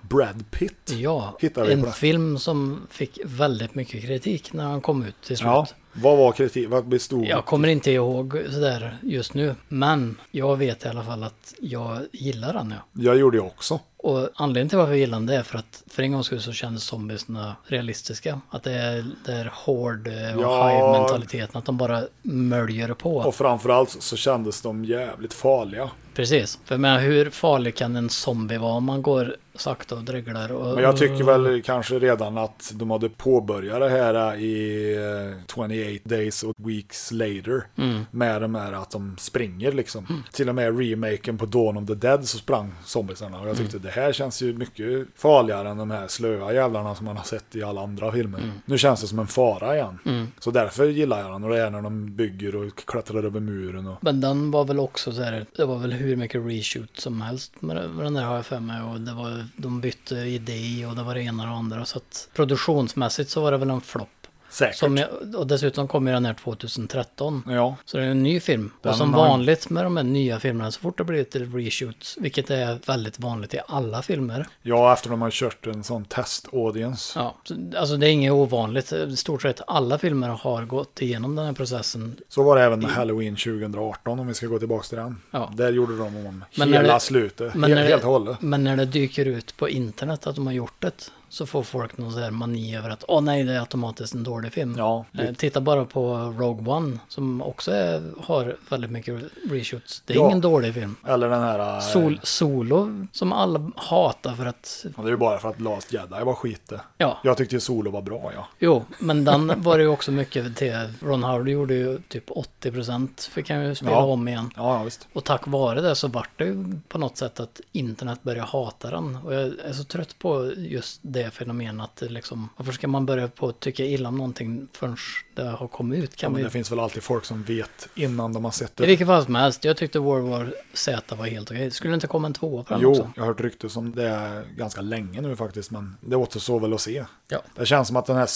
Brad 0.02 0.44
Pitt. 0.50 0.90
Ja, 0.98 1.36
Hittar 1.40 1.62
vi 1.62 1.68
på 1.68 1.72
en 1.72 1.82
det. 1.82 1.92
film 1.92 2.38
som 2.38 2.86
fick 2.90 3.18
väldigt 3.24 3.74
mycket 3.74 4.02
kritik 4.02 4.52
när 4.52 4.64
han 4.64 4.80
kom 4.80 5.02
ut 5.04 5.14
till 5.26 5.36
slut. 5.36 5.46
Ja, 5.46 5.66
vad 5.92 6.18
var 6.18 6.32
kritik? 6.32 6.68
Vad 6.68 6.86
bestod? 6.86 7.24
Jag 7.26 7.44
kommer 7.44 7.68
inte 7.68 7.90
ihåg 7.90 8.38
sådär 8.50 8.96
just 9.02 9.34
nu. 9.34 9.54
Men 9.68 10.16
jag 10.30 10.56
vet 10.56 10.84
i 10.84 10.88
alla 10.88 11.04
fall 11.04 11.22
att 11.22 11.54
jag 11.60 11.98
gillar 12.12 12.52
den. 12.52 12.70
Ja. 12.70 13.02
Jag 13.02 13.16
gjorde 13.18 13.36
det 13.36 13.42
också. 13.42 13.80
Och 13.96 14.28
anledningen 14.34 14.68
till 14.68 14.78
varför 14.78 14.92
jag 14.92 14.98
gillar 15.00 15.18
den 15.18 15.26
det 15.26 15.36
är 15.36 15.42
för 15.42 15.58
att 15.58 15.82
för 15.86 16.02
en 16.02 16.12
gångs 16.12 16.26
skull 16.26 16.40
så 16.40 16.52
kändes 16.52 16.84
zombiesna 16.84 17.56
realistiska. 17.66 18.40
Att 18.50 18.62
det 18.62 18.72
är, 18.72 19.04
det 19.26 19.32
är 19.32 19.50
hård 19.54 20.08
eh, 20.08 20.36
och 20.36 20.42
Ja. 20.42 20.68
hive-mentaliteten. 20.68 21.56
Att 21.58 21.64
de 21.64 21.76
bara 21.76 22.02
möljer 22.22 22.94
på. 22.94 23.16
Och 23.16 23.34
framförallt 23.34 23.90
så 24.02 24.16
kändes 24.16 24.62
de 24.62 24.84
jävligt 24.84 25.32
farliga. 25.34 25.90
Precis. 26.14 26.58
För 26.64 26.74
jag 26.74 26.80
menar, 26.80 27.00
hur 27.00 27.30
farlig 27.30 27.76
kan 27.76 27.96
en 27.96 28.10
zombie 28.10 28.58
vara 28.58 28.72
om 28.72 28.84
man 28.84 29.02
går 29.02 29.36
sakta 29.54 29.94
och 29.94 30.04
dreglar? 30.04 30.52
Och, 30.52 30.74
Men 30.74 30.84
jag 30.84 30.96
tycker 30.96 31.24
väl 31.24 31.62
kanske 31.62 31.98
redan 31.98 32.38
att 32.38 32.72
de 32.74 32.90
hade 32.90 33.08
påbörjat 33.08 33.80
det 33.80 33.88
här 33.88 34.36
i 34.36 34.94
eh, 34.96 35.54
28 35.54 36.08
days 36.08 36.42
och 36.42 36.54
weeks 36.56 37.12
later. 37.12 37.66
Mm. 37.76 38.04
Med 38.10 38.42
de 38.42 38.54
här 38.54 38.72
att 38.72 38.90
de 38.90 39.16
springer 39.18 39.72
liksom. 39.72 40.22
Till 40.32 40.48
och 40.48 40.54
med 40.54 40.78
remaken 40.78 41.38
på 41.38 41.46
Dawn 41.46 41.76
of 41.76 41.86
the 41.86 41.94
Dead 41.94 42.28
så 42.28 42.38
sprang 42.38 42.72
zombiesarna. 42.84 43.40
Och 43.40 43.48
jag 43.48 43.56
tyckte 43.56 43.76
Mm. 43.76 43.86
det 43.86 44.00
här 44.00 44.12
känns 44.12 44.42
ju 44.42 44.52
mycket 44.52 45.06
farligare 45.16 45.68
än 45.68 45.76
de 45.76 45.90
här 45.90 46.08
slöa 46.08 46.52
jävlarna 46.52 46.94
som 46.94 47.06
man 47.06 47.16
har 47.16 47.24
sett 47.24 47.56
i 47.56 47.62
alla 47.62 47.80
andra 47.82 48.12
filmer. 48.12 48.38
Mm. 48.38 48.50
Nu 48.64 48.78
känns 48.78 49.00
det 49.00 49.06
som 49.06 49.18
en 49.18 49.26
fara 49.26 49.74
igen. 49.76 49.98
Mm. 50.04 50.26
Så 50.38 50.50
därför 50.50 50.86
gillar 50.86 51.20
jag 51.20 51.32
den. 51.32 51.44
Och 51.44 51.50
det 51.50 51.60
är 51.60 51.70
när 51.70 51.82
de 51.82 52.16
bygger 52.16 52.56
och 52.56 52.76
klättrar 52.86 53.24
över 53.24 53.40
muren. 53.40 53.86
Och... 53.86 53.98
Men 54.00 54.20
den 54.20 54.50
var 54.50 54.64
väl 54.64 54.78
också 54.80 55.12
så 55.12 55.22
här, 55.22 55.46
det 55.56 55.64
var 55.64 55.78
väl 55.78 55.92
hur 55.92 56.16
mycket 56.16 56.40
reshoot 56.46 56.96
som 57.00 57.20
helst 57.20 57.62
med 57.62 57.76
den 57.76 58.14
där 58.14 58.22
har 58.22 58.36
jag 58.36 58.46
för 58.46 58.60
mig. 58.60 58.82
Och 58.82 59.00
det 59.00 59.14
var, 59.14 59.41
de 59.56 59.80
bytte 59.80 60.14
idé 60.14 60.86
och 60.86 60.96
det 60.96 61.02
var 61.02 61.14
det 61.14 61.22
ena 61.22 61.42
och 61.42 61.48
det 61.48 61.54
andra. 61.54 61.84
Så 61.84 61.98
att 61.98 62.28
produktionsmässigt 62.34 63.30
så 63.30 63.40
var 63.40 63.52
det 63.52 63.58
väl 63.58 63.70
en 63.70 63.80
flopp. 63.80 64.21
Säkert. 64.52 64.76
Som 64.76 64.96
jag, 64.96 65.08
och 65.34 65.46
dessutom 65.46 65.88
kommer 65.88 66.12
den 66.12 66.24
här 66.24 66.34
2013. 66.34 67.42
Ja. 67.48 67.76
Så 67.84 67.96
det 67.98 68.04
är 68.04 68.08
en 68.08 68.22
ny 68.22 68.40
film. 68.40 68.70
Den 68.82 68.90
och 68.90 68.96
som 68.98 69.14
har- 69.14 69.28
vanligt 69.28 69.70
med 69.70 69.84
de 69.84 69.96
här 69.96 70.04
nya 70.04 70.40
filmerna, 70.40 70.70
så 70.70 70.80
fort 70.80 70.98
det 70.98 71.04
blir 71.04 71.20
ett 71.20 71.36
reshoot, 71.36 72.14
vilket 72.18 72.50
är 72.50 72.78
väldigt 72.86 73.18
vanligt 73.20 73.54
i 73.54 73.58
alla 73.66 74.02
filmer. 74.02 74.46
Ja, 74.62 74.92
efter 74.92 75.10
de 75.10 75.22
har 75.22 75.30
kört 75.30 75.66
en 75.66 75.84
sån 75.84 76.04
test-audience. 76.04 77.12
Ja, 77.20 77.34
så, 77.44 77.54
alltså 77.76 77.96
det 77.96 78.06
är 78.08 78.10
inget 78.10 78.32
ovanligt. 78.32 78.92
I 78.92 79.16
stort 79.16 79.42
sett 79.42 79.60
alla 79.66 79.98
filmer 79.98 80.28
har 80.28 80.64
gått 80.64 81.02
igenom 81.02 81.34
den 81.36 81.46
här 81.46 81.52
processen. 81.52 82.16
Så 82.28 82.42
var 82.42 82.56
det 82.56 82.62
även 82.62 82.80
med 82.80 82.90
Halloween 82.90 83.36
2018 83.36 84.18
om 84.20 84.26
vi 84.26 84.34
ska 84.34 84.46
gå 84.46 84.58
tillbaka 84.58 84.82
till 84.88 84.98
den. 84.98 85.20
Ja. 85.30 85.52
Där 85.56 85.72
gjorde 85.72 85.96
de 85.98 86.02
om 86.26 86.44
Men 86.56 86.72
hela 86.72 86.94
det- 86.94 87.00
slutet. 87.00 87.54
Men 87.54 87.76
helt, 87.76 88.04
och 88.04 88.10
hållet. 88.10 88.36
men 88.40 88.64
när 88.64 88.76
det 88.76 88.84
dyker 88.84 89.24
ut 89.24 89.56
på 89.56 89.68
internet 89.68 90.26
att 90.26 90.34
de 90.36 90.46
har 90.46 90.54
gjort 90.54 90.74
det 90.78 91.10
så 91.32 91.46
får 91.46 91.62
folk 91.62 91.98
någon 91.98 92.12
sån 92.12 92.22
här 92.22 92.30
mani 92.30 92.76
över 92.76 92.90
att 92.90 93.04
åh 93.08 93.20
nej, 93.22 93.44
det 93.44 93.52
är 93.54 93.60
automatiskt 93.60 94.14
en 94.14 94.22
dålig 94.22 94.52
film. 94.52 94.74
Ja, 94.78 95.04
Eh, 95.12 95.18
det- 95.24 95.34
Titta 95.34 95.60
bara 95.60 95.84
på 95.84 96.14
Rogue 96.38 96.72
One 96.72 96.98
som 97.08 97.42
också 97.42 97.70
är, 97.72 98.02
har 98.24 98.56
väldigt 98.68 98.90
mycket 98.90 99.22
reshoots. 99.50 100.02
Det 100.06 100.12
är 100.12 100.16
Ja. 100.18 100.26
ingen 100.26 100.40
dålig 100.40 100.74
film. 100.74 100.96
Eller 101.08 101.28
den 101.28 101.40
här... 101.42 101.76
eh, 101.76 101.80
Sol, 101.80 102.20
Solo 102.22 103.06
som 103.12 103.32
alla 103.32 103.70
hatar 103.76 104.34
för 104.34 104.46
att... 104.46 104.84
Det 104.96 105.02
är 105.02 105.08
ju 105.08 105.16
bara 105.16 105.38
för 105.38 105.48
att 105.48 105.60
Last 105.60 105.92
Jedi 105.92 106.24
var 106.24 106.34
skit 106.34 106.68
det. 106.68 106.80
Ja. 106.98 107.18
Jag 107.24 107.36
tyckte 107.36 107.54
ju 107.56 107.60
Solo 107.60 107.90
var 107.90 108.02
bra, 108.02 108.32
ja. 108.34 108.48
Jo, 108.58 108.84
men 108.98 109.24
den 109.24 109.52
var 109.62 109.78
det 109.78 109.84
ju 109.84 109.88
också 109.90 110.10
mycket 110.12 110.56
till. 110.56 110.88
Ron 111.00 111.22
Howard 111.22 111.48
gjorde 111.48 111.74
ju 111.74 111.98
typ 112.08 112.30
80% 112.30 113.30
fick 113.30 113.50
han 113.50 113.64
ju 113.64 113.74
spela 113.74 113.90
Ja. 113.92 114.02
om 114.04 114.28
igen. 114.28 114.50
Ja, 114.56 114.78
ja, 114.78 114.82
visst. 114.84 115.08
Och 115.12 115.24
tack 115.24 115.46
vare 115.46 115.80
det 115.80 115.94
så 115.94 116.08
vart 116.08 116.30
det 116.38 116.44
ju 116.44 116.78
på 116.88 116.98
något 116.98 117.16
sätt 117.16 117.40
att 117.40 117.60
internet 117.72 118.22
började 118.22 118.48
hata 118.48 118.90
den. 118.90 119.16
Och 119.24 119.34
jag 119.34 119.42
är 119.42 119.72
så 119.72 119.84
trött 119.84 120.18
på 120.18 120.52
just 120.56 120.98
det 121.02 121.21
fenomenet 121.30 121.84
att 121.84 121.96
det 121.96 122.08
liksom, 122.08 122.48
varför 122.56 122.72
ska 122.72 122.88
man 122.88 123.06
börja 123.06 123.28
på 123.28 123.48
att 123.48 123.60
tycka 123.60 123.84
illa 123.84 124.08
om 124.08 124.16
någonting 124.16 124.68
förrän 124.72 124.96
det 125.34 125.42
har 125.44 125.68
kommit 125.68 126.04
ut? 126.04 126.10
ja 126.12 126.16
Kan 126.20 126.32
men 126.32 126.38
vi... 126.38 126.44
det 126.44 126.50
finns 126.50 126.72
väl 126.72 126.80
alltid 126.80 127.02
folk 127.02 127.24
som 127.24 127.42
vet 127.42 127.88
innan 127.94 128.32
de 128.32 128.44
har 128.44 128.52
sett 128.52 128.70
I 128.70 128.82
det. 128.82 128.86
vilket 128.86 129.06
fall 129.06 129.24
som 129.24 129.34
helst, 129.34 129.64
jag 129.64 129.76
tyckte 129.76 129.98
World 129.98 130.28
War 130.28 130.54
Z 130.74 131.14
var 131.16 131.26
helt 131.26 131.50
okej. 131.50 131.70
Skulle 131.70 131.90
det 131.92 131.94
inte 131.94 132.06
komma 132.06 132.26
en 132.26 132.32
tvåa 132.34 132.62
på 132.64 132.74
den 132.74 132.82
Jo, 132.82 132.90
också? 132.90 133.10
jag 133.16 133.22
har 133.22 133.26
hört 133.28 133.40
ryktes 133.40 133.76
om 133.76 133.94
det 133.94 134.42
ganska 134.56 134.80
länge 134.80 135.20
nu 135.20 135.36
faktiskt, 135.36 135.70
men 135.70 135.96
det 136.00 136.16
återstår 136.16 136.60
väl 136.60 136.72
att 136.74 136.80
se. 136.80 137.04
Ja. 137.28 137.42
Det 137.56 137.66
känns 137.66 137.88
som 137.88 137.96
att 137.96 138.06
den 138.06 138.16
här 138.16 138.26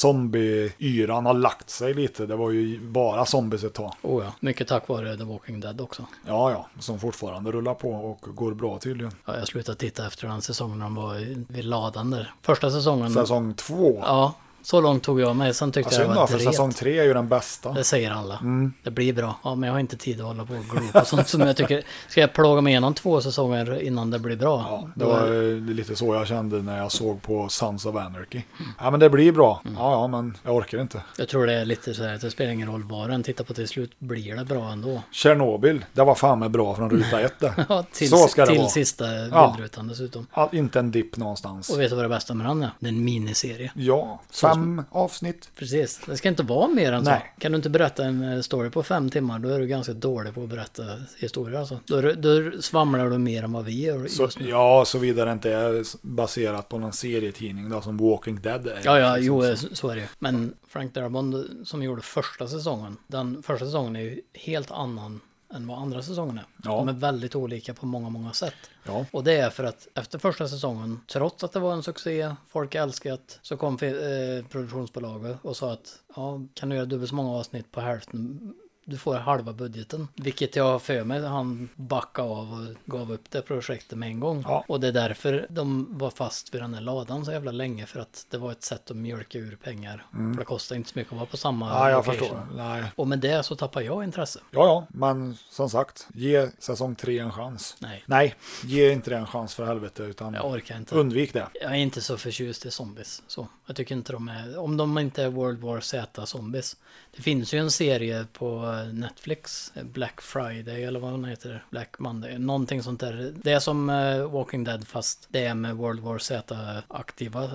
zombie-yran 0.41 1.27
har 1.27 1.35
lagt 1.35 1.71
sig 1.71 1.95
lite. 1.95 2.27
Det 2.27 2.37
var 2.37 2.51
ju 2.51 2.81
bara 2.81 3.27
zombies 3.27 3.65
ett 3.65 3.75
tag. 3.75 3.93
Oh 4.03 4.25
ja, 4.25 4.33
mycket 4.41 4.69
tack 4.69 4.89
vare 4.89 5.17
The 5.17 5.25
Walking 5.25 5.61
Dead 5.61 5.81
också. 5.81 6.07
Ja, 6.27 6.51
ja, 6.51 6.69
som 6.79 6.99
fortfarande 6.99 7.53
rullar 7.53 7.75
på 7.75 7.91
och 7.93 8.21
går 8.37 8.55
bra 8.55 8.79
tydligen. 8.79 9.13
Ja, 9.25 9.39
jag 9.39 9.49
slutade 9.49 9.79
titta 9.79 10.07
efter 10.07 10.29
den 10.29 10.43
säsongen 10.43 10.79
de 10.79 10.95
var 10.95 11.19
i- 11.19 11.45
vid 11.49 11.65
ladan 11.65 12.11
där. 12.11 12.35
Första 12.43 12.71
säsongen. 12.77 13.13
Säsong 13.13 13.55
två. 13.55 13.99
Ja, 14.03 14.35
så 14.67 14.81
långt 14.81 15.03
tog 15.03 15.21
jag 15.21 15.37
mig. 15.37 15.55
Sen 15.55 15.73
tyckte 15.73 15.95
Ja, 15.95 15.99
jag 16.01 16.07
synd 16.07 16.15
det 16.15 16.21
var 16.21 16.27
för 16.27 16.39
säsong 16.39 16.73
tre 16.73 16.99
är 16.99 17.05
ju 17.05 17.15
den 17.15 17.29
bästa. 17.29 17.73
Det 17.73 17.85
säger 17.85 18.11
alla. 18.11 18.39
Mm. 18.39 18.73
Det 18.83 18.91
blir 18.91 19.13
bra. 19.13 19.35
Ja, 19.45 19.55
men 19.55 19.67
jag 19.67 19.75
har 19.75 19.81
inte 19.81 19.97
tid 19.97 20.21
att 20.21 20.27
hålla 20.27 20.45
på 20.45 20.55
och 20.55 20.65
glo 20.65 20.81
på 21.01 21.05
sånt 21.05 21.29
som 21.29 21.41
jag 21.41 21.57
tycker. 21.57 21.83
Ska 22.09 22.21
jag 22.21 22.33
plåga 22.33 22.61
mig 22.61 22.71
igenom 22.71 22.95
två 22.95 23.21
säsonger 23.21 23.83
innan 23.83 24.11
det 24.11 24.19
blir 24.19 24.37
bra? 24.37 24.67
Ja, 24.71 24.89
Det 24.95 25.05
var 25.05 25.27
eh, 25.53 25.57
lite 25.75 25.97
så 25.97 26.15
jag 26.15 26.27
kände 26.27 26.63
när 26.63 26.79
jag 26.79 26.93
såg 26.93 27.23
på 27.23 27.49
Sons 27.49 27.87
of 27.87 27.97
Anarchy. 27.97 28.43
Ja, 28.79 28.91
men 28.91 29.01
det 29.01 29.11
blir 29.11 29.33
bra. 29.33 29.61
Mm. 29.65 29.77
Ja, 29.79 29.93
ja, 29.93 30.07
men 30.07 30.37
jag 30.43 30.57
orkar 30.57 30.81
inte. 30.81 31.03
Jag 31.19 31.29
tror 31.29 31.47
det 31.47 31.53
är 31.53 31.65
lite 31.65 31.95
så 31.95 32.03
här 32.05 32.15
att 32.15 32.21
det 32.21 32.31
spelar 32.31 32.53
ingen 32.53 32.69
roll 32.73 32.83
vad 32.83 33.11
den 33.11 33.23
tittar 33.23 33.45
på 33.45 33.55
till 33.55 33.69
slut 33.69 33.93
blir 33.99 34.37
det 34.37 34.45
bra 34.45 34.69
ändå. 34.71 35.03
Tjernobyl, 35.13 35.85
det 35.93 36.03
var 36.05 36.15
fan 36.15 36.39
med 36.39 36.51
bra 36.51 36.75
från 36.75 36.91
ruta 36.91 37.21
ett. 37.21 37.33
Ja, 37.69 37.85
till, 37.93 38.11
så 38.11 38.17
ska 38.29 38.43
det 38.45 38.49
till 38.51 38.59
vara. 38.59 38.69
sista 38.69 39.05
Ja. 39.15 39.53
bildrutan 39.57 39.89
dessutom. 39.89 40.27
Ja, 40.35 40.49
inte 40.53 40.79
en 40.79 40.91
dipp 40.91 41.17
någonstans. 41.17 41.69
Och 41.71 41.81
vet 41.81 41.91
du 41.91 41.97
vad 41.97 42.05
det 42.05 42.09
bästa 42.09 42.35
med 42.35 42.47
den 42.47 42.63
är? 42.63 42.71
Det 42.81 42.87
är 42.87 42.93
en 42.93 43.05
miniserie. 43.05 43.73
Ja, 43.75 44.21
Så- 44.31 44.47
fem 44.57 44.83
avsnitt. 44.91 45.51
Precis, 45.59 46.01
det 46.07 46.17
ska 46.17 46.29
inte 46.29 46.43
vara 46.43 46.69
mer 46.69 46.93
än 46.93 47.05
Nej. 47.05 47.33
så. 47.35 47.41
Kan 47.41 47.53
du 47.53 47.57
inte 47.57 47.71
berätta 47.71 48.05
en 48.05 48.33
eh, 48.33 48.41
story 48.41 48.71
på 48.71 48.83
fem 48.83 49.11
timmar, 49.11 49.39
då 49.39 49.49
är 49.49 49.59
du 49.61 49.67
ganska 49.67 49.93
dålig 49.93 50.35
på 50.35 50.43
att 50.43 50.49
berätta 50.49 50.83
historier 51.19 51.59
alltså. 51.59 51.81
Då, 51.87 52.01
då 52.01 52.61
svamlar 52.61 53.11
du 53.11 53.19
mer 53.19 53.43
än 53.43 53.53
vad 53.53 53.65
vi 53.65 53.85
gör 53.85 54.07
Så, 54.07 54.23
just 54.23 54.41
nu. 54.41 54.49
ja, 54.49 54.85
såvida 54.87 55.25
det 55.25 55.33
inte 55.33 55.53
är 55.53 55.85
baserat 56.03 56.69
på 56.69 56.79
någon 56.79 56.93
serietidning 56.93 57.69
då, 57.69 57.81
som 57.81 57.97
Walking 57.97 58.41
Dead 58.41 58.67
är. 58.67 58.81
Ja, 58.85 58.99
ja, 58.99 59.17
liksom. 59.17 59.37
jo, 59.37 59.45
eh, 59.45 59.55
så 59.55 59.89
är 59.89 59.95
det 59.95 60.01
ju. 60.01 60.09
Men 60.19 60.55
Frank 60.69 60.95
Darabont 60.95 61.47
som 61.65 61.83
gjorde 61.83 62.03
första 62.03 62.49
säsongen, 62.49 62.97
den 63.07 63.43
första 63.43 63.65
säsongen 63.67 63.97
är 63.97 64.01
ju 64.01 64.21
helt 64.35 64.71
annan 64.71 65.21
än 65.57 65.67
vad 65.67 65.79
andra 65.79 66.03
säsongen 66.03 66.39
är. 66.39 66.45
Ja. 66.65 66.71
De 66.71 66.89
är 66.89 66.93
väldigt 66.93 67.35
olika 67.35 67.75
på 67.75 67.87
många, 67.87 68.09
många 68.09 68.33
sätt. 68.33 68.55
Ja. 68.85 69.07
Och 69.11 69.25
det 69.25 69.33
är 69.33 69.51
för 69.51 69.65
att 69.65 69.89
efter 69.95 70.19
första 70.19 70.49
säsongen, 70.49 71.01
trots 71.07 71.45
att 71.45 71.53
det 71.53 71.61
var 71.61 71.73
en 71.73 71.83
succé, 71.83 72.35
folk 72.49 72.75
älskat, 72.75 73.39
så 73.43 73.57
kom 73.57 73.75
eh, 73.75 74.47
produktionsbolaget 74.51 75.39
och 75.43 75.57
sa 75.57 75.73
att 75.73 75.99
ja, 76.17 76.41
kan 76.55 76.69
du 76.69 76.77
göra 76.77 76.87
dubbelt 76.87 77.09
så 77.09 77.15
många 77.15 77.39
avsnitt 77.39 77.73
på 77.73 77.81
hälften 77.81 78.55
du 78.89 78.97
får 78.99 79.15
halva 79.15 79.53
budgeten. 79.53 80.09
Vilket 80.15 80.57
jag 80.57 80.65
har 80.65 80.79
för 80.79 81.05
mig, 81.05 81.23
han 81.27 81.69
backade 81.77 82.29
av 82.29 82.53
och 82.53 82.93
gav 82.93 83.13
upp 83.13 83.31
det 83.31 83.43
projektet 83.43 83.99
med 83.99 84.09
en 84.09 84.21
gång. 84.21 84.45
Ja. 84.49 84.65
Och 84.69 84.81
det 84.81 84.89
är 84.89 84.93
därför 84.93 85.47
de 85.51 85.99
var 85.99 86.11
fast 86.11 86.55
vid 86.55 86.63
den 86.63 86.75
här 86.75 86.81
ladan 86.81 87.25
så 87.25 87.33
jävla 87.33 87.51
länge. 87.53 87.87
För 87.87 88.01
att 88.01 88.27
det 88.31 88.39
var 88.39 88.53
ett 88.53 88.63
sätt 88.63 88.91
att 88.91 88.97
mjölka 88.97 89.39
ur 89.39 89.57
pengar. 89.57 90.07
Mm. 90.15 90.35
För 90.35 90.39
det 90.41 90.45
kostar 90.45 90.77
inte 90.77 90.91
så 90.91 90.99
mycket 90.99 91.13
att 91.13 91.19
vara 91.19 91.27
på 91.27 91.37
samma 91.37 91.69
Ja, 91.69 91.91
jag 91.91 91.97
location. 91.97 92.19
förstår. 92.19 92.49
Nej. 92.57 92.85
Och 92.97 93.09
med 93.09 93.19
det 93.19 93.43
så 93.43 93.57
tappar 93.57 93.81
jag 93.81 94.05
intresse. 94.05 94.41
Ja, 94.51 94.67
ja, 94.67 94.87
men 94.89 95.37
som 95.51 95.71
sagt, 95.71 96.09
ge 96.15 96.49
säsong 96.59 96.95
tre 96.95 97.19
en 97.19 97.33
chans. 97.33 97.77
Nej. 97.79 98.05
Nej, 98.07 98.35
ge 98.65 98.93
inte 98.93 99.11
det 99.11 99.17
en 99.17 99.27
chans 99.27 99.55
för 99.55 99.65
helvete, 99.67 100.03
utan 100.03 100.35
Jag 100.35 100.51
orkar 100.51 100.77
inte. 100.77 100.95
undvik 100.95 101.33
det. 101.33 101.47
Jag 101.61 101.71
är 101.71 101.77
inte 101.77 102.01
så 102.01 102.17
förtjust 102.17 102.67
i 102.67 102.71
zombies. 102.71 103.23
Så. 103.27 103.49
Jag 103.67 103.77
tycker 103.77 103.95
inte 103.95 104.13
de 104.13 104.29
är, 104.29 104.59
om 104.59 104.77
de 104.77 104.99
inte 104.99 105.23
är 105.23 105.29
World 105.29 105.61
War 105.61 105.81
Z 105.81 106.27
zombies. 106.27 106.77
Det 107.17 107.23
finns 107.23 107.55
ju 107.55 107.59
en 107.59 107.71
serie 107.71 108.27
på 108.33 108.76
Netflix, 108.85 109.73
Black 109.83 110.21
Friday 110.21 110.85
eller 110.85 111.01
vad 111.01 111.13
den 111.13 111.25
heter, 111.25 111.65
Black 111.71 111.99
Monday, 111.99 112.39
någonting 112.39 112.83
sånt 112.83 113.01
där. 113.01 113.33
Det 113.43 113.53
är 113.53 113.59
som 113.61 113.91
eh, 113.91 114.31
Walking 114.31 114.65
Dead 114.65 114.87
fast 114.89 115.27
det 115.29 115.45
är 115.47 115.55
med 115.55 115.77
World 115.77 116.01
War 116.01 116.19
Z-aktiva 116.19 117.51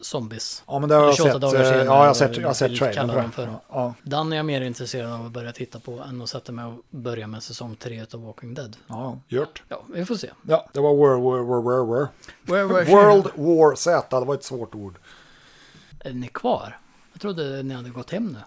zombies. 0.00 0.62
Ja, 0.66 0.78
men 0.78 0.88
det 0.88 0.94
har 0.94 1.02
jag 1.04 1.16
28 1.16 1.32
sett, 1.50 1.60
eh, 1.60 1.64
senare, 1.66 1.84
ja, 1.84 2.00
jag 2.00 2.06
har 2.06 2.14
sett- 2.14 2.36
jag 2.36 2.46
har 2.48 2.54
sett 2.54 2.76
trailern 2.78 3.08
för 3.10 3.16
dem 3.16 3.26
det. 3.26 3.32
för. 3.32 3.54
Ja. 3.68 3.94
Den 4.02 4.32
är 4.32 4.36
jag 4.36 4.46
mer 4.46 4.60
intresserad 4.60 5.12
av 5.12 5.26
att 5.26 5.32
börja 5.32 5.52
titta 5.52 5.80
på 5.80 6.00
än 6.00 6.22
att 6.22 6.28
sätta 6.28 6.52
mig 6.52 6.64
och 6.64 6.84
börja 6.90 7.26
med 7.26 7.42
säsong 7.42 7.76
3 7.76 8.04
av 8.14 8.24
Walking 8.26 8.54
Dead. 8.54 8.76
Ja, 8.86 9.18
gjort. 9.28 9.62
Ja, 9.68 9.82
vi 9.94 10.04
får 10.04 10.14
se. 10.16 10.30
Ja, 10.42 10.66
det 10.72 10.80
var 10.80 10.94
World 10.94 11.22
War, 11.22 11.38
War, 11.38 11.62
War, 11.62 11.84
War. 11.86 12.08
World 12.86 13.26
War 13.36 13.74
Z, 13.76 14.20
det 14.20 14.26
var 14.26 14.34
ett 14.34 14.44
svårt 14.44 14.74
ord. 14.74 14.98
Är 16.00 16.12
ni 16.12 16.28
kvar? 16.28 16.78
Jag 17.12 17.20
trodde 17.20 17.62
ni 17.62 17.74
hade 17.74 17.90
gått 17.90 18.10
hem 18.10 18.26
nu. 18.26 18.38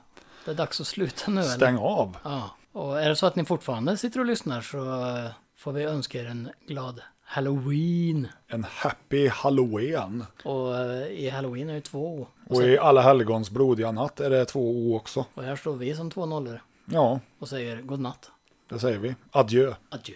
Det 0.47 0.51
är 0.53 0.55
dags 0.55 0.81
att 0.81 0.87
sluta 0.87 1.31
nu. 1.31 1.43
Stäng 1.43 1.75
eller? 1.75 1.85
av. 1.85 2.17
Ja. 2.23 2.49
Och 2.71 3.01
är 3.01 3.09
det 3.09 3.15
så 3.15 3.25
att 3.25 3.35
ni 3.35 3.45
fortfarande 3.45 3.97
sitter 3.97 4.19
och 4.19 4.25
lyssnar 4.25 4.61
så 4.61 4.77
eh, 4.77 5.31
får 5.57 5.71
vi 5.71 5.83
önska 5.83 6.21
er 6.21 6.25
en 6.25 6.49
glad 6.67 7.01
Halloween. 7.23 8.27
En 8.47 8.63
happy 8.69 9.27
halloween. 9.27 10.25
Och 10.43 10.75
eh, 10.77 11.07
i 11.07 11.29
Halloween 11.29 11.69
är 11.69 11.73
det 11.73 11.81
två 11.81 12.07
O. 12.15 12.27
Och, 12.45 12.51
Och 12.51 12.57
sen, 12.57 12.69
i 12.69 12.77
alla 12.77 13.01
helgons 13.01 13.49
blodiga 13.49 13.91
natt 13.91 14.19
är 14.19 14.29
det 14.29 14.45
två 14.45 14.71
O 14.71 14.95
också. 14.95 15.25
och 15.33 15.43
här 15.43 15.55
står 15.55 15.75
vi 15.75 15.95
som 15.95 16.11
två 16.11 16.25
nollor 16.25 16.61
Ja, 16.85 17.19
och 17.39 17.47
säger 17.49 17.81
god 17.81 17.99
natt. 17.99 18.31
det 18.69 18.79
säger 18.79 18.97
vi. 18.97 19.15
Adjö. 19.31 19.73
Adjö. 19.89 20.15